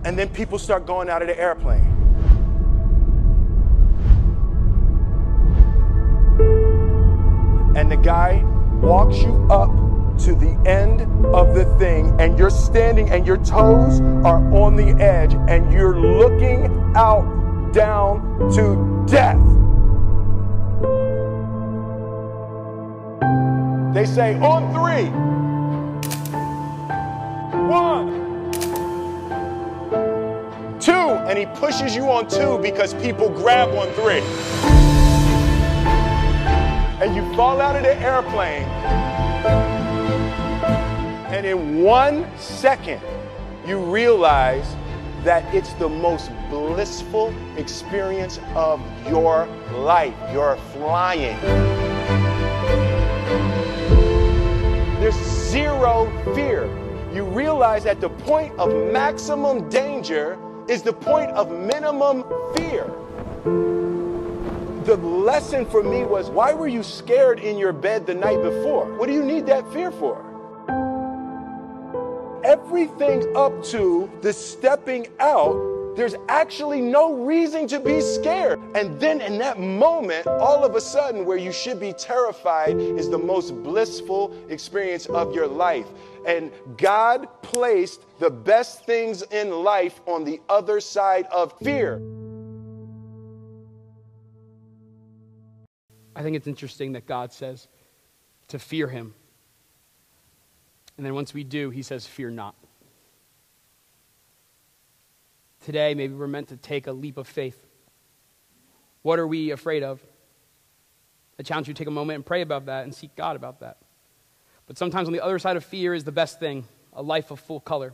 And 0.04 0.20
then 0.20 0.28
people 0.30 0.60
start 0.60 0.86
going 0.86 1.10
out 1.10 1.22
of 1.22 1.30
the 1.30 1.40
airplane. 1.40 1.98
and 7.78 7.92
the 7.92 7.96
guy 8.04 8.44
walks 8.82 9.20
you 9.20 9.48
up 9.50 9.70
to 10.18 10.34
the 10.34 10.52
end 10.68 11.02
of 11.28 11.54
the 11.54 11.64
thing, 11.78 12.14
and 12.20 12.38
you're 12.38 12.50
standing 12.50 13.10
and 13.12 13.26
your 13.26 13.38
toes 13.38 14.02
are 14.26 14.44
on 14.54 14.76
the 14.76 14.90
edge, 15.02 15.36
and 15.48 15.72
you're 15.72 15.98
looking 15.98 16.66
out 16.96 17.72
down 17.72 18.52
to 18.52 19.06
death. 19.08 19.38
They 23.98 24.06
say 24.06 24.36
on 24.42 24.72
three. 24.74 25.10
One. 27.68 28.52
Two. 30.80 30.92
And 30.92 31.36
he 31.36 31.48
pushes 31.60 31.96
you 31.96 32.04
on 32.12 32.28
two 32.28 32.60
because 32.60 32.94
people 32.94 33.30
grab 33.32 33.70
on 33.70 33.88
three 33.94 34.22
and 37.02 37.16
you 37.16 37.24
fall 37.36 37.60
out 37.60 37.76
of 37.76 37.82
the 37.82 37.96
airplane, 37.98 38.68
and 41.34 41.44
in 41.44 41.82
one 41.82 42.28
second, 42.38 43.02
you 43.66 43.80
realize 43.80 44.76
that 45.24 45.44
it's 45.56 45.74
the 45.74 45.90
most 45.90 46.30
blissful 46.52 47.34
experience 47.58 48.40
of 48.54 48.80
your 49.08 49.48
life. 49.74 50.14
You're 50.32 50.58
flying. 50.74 51.87
Zero 55.48 56.06
fear. 56.36 56.66
You 57.14 57.24
realize 57.24 57.84
that 57.84 58.02
the 58.02 58.10
point 58.10 58.54
of 58.60 58.70
maximum 58.92 59.70
danger 59.70 60.38
is 60.68 60.84
the 60.84 60.94
point 60.94 61.32
of 61.32 61.52
minimum 61.52 62.24
fear 62.56 62.92
the 64.88 64.96
lesson 64.96 65.66
for 65.66 65.84
me 65.84 66.06
was 66.06 66.30
why 66.30 66.54
were 66.54 66.70
you 66.70 66.82
scared 66.82 67.42
in 67.42 67.58
your 67.58 67.74
bed 67.74 68.06
the 68.06 68.14
night 68.14 68.42
before? 68.42 68.86
What 68.98 69.08
do 69.08 69.14
you 69.14 69.22
need 69.22 69.46
that 69.48 69.70
fear 69.74 69.92
for? 69.92 70.24
Everything 72.46 73.36
up 73.36 73.62
to 73.66 74.10
the 74.22 74.32
stepping 74.32 75.08
out, 75.20 75.58
there's 75.98 76.14
actually 76.30 76.80
no 76.80 77.26
reason 77.26 77.68
to 77.70 77.80
be 77.80 78.02
scared. 78.02 78.60
And 78.76 79.00
then 79.00 79.20
in 79.20 79.40
that 79.40 79.60
moment, 79.60 80.28
all 80.28 80.64
of 80.64 80.76
a 80.76 80.80
sudden, 80.80 81.26
where 81.26 81.38
you 81.38 81.52
should 81.52 81.80
be 81.80 81.92
terrified 81.92 82.78
is 82.78 83.10
the 83.10 83.18
most 83.18 83.52
blissful 83.64 84.32
experience 84.48 85.08
of 85.08 85.34
your 85.34 85.48
life. 85.48 85.88
And 86.28 86.52
God 86.78 87.28
placed 87.42 88.02
the 88.20 88.30
best 88.30 88.86
things 88.86 89.24
in 89.24 89.50
life 89.50 90.00
on 90.06 90.24
the 90.24 90.40
other 90.50 90.80
side 90.80 91.26
of 91.32 91.58
fear. 91.64 92.00
I 96.16 96.22
think 96.22 96.36
it's 96.36 96.48
interesting 96.48 96.92
that 96.92 97.08
God 97.08 97.34
says 97.34 97.68
to 98.50 98.60
fear 98.60 98.88
him. 98.88 99.16
And 100.98 101.04
then 101.04 101.16
once 101.16 101.34
we 101.34 101.44
do, 101.44 101.72
he 101.72 101.82
says, 101.82 102.06
Fear 102.06 102.32
not. 102.32 102.54
Today, 105.68 105.96
maybe 105.96 106.14
we're 106.14 106.28
meant 106.28 106.48
to 106.48 106.56
take 106.56 106.88
a 106.88 106.94
leap 106.94 107.18
of 107.18 107.28
faith. 107.28 107.68
What 109.02 109.20
are 109.20 109.28
we 109.28 109.52
afraid 109.52 109.84
of? 109.84 110.02
I 111.38 111.44
challenge 111.44 111.68
you 111.68 111.74
to 111.74 111.78
take 111.78 111.90
a 111.90 111.92
moment 111.92 112.16
and 112.16 112.26
pray 112.26 112.40
about 112.40 112.68
that 112.68 112.86
and 112.86 112.96
seek 112.96 113.14
God 113.18 113.36
about 113.36 113.60
that. 113.60 113.76
But 114.66 114.78
sometimes 114.78 115.10
on 115.10 115.14
the 115.14 115.22
other 115.22 115.38
side 115.40 115.58
of 115.58 115.66
fear 115.66 115.94
is 115.94 116.06
the 116.06 116.12
best 116.14 116.40
thing 116.40 116.64
a 116.94 117.02
life 117.02 117.32
of 117.32 117.42
full 117.42 117.60
color. 117.60 117.94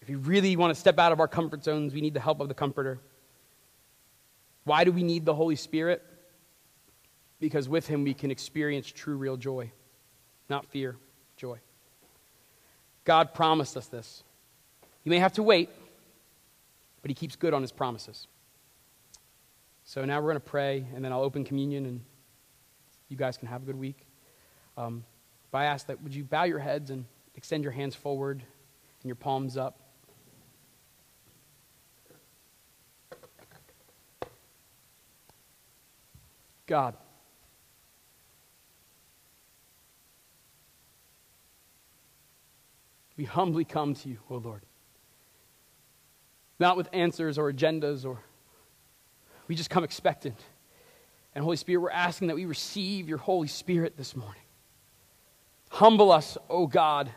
If 0.00 0.08
you 0.08 0.18
really 0.18 0.54
want 0.54 0.72
to 0.72 0.78
step 0.78 1.00
out 1.00 1.10
of 1.10 1.18
our 1.18 1.26
comfort 1.26 1.64
zones, 1.64 1.92
we 1.92 2.00
need 2.00 2.14
the 2.14 2.20
help 2.20 2.38
of 2.38 2.46
the 2.46 2.54
Comforter. 2.54 3.00
Why 4.62 4.84
do 4.84 4.92
we 4.92 5.02
need 5.02 5.24
the 5.24 5.34
Holy 5.34 5.56
Spirit? 5.56 6.00
Because 7.40 7.68
with 7.68 7.88
Him 7.88 8.04
we 8.04 8.14
can 8.14 8.30
experience 8.30 8.86
true, 8.86 9.16
real 9.16 9.36
joy, 9.36 9.72
not 10.48 10.64
fear, 10.66 10.94
joy. 11.36 11.58
God 13.04 13.34
promised 13.34 13.76
us 13.76 13.88
this. 13.88 14.22
You 15.04 15.10
may 15.10 15.18
have 15.18 15.32
to 15.34 15.42
wait, 15.42 15.70
but 17.02 17.10
He 17.10 17.14
keeps 17.14 17.36
good 17.36 17.54
on 17.54 17.62
His 17.62 17.72
promises. 17.72 18.26
So 19.84 20.04
now 20.04 20.20
we're 20.20 20.30
going 20.30 20.34
to 20.36 20.40
pray, 20.40 20.84
and 20.94 21.04
then 21.04 21.12
I'll 21.12 21.22
open 21.22 21.44
communion, 21.44 21.86
and 21.86 22.00
you 23.08 23.16
guys 23.16 23.36
can 23.36 23.48
have 23.48 23.62
a 23.62 23.66
good 23.66 23.78
week. 23.78 24.06
Um, 24.76 25.04
but 25.50 25.58
I 25.58 25.64
ask 25.64 25.86
that 25.86 26.02
would 26.02 26.14
you 26.14 26.24
bow 26.24 26.44
your 26.44 26.58
heads 26.58 26.90
and 26.90 27.06
extend 27.34 27.64
your 27.64 27.72
hands 27.72 27.94
forward 27.94 28.42
and 29.02 29.08
your 29.08 29.16
palms 29.16 29.56
up. 29.56 29.80
God. 36.66 36.94
We 43.16 43.24
humbly 43.24 43.64
come 43.64 43.94
to 43.94 44.08
you, 44.08 44.18
O 44.28 44.36
Lord. 44.36 44.67
Not 46.58 46.76
with 46.76 46.88
answers 46.92 47.38
or 47.38 47.52
agendas, 47.52 48.04
or 48.04 48.18
we 49.46 49.54
just 49.54 49.70
come 49.70 49.84
expectant. 49.84 50.36
And 51.34 51.44
Holy 51.44 51.56
Spirit, 51.56 51.80
we're 51.80 51.90
asking 51.90 52.28
that 52.28 52.34
we 52.34 52.46
receive 52.46 53.08
your 53.08 53.18
Holy 53.18 53.48
Spirit 53.48 53.96
this 53.96 54.16
morning. 54.16 54.42
Humble 55.70 56.10
us, 56.10 56.36
O 56.48 56.62
oh 56.62 56.66
God, 56.66 57.10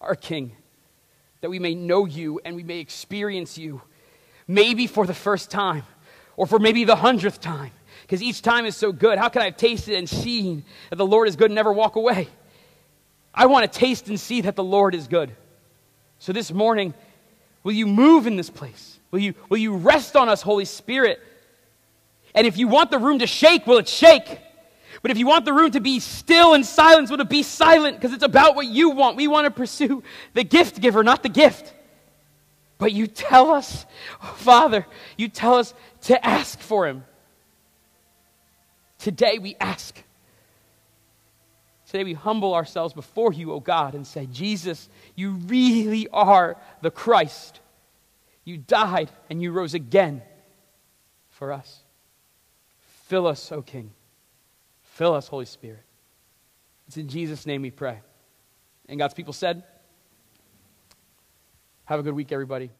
our 0.00 0.14
King, 0.14 0.52
that 1.40 1.50
we 1.50 1.58
may 1.58 1.74
know 1.74 2.04
you 2.04 2.40
and 2.44 2.54
we 2.54 2.62
may 2.62 2.78
experience 2.78 3.58
you, 3.58 3.80
maybe 4.46 4.86
for 4.86 5.06
the 5.06 5.14
first 5.14 5.50
time, 5.50 5.82
or 6.36 6.46
for 6.46 6.58
maybe 6.58 6.84
the 6.84 6.96
hundredth 6.96 7.40
time 7.40 7.72
because 8.02 8.22
each 8.22 8.40
time 8.40 8.64
is 8.64 8.76
so 8.76 8.92
good. 8.92 9.18
How 9.18 9.28
can 9.28 9.42
I 9.42 9.46
have 9.46 9.56
tasted 9.56 9.94
and 9.94 10.08
seen 10.08 10.64
that 10.90 10.96
the 10.96 11.06
Lord 11.06 11.28
is 11.28 11.36
good 11.36 11.50
and 11.50 11.54
never 11.54 11.72
walk 11.72 11.96
away? 11.96 12.28
I 13.34 13.46
want 13.46 13.70
to 13.70 13.78
taste 13.78 14.08
and 14.08 14.18
see 14.18 14.40
that 14.42 14.56
the 14.56 14.64
Lord 14.64 14.94
is 14.94 15.08
good. 15.08 15.34
So 16.18 16.32
this 16.32 16.50
morning, 16.50 16.94
will 17.68 17.74
you 17.74 17.86
move 17.86 18.26
in 18.26 18.36
this 18.36 18.48
place? 18.48 18.98
Will 19.10 19.18
you, 19.18 19.34
will 19.50 19.58
you 19.58 19.76
rest 19.76 20.16
on 20.16 20.30
us, 20.30 20.40
Holy 20.40 20.64
Spirit? 20.64 21.20
And 22.34 22.46
if 22.46 22.56
you 22.56 22.66
want 22.66 22.90
the 22.90 22.98
room 22.98 23.18
to 23.18 23.26
shake, 23.26 23.66
will 23.66 23.76
it 23.76 23.86
shake? 23.86 24.40
But 25.02 25.10
if 25.10 25.18
you 25.18 25.26
want 25.26 25.44
the 25.44 25.52
room 25.52 25.70
to 25.72 25.80
be 25.80 26.00
still 26.00 26.54
and 26.54 26.64
silence, 26.64 27.10
will 27.10 27.20
it 27.20 27.28
be 27.28 27.42
silent? 27.42 27.98
Because 28.00 28.14
it's 28.14 28.24
about 28.24 28.56
what 28.56 28.64
you 28.64 28.88
want. 28.88 29.18
We 29.18 29.28
want 29.28 29.44
to 29.44 29.50
pursue 29.50 30.02
the 30.32 30.44
gift 30.44 30.80
giver, 30.80 31.04
not 31.04 31.22
the 31.22 31.28
gift. 31.28 31.74
But 32.78 32.94
you 32.94 33.06
tell 33.06 33.50
us, 33.50 33.84
oh, 34.22 34.34
Father, 34.38 34.86
you 35.18 35.28
tell 35.28 35.56
us 35.56 35.74
to 36.04 36.26
ask 36.26 36.58
for 36.60 36.86
him. 36.86 37.04
Today 38.98 39.38
we 39.38 39.56
ask. 39.60 40.02
Today 41.88 42.04
we 42.04 42.12
humble 42.12 42.54
ourselves 42.54 42.92
before 42.92 43.32
you, 43.32 43.50
O 43.50 43.60
God, 43.60 43.94
and 43.94 44.06
say, 44.06 44.26
Jesus, 44.26 44.90
you 45.14 45.30
really 45.30 46.06
are 46.08 46.58
the 46.82 46.90
Christ. 46.90 47.60
You 48.44 48.58
died 48.58 49.10
and 49.30 49.40
you 49.40 49.52
rose 49.52 49.72
again 49.72 50.20
for 51.30 51.50
us. 51.50 51.80
Fill 53.06 53.26
us, 53.26 53.50
O 53.52 53.62
King. 53.62 53.90
Fill 54.82 55.14
us, 55.14 55.28
Holy 55.28 55.46
Spirit. 55.46 55.82
It's 56.88 56.98
in 56.98 57.08
Jesus' 57.08 57.46
name 57.46 57.62
we 57.62 57.70
pray. 57.70 58.00
And 58.86 58.98
God's 58.98 59.14
people 59.14 59.32
said, 59.32 59.62
Have 61.86 62.00
a 62.00 62.02
good 62.02 62.12
week, 62.12 62.32
everybody. 62.32 62.70